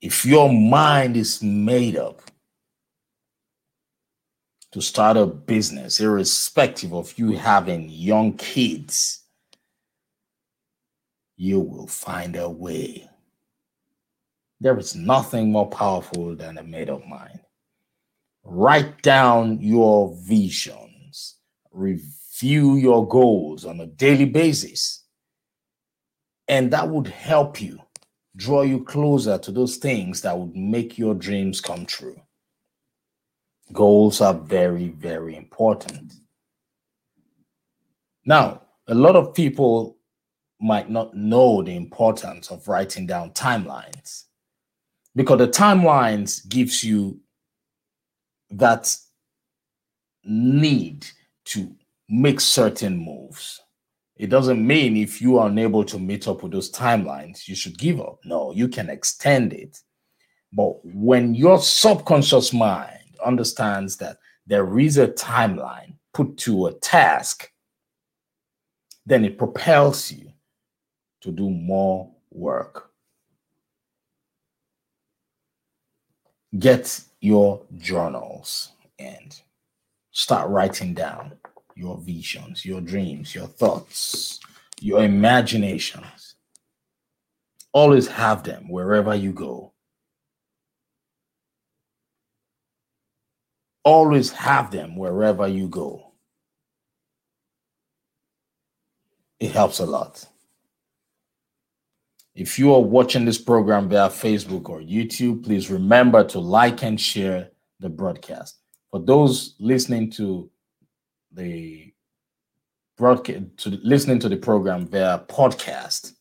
If 0.00 0.24
your 0.24 0.50
mind 0.50 1.16
is 1.16 1.42
made 1.42 1.96
up 1.96 2.22
to 4.72 4.80
start 4.80 5.18
a 5.18 5.26
business, 5.26 6.00
irrespective 6.00 6.94
of 6.94 7.18
you 7.18 7.32
having 7.32 7.90
young 7.90 8.34
kids, 8.34 9.24
you 11.36 11.60
will 11.60 11.86
find 11.86 12.36
a 12.36 12.48
way. 12.48 13.10
There 14.60 14.78
is 14.78 14.94
nothing 14.94 15.52
more 15.52 15.68
powerful 15.68 16.34
than 16.34 16.56
a 16.56 16.62
made 16.62 16.88
up 16.88 17.06
mind. 17.06 17.40
Write 18.42 19.02
down 19.02 19.60
your 19.60 20.16
visions, 20.22 21.36
review 21.72 22.76
your 22.76 23.06
goals 23.06 23.66
on 23.66 23.80
a 23.80 23.86
daily 23.86 24.24
basis, 24.24 25.04
and 26.48 26.70
that 26.72 26.88
would 26.88 27.06
help 27.06 27.60
you 27.60 27.80
draw 28.36 28.62
you 28.62 28.84
closer 28.84 29.38
to 29.38 29.52
those 29.52 29.76
things 29.76 30.20
that 30.22 30.38
would 30.38 30.54
make 30.54 30.98
your 30.98 31.14
dreams 31.14 31.60
come 31.60 31.84
true. 31.86 32.20
Goals 33.72 34.20
are 34.20 34.34
very, 34.34 34.88
very 34.88 35.36
important. 35.36 36.14
Now, 38.24 38.62
a 38.88 38.94
lot 38.94 39.16
of 39.16 39.34
people 39.34 39.96
might 40.60 40.90
not 40.90 41.14
know 41.14 41.62
the 41.62 41.74
importance 41.74 42.50
of 42.50 42.68
writing 42.68 43.06
down 43.06 43.30
timelines 43.30 44.24
because 45.16 45.38
the 45.38 45.48
timelines 45.48 46.46
gives 46.48 46.84
you 46.84 47.20
that 48.50 48.94
need 50.24 51.06
to 51.44 51.74
make 52.08 52.40
certain 52.40 52.96
moves. 52.96 53.60
It 54.20 54.28
doesn't 54.28 54.66
mean 54.66 54.98
if 54.98 55.22
you 55.22 55.38
are 55.38 55.48
unable 55.48 55.82
to 55.84 55.98
meet 55.98 56.28
up 56.28 56.42
with 56.42 56.52
those 56.52 56.70
timelines, 56.70 57.48
you 57.48 57.54
should 57.54 57.78
give 57.78 58.02
up. 58.02 58.18
No, 58.22 58.52
you 58.52 58.68
can 58.68 58.90
extend 58.90 59.54
it. 59.54 59.78
But 60.52 60.84
when 60.84 61.34
your 61.34 61.58
subconscious 61.58 62.52
mind 62.52 63.16
understands 63.24 63.96
that 63.96 64.18
there 64.46 64.78
is 64.78 64.98
a 64.98 65.08
timeline 65.08 65.94
put 66.12 66.36
to 66.36 66.66
a 66.66 66.74
task, 66.74 67.50
then 69.06 69.24
it 69.24 69.38
propels 69.38 70.12
you 70.12 70.30
to 71.22 71.32
do 71.32 71.48
more 71.48 72.10
work. 72.30 72.90
Get 76.58 77.00
your 77.22 77.64
journals 77.78 78.72
and 78.98 79.40
start 80.10 80.50
writing 80.50 80.92
down 80.92 81.39
your 81.80 81.96
visions, 81.98 82.64
your 82.66 82.82
dreams, 82.82 83.34
your 83.34 83.46
thoughts, 83.46 84.38
your 84.82 85.02
imaginations. 85.02 86.34
Always 87.72 88.06
have 88.06 88.42
them 88.42 88.68
wherever 88.68 89.14
you 89.14 89.32
go. 89.32 89.72
Always 93.82 94.30
have 94.32 94.70
them 94.70 94.94
wherever 94.94 95.48
you 95.48 95.68
go. 95.68 96.12
It 99.38 99.52
helps 99.52 99.78
a 99.78 99.86
lot. 99.86 100.26
If 102.34 102.58
you 102.58 102.74
are 102.74 102.82
watching 102.82 103.24
this 103.24 103.38
program 103.38 103.88
via 103.88 104.10
Facebook 104.10 104.68
or 104.68 104.80
YouTube, 104.80 105.44
please 105.44 105.70
remember 105.70 106.24
to 106.24 106.40
like 106.40 106.82
and 106.82 107.00
share 107.00 107.50
the 107.80 107.88
broadcast. 107.88 108.58
For 108.90 109.00
those 109.00 109.54
listening 109.58 110.10
to 110.12 110.50
the 111.32 111.92
broadcast, 112.96 113.56
to 113.58 113.70
listening 113.82 114.18
to 114.20 114.28
the 114.28 114.36
program 114.36 114.86
via 114.86 115.20
podcast, 115.28 116.14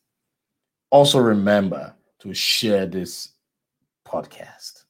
also 0.90 1.20
remember 1.20 1.94
to 2.20 2.34
share 2.34 2.86
this 2.86 3.30
podcast. 4.08 4.86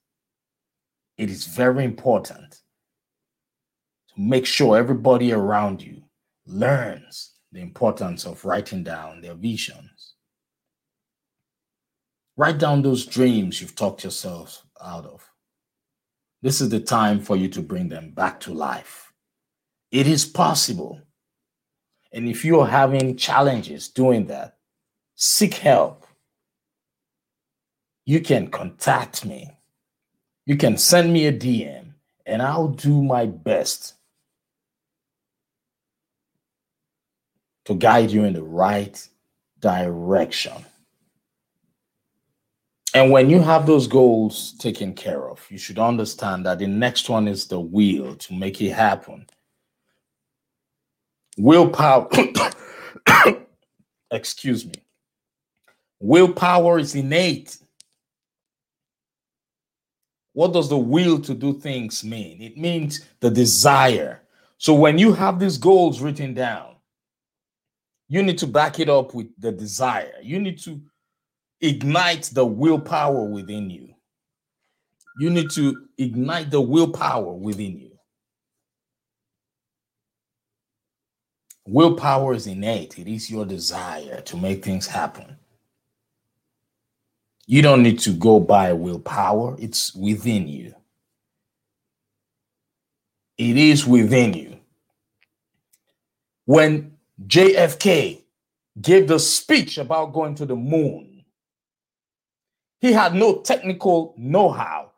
It 1.17 1.29
is 1.29 1.45
very 1.45 1.83
important 1.83 2.61
to 4.13 4.21
make 4.21 4.45
sure 4.45 4.77
everybody 4.77 5.31
around 5.31 5.81
you 5.81 6.03
learns 6.45 7.33
the 7.51 7.61
importance 7.61 8.25
of 8.25 8.45
writing 8.45 8.83
down 8.83 9.21
their 9.21 9.35
visions. 9.35 10.15
Write 12.37 12.57
down 12.57 12.81
those 12.81 13.05
dreams 13.05 13.59
you've 13.59 13.75
talked 13.75 14.03
yourself 14.03 14.63
out 14.81 15.05
of. 15.05 15.29
This 16.41 16.61
is 16.61 16.69
the 16.69 16.79
time 16.79 17.19
for 17.19 17.35
you 17.35 17.49
to 17.49 17.61
bring 17.61 17.89
them 17.89 18.11
back 18.11 18.39
to 18.41 18.53
life. 18.53 19.08
It 19.91 20.07
is 20.07 20.25
possible. 20.25 21.01
And 22.11 22.27
if 22.27 22.43
you're 22.43 22.67
having 22.67 23.17
challenges 23.17 23.87
doing 23.87 24.27
that, 24.27 24.57
seek 25.15 25.55
help. 25.55 26.05
You 28.05 28.21
can 28.21 28.49
contact 28.49 29.25
me. 29.25 29.51
You 30.45 30.57
can 30.57 30.77
send 30.77 31.13
me 31.13 31.27
a 31.27 31.33
DM, 31.33 31.93
and 32.25 32.41
I'll 32.41 32.69
do 32.69 33.03
my 33.03 33.27
best 33.27 33.93
to 37.65 37.75
guide 37.75 38.09
you 38.09 38.23
in 38.23 38.33
the 38.33 38.43
right 38.43 39.07
direction. 39.59 40.65
And 42.95 43.11
when 43.11 43.29
you 43.29 43.39
have 43.41 43.67
those 43.67 43.85
goals 43.85 44.53
taken 44.53 44.95
care 44.95 45.29
of, 45.29 45.45
you 45.51 45.59
should 45.59 45.77
understand 45.77 46.47
that 46.47 46.57
the 46.57 46.65
next 46.65 47.09
one 47.09 47.27
is 47.27 47.45
the 47.45 47.59
will 47.59 48.15
to 48.15 48.33
make 48.33 48.59
it 48.59 48.71
happen. 48.71 49.27
Willpower, 51.39 52.09
excuse 54.11 54.65
me. 54.65 54.73
Willpower 56.01 56.79
is 56.79 56.95
innate. 56.95 57.57
What 60.33 60.51
does 60.51 60.69
the 60.69 60.77
will 60.77 61.19
to 61.21 61.33
do 61.33 61.53
things 61.53 62.03
mean? 62.03 62.41
It 62.41 62.57
means 62.57 63.05
the 63.21 63.29
desire. 63.29 64.21
So 64.57 64.73
when 64.73 64.97
you 64.97 65.13
have 65.13 65.39
these 65.39 65.57
goals 65.57 66.01
written 66.01 66.33
down, 66.33 66.75
you 68.09 68.21
need 68.21 68.37
to 68.39 68.47
back 68.47 68.79
it 68.79 68.89
up 68.89 69.13
with 69.13 69.27
the 69.37 69.53
desire. 69.53 70.15
You 70.21 70.39
need 70.39 70.59
to 70.63 70.81
ignite 71.61 72.31
the 72.33 72.45
willpower 72.45 73.23
within 73.23 73.69
you. 73.69 73.93
You 75.19 75.29
need 75.29 75.51
to 75.51 75.87
ignite 75.97 76.51
the 76.51 76.61
willpower 76.61 77.33
within 77.33 77.79
you. 77.79 77.88
Willpower 81.71 82.33
is 82.33 82.47
innate, 82.47 82.97
it 82.97 83.07
is 83.07 83.29
your 83.29 83.45
desire 83.45 84.21
to 84.21 84.37
make 84.37 84.63
things 84.63 84.87
happen. 84.87 85.37
You 87.45 87.61
don't 87.61 87.83
need 87.83 87.99
to 87.99 88.11
go 88.11 88.39
by 88.39 88.73
willpower, 88.73 89.55
it's 89.59 89.93
within 89.95 90.47
you. 90.47 90.73
It 93.37 93.55
is 93.55 93.85
within 93.85 94.33
you. 94.33 94.57
When 96.45 96.97
JFK 97.27 98.23
gave 98.81 99.07
the 99.07 99.19
speech 99.19 99.77
about 99.77 100.13
going 100.13 100.35
to 100.35 100.45
the 100.45 100.55
moon. 100.55 101.23
He 102.81 102.93
had 102.93 103.13
no 103.13 103.41
technical 103.41 104.13
know 104.17 104.49
how 104.49 104.91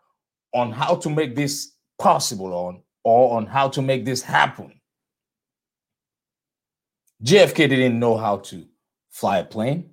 on 0.53 0.71
how 0.71 0.95
to 0.95 1.09
make 1.09 1.35
this 1.35 1.73
possible 1.97 2.53
on, 2.53 2.81
or 3.03 3.37
on 3.37 3.45
how 3.45 3.69
to 3.69 3.81
make 3.81 4.05
this 4.05 4.21
happen. 4.21 4.80
JFK 7.23 7.69
didn't 7.69 7.99
know 7.99 8.17
how 8.17 8.37
to 8.37 8.65
fly 9.09 9.39
a 9.39 9.43
plane. 9.43 9.91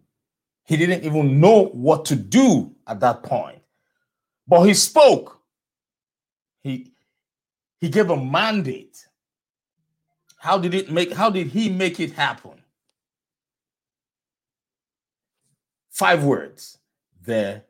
He 0.65 0.77
didn't 0.77 1.05
even 1.05 1.41
know 1.41 1.67
what 1.67 2.05
to 2.07 2.17
do 2.17 2.75
at 2.87 3.01
that 3.01 3.23
point. 3.23 3.61
But 4.47 4.63
he 4.63 4.75
spoke. 4.75 5.41
He, 6.63 6.93
he 7.81 7.89
gave 7.89 8.11
a 8.11 8.17
mandate 8.17 9.09
how 10.39 10.57
did 10.57 10.73
it 10.73 10.91
make 10.91 11.13
how 11.13 11.31
did 11.31 11.49
he 11.49 11.69
make 11.69 12.01
it 12.01 12.13
happen? 12.13 12.63
Five 15.91 16.25
words. 16.25 16.79
The 17.25 17.65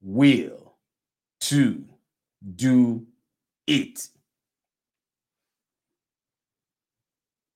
will 0.00 0.74
to 1.40 1.84
do 2.56 3.06
it. 3.66 4.08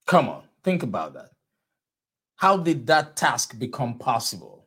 Come 0.06 0.28
on, 0.28 0.42
think 0.62 0.82
about 0.82 1.14
that. 1.14 1.30
How 2.40 2.56
did 2.56 2.86
that 2.86 3.16
task 3.16 3.58
become 3.58 3.98
possible? 3.98 4.66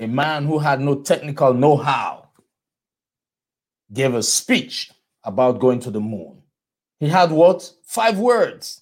A 0.00 0.06
man 0.08 0.46
who 0.46 0.58
had 0.58 0.80
no 0.80 0.96
technical 0.96 1.54
know 1.54 1.76
how 1.76 2.30
gave 3.92 4.14
a 4.14 4.22
speech 4.24 4.90
about 5.22 5.60
going 5.60 5.78
to 5.78 5.92
the 5.92 6.00
moon. 6.00 6.42
He 6.98 7.08
had 7.08 7.30
what? 7.30 7.72
Five 7.84 8.18
words. 8.18 8.80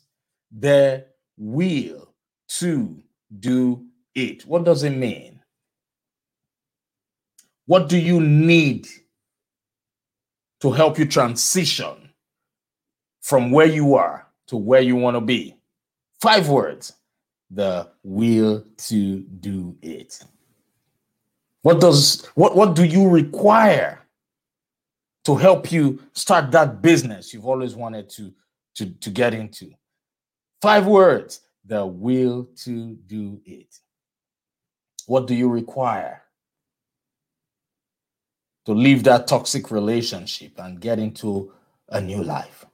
The 0.51 1.05
will 1.37 2.15
to 2.61 3.03
do 3.39 3.85
it. 4.15 4.47
What 4.47 4.65
does 4.65 4.83
it 4.83 4.97
mean? 4.97 5.41
What 7.67 7.91
do 7.91 7.99
you 7.99 8.19
need 8.19 8.89
to 10.63 10.71
help 10.71 10.99
you 10.99 11.05
transition 11.05 12.15
from 13.21 13.51
where 13.51 13.67
you 13.67 13.95
are 13.95 14.27
to 14.47 14.57
where 14.57 14.81
you 14.81 14.97
want 14.97 15.19
to 15.19 15.21
be? 15.21 15.59
Five 16.23 16.49
words 16.49 16.93
the 17.51 17.91
will 18.05 18.65
to 18.77 19.19
do 19.41 19.77
it. 19.83 20.23
What 21.63 21.81
does 21.81 22.27
what 22.37 22.55
what 22.55 22.77
do 22.77 22.85
you 22.85 23.09
require 23.09 24.07
to 25.25 25.35
help 25.35 25.73
you 25.73 26.01
start 26.13 26.53
that 26.53 26.81
business 26.81 27.35
you've 27.35 27.47
always 27.47 27.75
wanted 27.75 28.09
to 28.11 28.33
to 28.77 28.87
to 28.87 29.11
get 29.11 29.35
into? 29.35 29.73
Five 30.61 30.87
words, 30.87 31.41
the 31.65 31.85
will 31.85 32.49
to 32.59 32.95
do 33.09 33.41
it. 33.45 33.81
What 35.07 35.27
do 35.27 35.35
you 35.35 35.49
require 35.49 36.23
to 38.67 38.73
leave 38.73 39.03
that 39.03 39.27
toxic 39.27 39.73
relationship 39.73 40.53
and 40.59 40.81
get 40.81 41.01
into 41.01 41.53
a 41.89 42.01
new 42.01 42.23
life? 42.23 42.65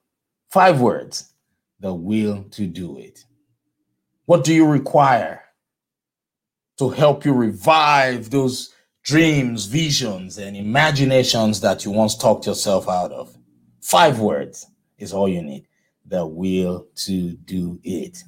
Five 0.51 0.83
words, 0.83 1.33
the 1.81 1.95
will 1.95 2.45
to 2.51 2.67
do 2.67 2.99
it. 2.99 3.25
What 4.29 4.45
do 4.45 4.53
you 4.53 4.67
require 4.67 5.43
to 6.77 6.91
help 6.91 7.25
you 7.25 7.33
revive 7.33 8.29
those 8.29 8.75
dreams, 9.03 9.65
visions, 9.65 10.37
and 10.37 10.55
imaginations 10.55 11.63
that 11.63 11.83
you 11.83 11.91
once 11.91 12.15
talked 12.15 12.45
yourself 12.45 12.91
out 12.91 13.11
of. 13.11 13.35
Five 13.81 14.21
words 14.21 14.67
is 14.99 15.15
all 15.15 15.31
you 15.31 15.41
need 15.41 15.67
the 16.05 16.27
will 16.27 16.87
to 17.07 17.33
do 17.37 17.81
it. 17.83 18.23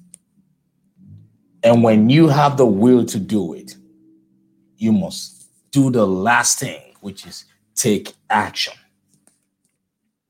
And 1.62 1.82
when 1.82 2.08
you 2.08 2.28
have 2.28 2.56
the 2.56 2.64
will 2.64 3.04
to 3.04 3.18
do 3.18 3.52
it, 3.52 3.76
you 4.78 4.92
must 4.92 5.50
do 5.70 5.90
the 5.90 6.06
last 6.06 6.60
thing, 6.60 6.94
which 7.02 7.26
is 7.26 7.44
take 7.74 8.14
action. 8.30 8.72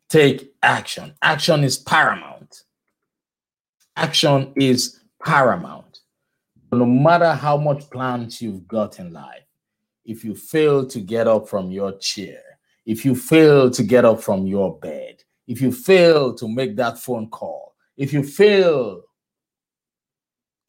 Take 0.09 0.53
action. 0.65 1.15
Action 1.23 1.63
is 1.63 1.79
paramount. 1.79 2.65
Action 3.97 4.53
is 4.57 5.00
paramount. 5.23 6.01
No 6.73 6.87
matter 6.87 7.33
how 7.35 7.57
much 7.57 7.91
plans 7.91 8.41
you've 8.41 8.67
got 8.69 8.99
in 8.99 9.13
life, 9.13 9.45
if 10.05 10.25
you 10.25 10.35
fail 10.35 10.87
to 10.87 11.01
get 11.01 11.27
up 11.27 11.49
from 11.49 11.71
your 11.71 11.97
chair, 11.99 12.43
if 12.87 13.05
you 13.05 13.15
fail 13.15 13.71
to 13.71 13.83
get 13.83 14.05
up 14.05 14.23
from 14.23 14.47
your 14.47 14.79
bed, 14.79 15.23
if 15.47 15.61
you 15.61 15.73
fail 15.73 16.35
to 16.35 16.49
make 16.49 16.77
that 16.77 16.99
phone 16.99 17.29
call, 17.29 17.75
if 17.97 18.13
you 18.13 18.23
fail 18.23 19.03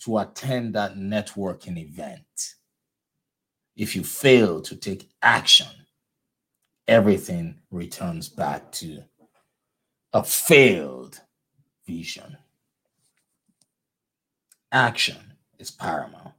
to 0.04 0.18
attend 0.18 0.76
that 0.76 0.96
networking 0.96 1.78
event, 1.78 2.56
if 3.76 3.96
you 3.96 4.04
fail 4.04 4.62
to 4.62 4.76
take 4.76 5.10
action, 5.22 5.68
everything 6.88 7.60
returns 7.70 8.28
back 8.28 8.72
to 8.72 9.04
a 10.14 10.24
failed 10.24 11.22
vision. 11.88 12.38
Action 14.72 15.18
is 15.60 15.70
paramount. 15.70 16.34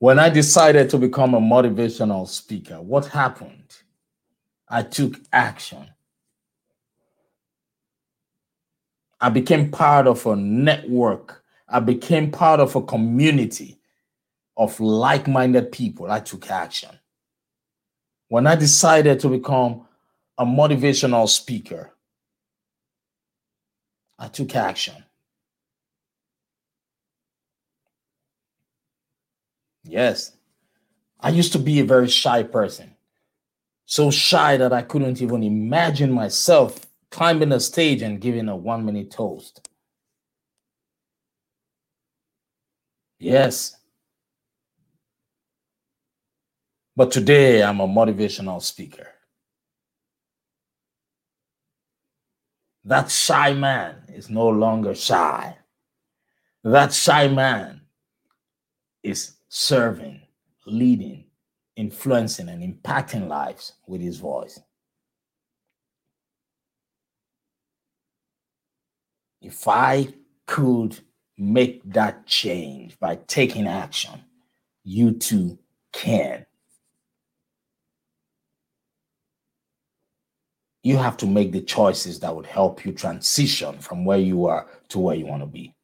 When 0.00 0.18
I 0.18 0.28
decided 0.28 0.90
to 0.90 0.98
become 0.98 1.34
a 1.34 1.40
motivational 1.40 2.28
speaker, 2.28 2.80
what 2.80 3.06
happened? 3.06 3.76
I 4.68 4.82
took 4.82 5.18
action. 5.32 5.88
I 9.20 9.30
became 9.30 9.70
part 9.70 10.06
of 10.06 10.24
a 10.26 10.36
network. 10.36 11.42
I 11.68 11.80
became 11.80 12.30
part 12.30 12.60
of 12.60 12.76
a 12.76 12.82
community 12.82 13.80
of 14.56 14.78
like 14.78 15.26
minded 15.26 15.72
people. 15.72 16.10
I 16.10 16.20
took 16.20 16.50
action. 16.50 16.90
When 18.28 18.46
I 18.46 18.54
decided 18.54 19.18
to 19.20 19.28
become 19.28 19.86
a 20.36 20.44
motivational 20.44 21.28
speaker, 21.28 21.92
Uh, 24.18 24.24
I 24.24 24.28
took 24.28 24.54
action. 24.56 25.04
Yes. 29.84 30.32
I 31.20 31.30
used 31.30 31.52
to 31.52 31.58
be 31.58 31.80
a 31.80 31.84
very 31.84 32.08
shy 32.08 32.42
person. 32.42 32.94
So 33.86 34.10
shy 34.10 34.56
that 34.58 34.72
I 34.72 34.82
couldn't 34.82 35.22
even 35.22 35.42
imagine 35.42 36.12
myself 36.12 36.86
climbing 37.10 37.52
a 37.52 37.60
stage 37.60 38.02
and 38.02 38.20
giving 38.20 38.48
a 38.48 38.56
one 38.56 38.84
minute 38.84 39.10
toast. 39.10 39.68
Yes. 43.18 43.76
But 46.96 47.12
today 47.12 47.62
I'm 47.62 47.80
a 47.80 47.88
motivational 47.88 48.62
speaker. 48.62 49.08
That 52.84 53.10
shy 53.10 53.54
man 53.54 53.96
is 54.08 54.30
no 54.30 54.48
longer 54.48 54.94
shy. 54.94 55.56
That 56.64 56.92
shy 56.92 57.28
man 57.28 57.82
is 59.02 59.34
serving, 59.48 60.22
leading, 60.66 61.24
influencing, 61.76 62.48
and 62.48 62.62
impacting 62.62 63.28
lives 63.28 63.74
with 63.86 64.00
his 64.00 64.18
voice. 64.18 64.60
If 69.40 69.68
I 69.68 70.08
could 70.46 70.98
make 71.36 71.82
that 71.92 72.26
change 72.26 72.98
by 72.98 73.16
taking 73.28 73.68
action, 73.68 74.24
you 74.82 75.12
too 75.12 75.58
can. 75.92 76.44
You 80.82 80.96
have 80.96 81.16
to 81.18 81.26
make 81.26 81.52
the 81.52 81.60
choices 81.60 82.20
that 82.20 82.34
would 82.34 82.46
help 82.46 82.84
you 82.84 82.92
transition 82.92 83.78
from 83.78 84.04
where 84.04 84.18
you 84.18 84.46
are 84.46 84.68
to 84.88 84.98
where 84.98 85.16
you 85.16 85.26
want 85.26 85.42
to 85.42 85.46
be. 85.46 85.74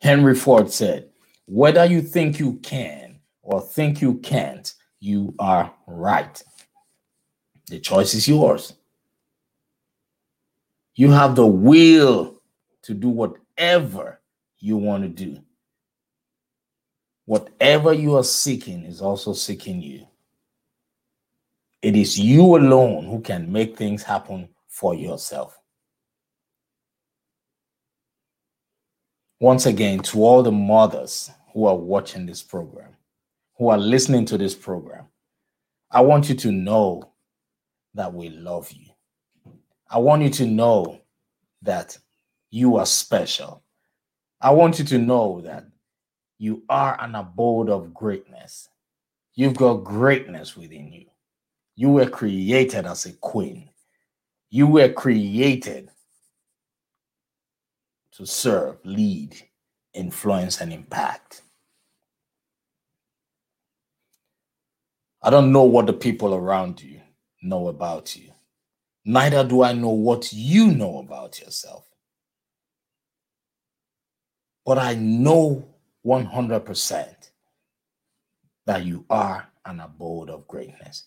Henry 0.00 0.34
Ford 0.34 0.70
said, 0.70 1.10
whether 1.46 1.84
you 1.84 2.00
think 2.02 2.38
you 2.38 2.54
can 2.62 3.20
or 3.42 3.60
think 3.60 4.00
you 4.00 4.14
can't, 4.14 4.72
you 5.00 5.34
are 5.38 5.72
right. 5.86 6.42
The 7.68 7.78
choice 7.78 8.14
is 8.14 8.26
yours. 8.26 8.74
You 10.94 11.10
have 11.10 11.34
the 11.36 11.46
will 11.46 12.40
to 12.82 12.94
do 12.94 13.08
whatever 13.08 14.20
you 14.58 14.76
want 14.76 15.02
to 15.02 15.08
do. 15.08 15.40
Whatever 17.26 17.92
you 17.92 18.16
are 18.16 18.24
seeking 18.24 18.84
is 18.84 19.00
also 19.00 19.32
seeking 19.32 19.80
you. 19.80 20.06
It 21.84 21.96
is 21.96 22.18
you 22.18 22.56
alone 22.56 23.04
who 23.04 23.20
can 23.20 23.52
make 23.52 23.76
things 23.76 24.02
happen 24.02 24.48
for 24.68 24.94
yourself. 24.94 25.60
once 29.44 29.66
again 29.66 29.98
to 29.98 30.24
all 30.24 30.42
the 30.42 30.50
mothers 30.50 31.30
who 31.52 31.66
are 31.66 31.76
watching 31.76 32.24
this 32.24 32.42
program, 32.42 32.96
who 33.58 33.68
are 33.68 33.76
listening 33.76 34.24
to 34.24 34.38
this 34.38 34.54
program, 34.54 35.04
I 35.90 36.00
want 36.00 36.30
you 36.30 36.34
to 36.36 36.50
know 36.50 37.12
that 37.92 38.14
we 38.14 38.30
love 38.30 38.72
you. 38.72 38.86
I 39.90 39.98
want 39.98 40.22
you 40.22 40.30
to 40.30 40.46
know 40.46 41.02
that 41.60 41.98
you 42.50 42.76
are 42.76 42.86
special. 42.86 43.62
I 44.40 44.50
want 44.50 44.78
you 44.78 44.84
to 44.86 44.98
know 44.98 45.42
that 45.42 45.66
you 46.38 46.62
are 46.70 46.98
an 46.98 47.14
abode 47.14 47.68
of 47.68 47.92
greatness. 47.92 48.70
You've 49.34 49.56
got 49.56 49.84
greatness 49.84 50.56
within 50.56 50.90
you. 50.90 51.06
You 51.76 51.90
were 51.90 52.08
created 52.08 52.86
as 52.86 53.06
a 53.06 53.12
queen. 53.14 53.70
You 54.50 54.66
were 54.68 54.92
created 54.92 55.90
to 58.12 58.26
serve, 58.26 58.76
lead, 58.84 59.34
influence, 59.92 60.60
and 60.60 60.72
impact. 60.72 61.42
I 65.22 65.30
don't 65.30 65.52
know 65.52 65.64
what 65.64 65.86
the 65.86 65.92
people 65.92 66.34
around 66.34 66.82
you 66.82 67.00
know 67.42 67.68
about 67.68 68.14
you. 68.14 68.30
Neither 69.04 69.42
do 69.44 69.62
I 69.62 69.72
know 69.72 69.90
what 69.90 70.32
you 70.32 70.68
know 70.68 70.98
about 70.98 71.40
yourself. 71.40 71.86
But 74.64 74.78
I 74.78 74.94
know 74.94 75.66
100% 76.06 77.30
that 78.66 78.84
you 78.84 79.04
are 79.10 79.48
an 79.64 79.80
abode 79.80 80.30
of 80.30 80.46
greatness. 80.46 81.04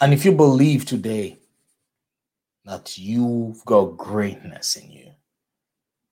And 0.00 0.12
if 0.12 0.24
you 0.24 0.32
believe 0.32 0.84
today 0.84 1.38
that 2.66 2.98
you've 2.98 3.64
got 3.64 3.96
greatness 3.96 4.76
in 4.76 4.90
you. 4.90 5.12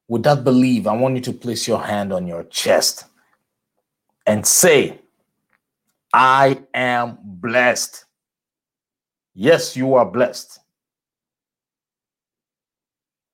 With 0.08 0.22
that 0.22 0.44
belief, 0.44 0.86
I 0.86 0.94
want 0.96 1.16
you 1.16 1.22
to 1.22 1.32
place 1.32 1.66
your 1.66 1.82
hand 1.82 2.12
on 2.12 2.26
your 2.26 2.44
chest 2.44 3.06
and 4.26 4.46
say, 4.46 5.00
I 6.12 6.62
am 6.72 7.18
blessed. 7.22 8.04
Yes, 9.34 9.76
you 9.76 9.94
are 9.94 10.06
blessed. 10.06 10.60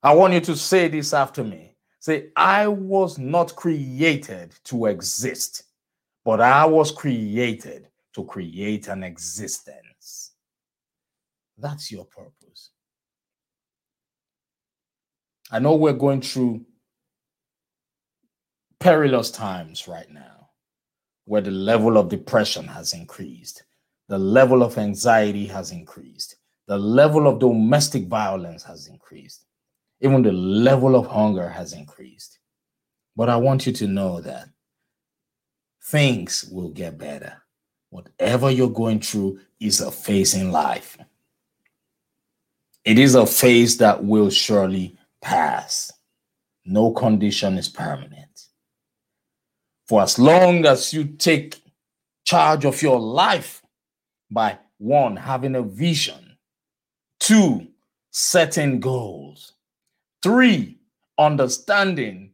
I 0.02 0.14
want 0.14 0.32
you 0.32 0.40
to 0.40 0.56
say 0.56 0.88
this 0.88 1.12
after 1.12 1.44
me 1.44 1.70
Say, 2.00 2.28
I 2.34 2.66
was 2.66 3.18
not 3.18 3.54
created 3.54 4.54
to 4.64 4.86
exist, 4.86 5.64
but 6.24 6.40
I 6.40 6.64
was 6.64 6.90
created 6.90 7.88
to 8.14 8.24
create 8.24 8.88
an 8.88 9.02
existence. 9.04 9.89
That's 11.60 11.92
your 11.92 12.04
purpose. 12.04 12.70
I 15.50 15.58
know 15.58 15.74
we're 15.74 15.92
going 15.92 16.20
through 16.20 16.64
perilous 18.78 19.30
times 19.30 19.86
right 19.88 20.10
now 20.10 20.48
where 21.24 21.40
the 21.42 21.50
level 21.50 21.98
of 21.98 22.08
depression 22.08 22.66
has 22.66 22.92
increased, 22.92 23.64
the 24.08 24.18
level 24.18 24.62
of 24.62 24.78
anxiety 24.78 25.46
has 25.46 25.70
increased, 25.70 26.36
the 26.66 26.78
level 26.78 27.26
of 27.26 27.40
domestic 27.40 28.06
violence 28.06 28.62
has 28.62 28.86
increased, 28.86 29.44
even 30.00 30.22
the 30.22 30.32
level 30.32 30.96
of 30.96 31.06
hunger 31.06 31.48
has 31.48 31.72
increased. 31.72 32.38
But 33.16 33.28
I 33.28 33.36
want 33.36 33.66
you 33.66 33.72
to 33.72 33.86
know 33.86 34.20
that 34.20 34.48
things 35.82 36.48
will 36.50 36.70
get 36.70 36.96
better. 36.96 37.42
Whatever 37.90 38.50
you're 38.50 38.70
going 38.70 39.00
through 39.00 39.40
is 39.58 39.80
a 39.80 39.90
phase 39.90 40.34
in 40.34 40.52
life. 40.52 40.96
It 42.84 42.98
is 42.98 43.14
a 43.14 43.26
phase 43.26 43.76
that 43.78 44.02
will 44.02 44.30
surely 44.30 44.98
pass. 45.20 45.92
No 46.64 46.92
condition 46.92 47.58
is 47.58 47.68
permanent. 47.68 48.46
For 49.86 50.02
as 50.02 50.18
long 50.18 50.64
as 50.66 50.92
you 50.92 51.04
take 51.04 51.60
charge 52.24 52.64
of 52.64 52.80
your 52.80 52.98
life 52.98 53.62
by 54.30 54.58
one, 54.78 55.16
having 55.16 55.56
a 55.56 55.62
vision, 55.62 56.36
two, 57.18 57.66
setting 58.12 58.80
goals, 58.80 59.52
three, 60.22 60.78
understanding 61.18 62.32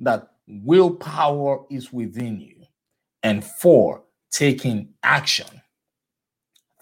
that 0.00 0.28
willpower 0.46 1.64
is 1.70 1.92
within 1.92 2.40
you, 2.40 2.62
and 3.22 3.44
four, 3.44 4.02
taking 4.30 4.88
action, 5.02 5.62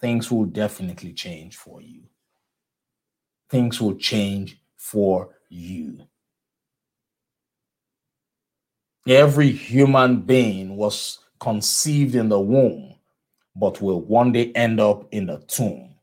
things 0.01 0.31
will 0.31 0.45
definitely 0.45 1.13
change 1.13 1.55
for 1.57 1.81
you. 1.81 2.03
Things 3.53 3.79
will 3.79 3.93
change 3.93 4.57
for 4.77 5.29
you. 5.47 6.07
Every 9.07 9.51
human 9.51 10.21
being 10.21 10.75
was 10.75 11.19
conceived 11.39 12.15
in 12.15 12.29
the 12.29 12.39
womb, 12.39 12.95
but 13.55 13.79
will 13.79 14.01
one 14.01 14.31
day 14.31 14.51
end 14.53 14.79
up 14.79 15.07
in 15.13 15.27
the 15.27 15.37
tomb. 15.47 15.93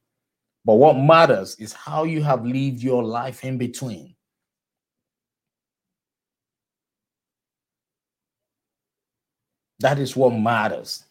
But 0.64 0.74
what 0.74 0.92
matters 0.92 1.56
is 1.56 1.72
how 1.72 2.04
you 2.04 2.22
have 2.22 2.46
lived 2.46 2.84
your 2.84 3.02
life 3.02 3.42
in 3.42 3.58
between. 3.58 4.14
That 9.80 9.98
is 9.98 10.14
what 10.14 10.30
matters. 10.30 11.02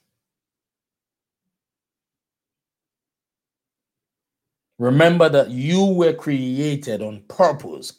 Remember 4.79 5.27
that 5.27 5.51
you 5.51 5.85
were 5.85 6.13
created 6.13 7.01
on 7.01 7.21
purpose, 7.27 7.93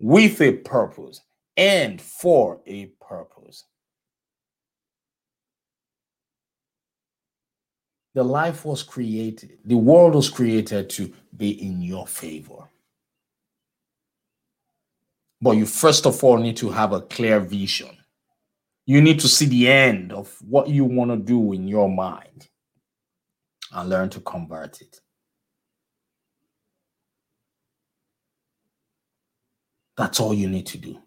with 0.00 0.40
a 0.40 0.52
purpose, 0.52 1.20
and 1.56 2.00
for 2.00 2.60
a 2.64 2.86
purpose. 3.06 3.64
The 8.14 8.22
life 8.22 8.64
was 8.64 8.82
created, 8.82 9.58
the 9.64 9.76
world 9.76 10.14
was 10.14 10.30
created 10.30 10.90
to 10.90 11.12
be 11.36 11.50
in 11.62 11.82
your 11.82 12.06
favor. 12.06 12.68
But 15.40 15.52
you 15.52 15.66
first 15.66 16.06
of 16.06 16.22
all 16.22 16.38
need 16.38 16.56
to 16.58 16.70
have 16.70 16.92
a 16.92 17.00
clear 17.00 17.40
vision. 17.40 17.96
You 18.86 19.00
need 19.00 19.18
to 19.20 19.28
see 19.28 19.46
the 19.46 19.68
end 19.68 20.12
of 20.12 20.36
what 20.42 20.68
you 20.68 20.84
want 20.84 21.10
to 21.10 21.16
do 21.16 21.52
in 21.52 21.66
your 21.66 21.88
mind 21.88 22.48
and 23.72 23.88
learn 23.88 24.10
to 24.10 24.20
convert 24.20 24.80
it. 24.80 25.01
That's 29.96 30.20
all 30.20 30.32
you 30.32 30.48
need 30.48 30.66
to 30.68 30.78
do. 30.78 31.00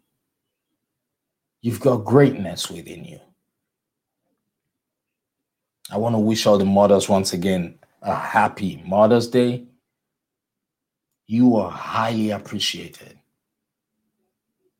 You've 1.62 1.80
got 1.80 2.06
greatness 2.06 2.70
within 2.70 3.04
you. 3.04 3.20
I 5.92 5.98
want 5.98 6.16
to 6.16 6.20
wish 6.20 6.46
all 6.46 6.58
the 6.58 6.66
mothers 6.66 7.10
once 7.10 7.34
again 7.34 7.80
a 8.02 8.14
happy 8.14 8.84
Mother's 8.86 9.28
Day. 9.28 9.66
You 11.28 11.56
are 11.58 11.72
highly 11.72 12.32
appreciated. 12.32 13.20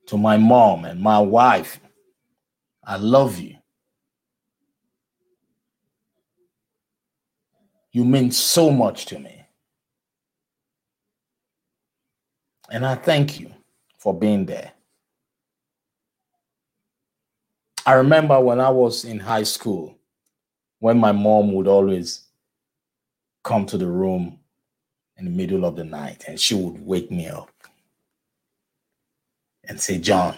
To 0.08 0.18
my 0.18 0.38
mom 0.38 0.86
and 0.86 1.02
my 1.02 1.20
wife, 1.20 1.80
I 2.84 2.98
love 2.98 3.40
you. 3.40 3.56
You 7.92 8.06
mean 8.06 8.30
so 8.30 8.70
much 8.70 9.08
to 9.08 9.18
me. 9.18 9.48
And 12.70 12.86
I 12.86 12.94
thank 12.96 13.40
you 13.40 13.52
for 14.06 14.14
being 14.14 14.46
there. 14.46 14.72
I 17.88 17.94
remember 17.94 18.40
when 18.40 18.60
I 18.60 18.70
was 18.70 19.04
in 19.04 19.20
high 19.20 19.42
school, 19.42 19.98
when 20.78 21.00
my 21.00 21.12
mom 21.12 21.54
would 21.54 21.68
always 21.68 22.28
come 23.44 23.66
to 23.66 23.80
the 23.80 23.88
room 23.88 24.38
in 25.18 25.26
the 25.26 25.32
middle 25.32 25.66
of 25.66 25.76
the 25.76 25.84
night 25.84 26.26
and 26.28 26.40
she 26.40 26.54
would 26.54 26.86
wake 26.86 27.10
me 27.10 27.28
up 27.30 27.50
and 29.64 29.82
say, 29.82 29.98
John, 29.98 30.36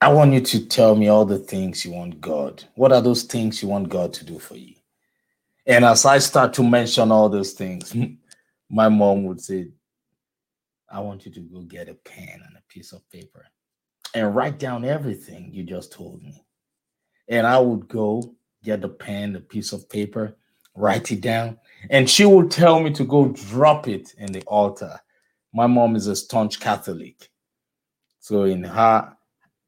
I 0.00 0.12
want 0.12 0.32
you 0.32 0.40
to 0.40 0.66
tell 0.66 0.96
me 0.96 1.06
all 1.06 1.24
the 1.24 1.38
things 1.38 1.84
you 1.84 1.92
want 1.92 2.20
God. 2.20 2.64
What 2.74 2.90
are 2.90 3.00
those 3.00 3.22
things 3.22 3.62
you 3.62 3.68
want 3.68 3.90
God 3.90 4.12
to 4.14 4.24
do 4.24 4.40
for 4.40 4.56
you? 4.56 4.74
And 5.66 5.84
as 5.84 6.04
I 6.04 6.18
start 6.18 6.52
to 6.54 6.64
mention 6.64 7.12
all 7.12 7.28
those 7.28 7.52
things, 7.52 7.94
my 8.68 8.88
mom 8.88 9.22
would 9.26 9.40
say, 9.40 9.68
I 10.94 11.00
want 11.00 11.26
you 11.26 11.32
to 11.32 11.40
go 11.40 11.62
get 11.62 11.88
a 11.88 11.94
pen 11.94 12.40
and 12.46 12.56
a 12.56 12.62
piece 12.68 12.92
of 12.92 13.08
paper 13.10 13.44
and 14.14 14.32
write 14.32 14.60
down 14.60 14.84
everything 14.84 15.50
you 15.52 15.64
just 15.64 15.92
told 15.92 16.22
me. 16.22 16.46
And 17.26 17.48
I 17.48 17.58
would 17.58 17.88
go 17.88 18.36
get 18.62 18.80
the 18.80 18.88
pen, 18.88 19.32
the 19.32 19.40
piece 19.40 19.72
of 19.72 19.88
paper, 19.88 20.36
write 20.76 21.10
it 21.10 21.20
down, 21.20 21.58
and 21.90 22.08
she 22.08 22.24
would 22.24 22.48
tell 22.48 22.78
me 22.78 22.92
to 22.92 23.04
go 23.04 23.26
drop 23.26 23.88
it 23.88 24.14
in 24.18 24.30
the 24.30 24.42
altar. 24.42 25.00
My 25.52 25.66
mom 25.66 25.96
is 25.96 26.06
a 26.06 26.14
staunch 26.14 26.60
Catholic. 26.60 27.28
So 28.20 28.44
in 28.44 28.62
her 28.62 29.16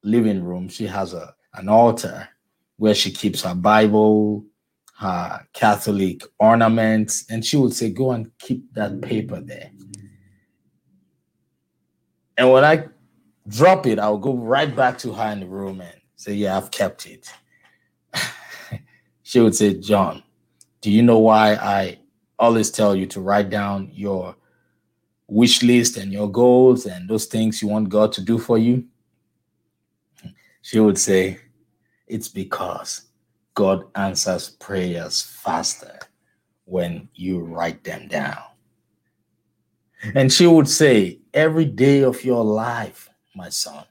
living 0.05 0.45
room, 0.45 0.69
she 0.69 0.87
has 0.87 1.13
a 1.13 1.35
an 1.55 1.69
altar 1.69 2.29
where 2.77 2.95
she 2.95 3.11
keeps 3.11 3.43
her 3.43 3.55
Bible, 3.55 4.45
her 4.99 5.45
Catholic 5.53 6.23
ornaments, 6.39 7.25
and 7.29 7.45
she 7.45 7.57
would 7.57 7.75
say, 7.75 7.91
Go 7.91 8.13
and 8.13 8.31
keep 8.39 8.73
that 8.75 9.01
paper 9.01 9.41
there. 9.41 9.71
And 12.37 12.51
when 12.51 12.65
I 12.65 12.87
drop 13.49 13.87
it, 13.87 13.99
I'll 13.99 14.19
go 14.19 14.35
right 14.35 14.75
back 14.75 14.99
to 14.99 15.13
her 15.13 15.33
in 15.33 15.41
the 15.41 15.47
room 15.47 15.81
and 15.81 15.97
say, 16.17 16.35
Yeah, 16.35 16.57
I've 16.57 16.71
kept 16.71 17.07
it. 17.07 17.33
she 19.23 19.41
would 19.41 19.55
say, 19.55 19.75
John, 19.75 20.23
do 20.81 20.91
you 20.91 21.03
know 21.03 21.19
why 21.19 21.55
I 21.55 21.99
always 22.39 22.71
tell 22.71 22.95
you 22.95 23.07
to 23.07 23.21
write 23.21 23.51
down 23.51 23.91
your 23.93 24.37
wish 25.29 25.63
list 25.63 25.97
and 25.97 26.13
your 26.13 26.31
goals 26.31 26.87
and 26.87 27.09
those 27.09 27.27
things 27.27 27.63
you 27.63 27.69
want 27.69 27.89
God 27.89 28.13
to 28.13 28.21
do 28.21 28.39
for 28.39 28.59
you? 28.59 28.85
She 30.63 30.81
would 30.81 30.99
say, 30.99 31.39
It's 32.07 32.29
because 32.29 33.03
God 33.55 33.85
answers 33.95 34.51
prayers 34.51 35.23
faster 35.23 35.99
when 36.67 37.09
you 37.15 37.41
write 37.41 37.83
them 37.85 38.09
down. 38.09 38.43
And 40.15 40.33
she 40.33 40.47
would 40.47 40.69
say, 40.69 41.21
every 41.37 41.67
day 41.67 42.03
of 42.03 42.25
your 42.25 42.43
life, 42.43 43.09
my 43.37 43.51
son. 43.51 43.85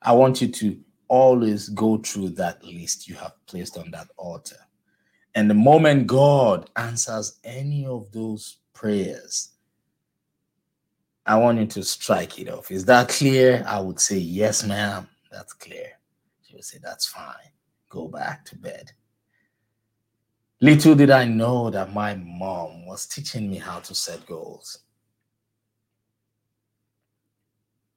I 0.00 0.12
want 0.12 0.40
you 0.40 0.48
to 0.48 0.78
always 1.08 1.68
go 1.70 1.98
through 1.98 2.30
that 2.30 2.64
list 2.64 3.08
you 3.08 3.16
have 3.16 3.32
placed 3.46 3.76
on 3.76 3.90
that 3.90 4.08
altar. 4.16 4.56
And 5.34 5.50
the 5.50 5.54
moment 5.54 6.06
God 6.06 6.70
answers 6.76 7.40
any 7.42 7.84
of 7.84 8.10
those 8.12 8.58
prayers, 8.72 9.50
I 11.26 11.36
want 11.38 11.58
you 11.58 11.66
to 11.66 11.82
strike 11.82 12.38
it 12.38 12.48
off. 12.48 12.70
Is 12.70 12.84
that 12.84 13.08
clear? 13.08 13.64
I 13.66 13.80
would 13.80 13.98
say, 13.98 14.18
Yes, 14.18 14.64
ma'am. 14.64 15.08
That's 15.32 15.54
clear. 15.54 15.88
She 16.42 16.54
would 16.54 16.64
say, 16.64 16.78
That's 16.82 17.06
fine. 17.06 17.50
Go 17.88 18.06
back 18.08 18.44
to 18.46 18.56
bed. 18.56 18.92
Little 20.60 20.94
did 20.94 21.10
I 21.10 21.24
know 21.24 21.70
that 21.70 21.94
my 21.94 22.14
mom 22.14 22.86
was 22.86 23.06
teaching 23.06 23.50
me 23.50 23.56
how 23.58 23.80
to 23.80 23.94
set 23.94 24.24
goals. 24.26 24.83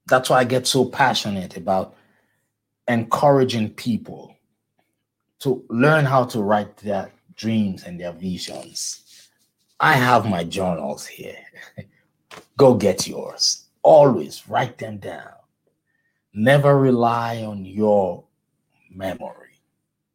That's 0.08 0.30
why 0.30 0.40
I 0.40 0.44
get 0.44 0.68
so 0.68 0.86
passionate 0.86 1.58
about 1.58 1.96
encouraging 2.88 3.72
people 3.72 4.36
to 5.40 5.64
learn 5.70 6.06
how 6.06 6.24
to 6.26 6.42
write 6.42 6.78
their 6.78 7.12
dreams 7.36 7.84
and 7.84 8.00
their 8.00 8.14
visions. 8.14 9.30
I 9.80 9.94
have 9.94 10.26
my 10.28 10.44
journals 10.44 11.06
here. 11.06 11.38
Go 12.58 12.74
get 12.74 13.08
yours. 13.08 13.66
Always 13.84 14.48
write 14.50 14.78
them 14.78 14.98
down. 14.98 15.30
Never 16.34 16.78
rely 16.78 17.44
on 17.44 17.66
your 17.66 18.24
memory. 18.90 19.60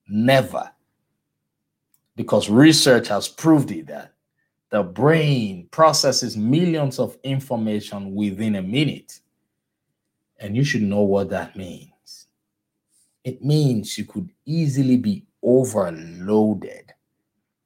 Never. 0.08 0.70
Because 2.16 2.50
research 2.50 3.08
has 3.08 3.28
proved 3.28 3.70
it 3.70 3.86
that 3.86 4.12
the 4.70 4.82
brain 4.82 5.68
processes 5.70 6.36
millions 6.36 6.98
of 6.98 7.16
information 7.22 8.14
within 8.14 8.56
a 8.56 8.62
minute. 8.62 9.20
And 10.42 10.56
you 10.56 10.64
should 10.64 10.82
know 10.82 11.02
what 11.02 11.30
that 11.30 11.56
means. 11.56 12.26
It 13.24 13.44
means 13.44 13.96
you 13.96 14.04
could 14.04 14.28
easily 14.44 14.96
be 14.96 15.24
overloaded 15.40 16.92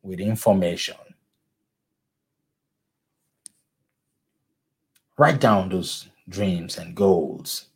with 0.02 0.20
information. 0.20 0.96
Write 5.16 5.40
down 5.40 5.70
those 5.70 6.08
dreams 6.28 6.76
and 6.76 6.94
goals 6.94 7.68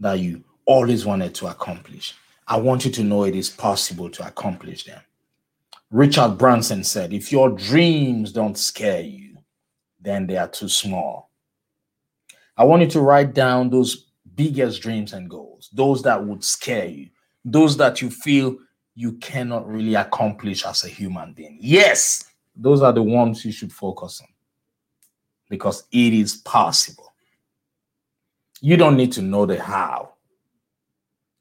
that 0.00 0.18
you 0.18 0.42
always 0.66 1.06
wanted 1.06 1.32
to 1.36 1.46
accomplish. 1.46 2.14
I 2.48 2.56
want 2.56 2.84
you 2.84 2.90
to 2.90 3.04
know 3.04 3.22
it 3.22 3.36
is 3.36 3.48
possible 3.48 4.10
to 4.10 4.26
accomplish 4.26 4.84
them. 4.84 5.00
Richard 5.92 6.36
Branson 6.36 6.82
said, 6.82 7.12
If 7.12 7.30
your 7.30 7.50
dreams 7.50 8.32
don't 8.32 8.58
scare 8.58 9.02
you, 9.02 9.38
then 10.00 10.26
they 10.26 10.36
are 10.36 10.48
too 10.48 10.68
small. 10.68 11.29
I 12.60 12.64
want 12.64 12.82
you 12.82 12.88
to 12.88 13.00
write 13.00 13.32
down 13.32 13.70
those 13.70 14.10
biggest 14.34 14.82
dreams 14.82 15.14
and 15.14 15.30
goals, 15.30 15.70
those 15.72 16.02
that 16.02 16.22
would 16.22 16.44
scare 16.44 16.84
you, 16.84 17.08
those 17.42 17.74
that 17.78 18.02
you 18.02 18.10
feel 18.10 18.58
you 18.94 19.12
cannot 19.14 19.66
really 19.66 19.94
accomplish 19.94 20.66
as 20.66 20.84
a 20.84 20.88
human 20.88 21.32
being. 21.32 21.56
Yes, 21.58 22.22
those 22.54 22.82
are 22.82 22.92
the 22.92 23.02
ones 23.02 23.46
you 23.46 23.50
should 23.50 23.72
focus 23.72 24.20
on 24.20 24.28
because 25.48 25.84
it 25.90 26.12
is 26.12 26.36
possible. 26.36 27.14
You 28.60 28.76
don't 28.76 28.98
need 28.98 29.12
to 29.12 29.22
know 29.22 29.46
the 29.46 29.58
how. 29.58 30.16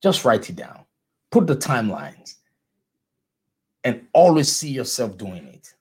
Just 0.01 0.23
write 0.23 0.49
it 0.49 0.55
down. 0.55 0.85
Put 1.31 1.47
the 1.47 1.57
timelines 1.57 2.35
and 3.83 4.07
always 4.13 4.55
see 4.55 4.69
yourself 4.69 5.17
doing 5.17 5.47
it. 5.47 5.73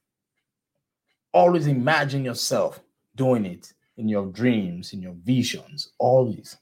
Always 1.32 1.68
imagine 1.68 2.24
yourself 2.24 2.80
doing 3.14 3.46
it 3.46 3.72
in 3.98 4.08
your 4.08 4.26
dreams, 4.26 4.92
in 4.92 5.02
your 5.02 5.16
visions, 5.24 5.90
always. 5.98 6.56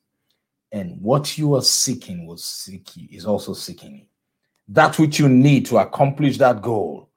And 0.72 1.00
what 1.00 1.38
you 1.38 1.54
are 1.54 1.62
seeking 1.62 2.26
will 2.26 2.38
seek 2.38 2.96
you, 2.96 3.08
is 3.12 3.24
also 3.24 3.52
seeking 3.52 3.94
you. 3.94 4.06
That 4.68 4.98
which 4.98 5.18
you 5.18 5.28
need 5.28 5.66
to 5.66 5.78
accomplish 5.78 6.38
that 6.38 6.60
goal 6.60 7.10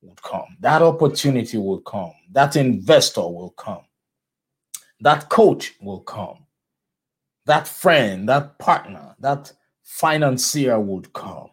will 0.00 0.16
come. 0.22 0.56
That 0.60 0.82
opportunity 0.82 1.58
will 1.58 1.80
come. 1.80 2.12
That 2.30 2.56
investor 2.56 3.22
will 3.22 3.50
come. 3.50 3.80
That 5.00 5.28
coach 5.28 5.74
will 5.80 6.00
come. 6.00 6.46
That 7.46 7.66
friend, 7.66 8.28
that 8.28 8.58
partner, 8.58 9.16
that 9.18 9.52
financier 9.82 10.78
would 10.78 11.12
come. 11.12 11.48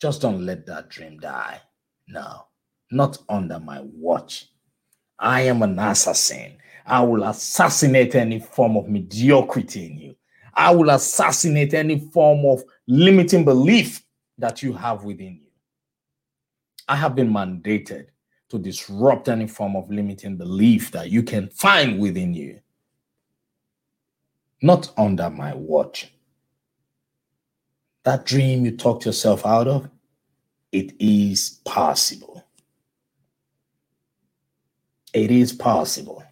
Just 0.00 0.22
don't 0.22 0.46
let 0.46 0.66
that 0.66 0.88
dream 0.88 1.18
die. 1.18 1.60
No, 2.08 2.46
not 2.90 3.18
under 3.28 3.60
my 3.60 3.80
watch. 3.82 4.48
I 5.20 5.42
am 5.42 5.62
an 5.62 5.78
assassin. 5.78 6.56
I 6.86 7.02
will 7.02 7.24
assassinate 7.24 8.14
any 8.14 8.40
form 8.40 8.76
of 8.76 8.88
mediocrity 8.88 9.86
in 9.86 9.98
you. 9.98 10.16
I 10.54 10.74
will 10.74 10.90
assassinate 10.90 11.74
any 11.74 12.00
form 12.00 12.44
of 12.46 12.64
limiting 12.88 13.44
belief 13.44 14.02
that 14.38 14.62
you 14.62 14.72
have 14.72 15.04
within 15.04 15.40
you. 15.42 15.50
I 16.88 16.96
have 16.96 17.14
been 17.14 17.30
mandated 17.30 18.06
to 18.48 18.58
disrupt 18.58 19.28
any 19.28 19.46
form 19.46 19.76
of 19.76 19.90
limiting 19.90 20.36
belief 20.36 20.90
that 20.90 21.10
you 21.10 21.22
can 21.22 21.48
find 21.50 22.00
within 22.00 22.34
you. 22.34 22.58
Not 24.62 24.92
under 24.96 25.30
my 25.30 25.54
watch. 25.54 26.12
That 28.04 28.26
dream 28.26 28.64
you 28.64 28.76
talked 28.76 29.06
yourself 29.06 29.46
out 29.46 29.68
of, 29.68 29.88
it 30.72 30.94
is 30.98 31.60
possible. 31.64 32.29
It 35.12 35.30
is 35.30 35.52
possible. 35.52 36.22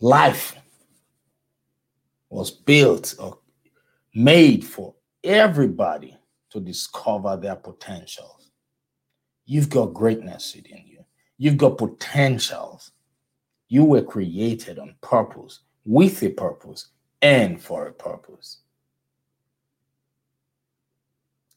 Life 0.00 0.54
was 2.30 2.50
built 2.52 3.14
or 3.18 3.38
made 4.14 4.64
for 4.64 4.94
everybody 5.24 6.16
to 6.50 6.60
discover 6.60 7.36
their 7.36 7.56
potentials. 7.56 8.50
You've 9.44 9.70
got 9.70 9.94
greatness 9.94 10.54
within 10.54 10.84
you. 10.86 11.04
You've 11.36 11.56
got 11.56 11.78
potentials. 11.78 12.92
You 13.68 13.84
were 13.84 14.02
created 14.02 14.78
on 14.78 14.94
purpose, 15.00 15.60
with 15.84 16.22
a 16.22 16.30
purpose, 16.30 16.88
and 17.22 17.60
for 17.60 17.86
a 17.86 17.92
purpose. 17.92 18.58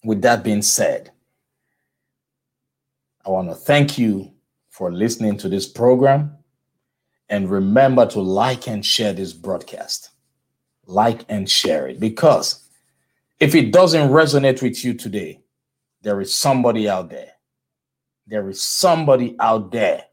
With 0.03 0.21
that 0.23 0.43
being 0.43 0.61
said, 0.61 1.11
I 3.25 3.29
want 3.29 3.49
to 3.49 3.55
thank 3.55 3.97
you 3.97 4.31
for 4.69 4.91
listening 4.91 5.37
to 5.37 5.49
this 5.49 5.67
program. 5.67 6.37
And 7.29 7.49
remember 7.49 8.05
to 8.07 8.19
like 8.19 8.67
and 8.67 8.85
share 8.85 9.13
this 9.13 9.31
broadcast. 9.31 10.09
Like 10.85 11.23
and 11.29 11.49
share 11.49 11.87
it 11.87 11.99
because 11.99 12.67
if 13.39 13.55
it 13.55 13.71
doesn't 13.71 14.09
resonate 14.09 14.61
with 14.61 14.83
you 14.83 14.93
today, 14.93 15.39
there 16.01 16.19
is 16.19 16.33
somebody 16.33 16.89
out 16.89 17.09
there. 17.09 17.31
There 18.27 18.49
is 18.49 18.61
somebody 18.61 19.35
out 19.39 19.71
there 19.71 20.05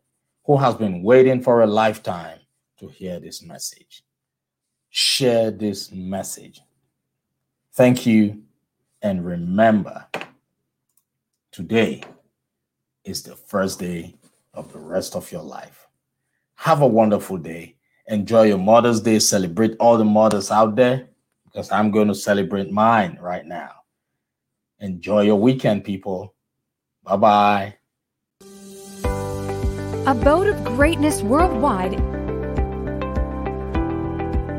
who 0.44 0.56
has 0.56 0.74
been 0.74 1.02
waiting 1.02 1.42
for 1.42 1.62
a 1.62 1.66
lifetime 1.66 2.38
to 2.78 2.88
hear 2.88 3.20
this 3.20 3.42
message. 3.42 4.02
Share 4.90 5.50
this 5.50 5.92
message. 5.92 6.60
Thank 7.74 8.06
you. 8.06 8.42
And 9.02 9.24
remember, 9.24 10.06
today 11.52 12.02
is 13.04 13.22
the 13.22 13.36
first 13.36 13.78
day 13.78 14.16
of 14.54 14.72
the 14.72 14.78
rest 14.78 15.14
of 15.14 15.30
your 15.30 15.42
life. 15.42 15.86
Have 16.56 16.82
a 16.82 16.86
wonderful 16.86 17.36
day. 17.36 17.76
Enjoy 18.08 18.42
your 18.42 18.58
Mother's 18.58 19.00
Day. 19.00 19.18
Celebrate 19.18 19.76
all 19.78 19.96
the 19.96 20.04
mothers 20.04 20.50
out 20.50 20.74
there 20.74 21.08
because 21.44 21.70
I'm 21.70 21.90
going 21.90 22.08
to 22.08 22.14
celebrate 22.14 22.72
mine 22.72 23.18
right 23.20 23.46
now. 23.46 23.70
Enjoy 24.80 25.22
your 25.22 25.36
weekend, 25.36 25.84
people. 25.84 26.34
Bye 27.04 27.16
bye. 27.16 27.74
Abode 30.06 30.48
of 30.48 30.64
Greatness 30.64 31.22
Worldwide 31.22 32.17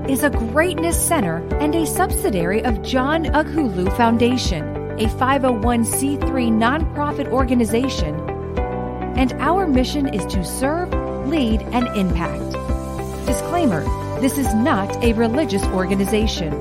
is 0.10 0.24
a 0.24 0.30
Greatness 0.32 1.00
Center 1.00 1.38
and 1.60 1.76
a 1.76 1.86
subsidiary 1.86 2.64
of 2.66 2.82
John 2.82 3.26
Ughulu 3.26 3.96
Foundation, 3.96 4.64
a 5.00 5.06
501c3 5.06 6.20
nonprofit 6.20 7.28
organization, 7.28 8.16
and 9.16 9.32
our 9.34 9.68
mission 9.68 10.12
is 10.12 10.26
to 10.34 10.44
serve, 10.44 10.92
lead, 11.28 11.62
and 11.62 11.88
impact. 11.96 12.54
Disclaimer 13.28 13.84
this 14.20 14.38
is 14.38 14.54
not 14.54 15.02
a 15.02 15.14
religious 15.14 15.64
organization. 15.68 16.52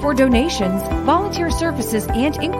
For 0.00 0.14
donations, 0.14 0.82
volunteer 1.04 1.50
services, 1.50 2.06
and 2.06 2.34
inquiries, 2.36 2.50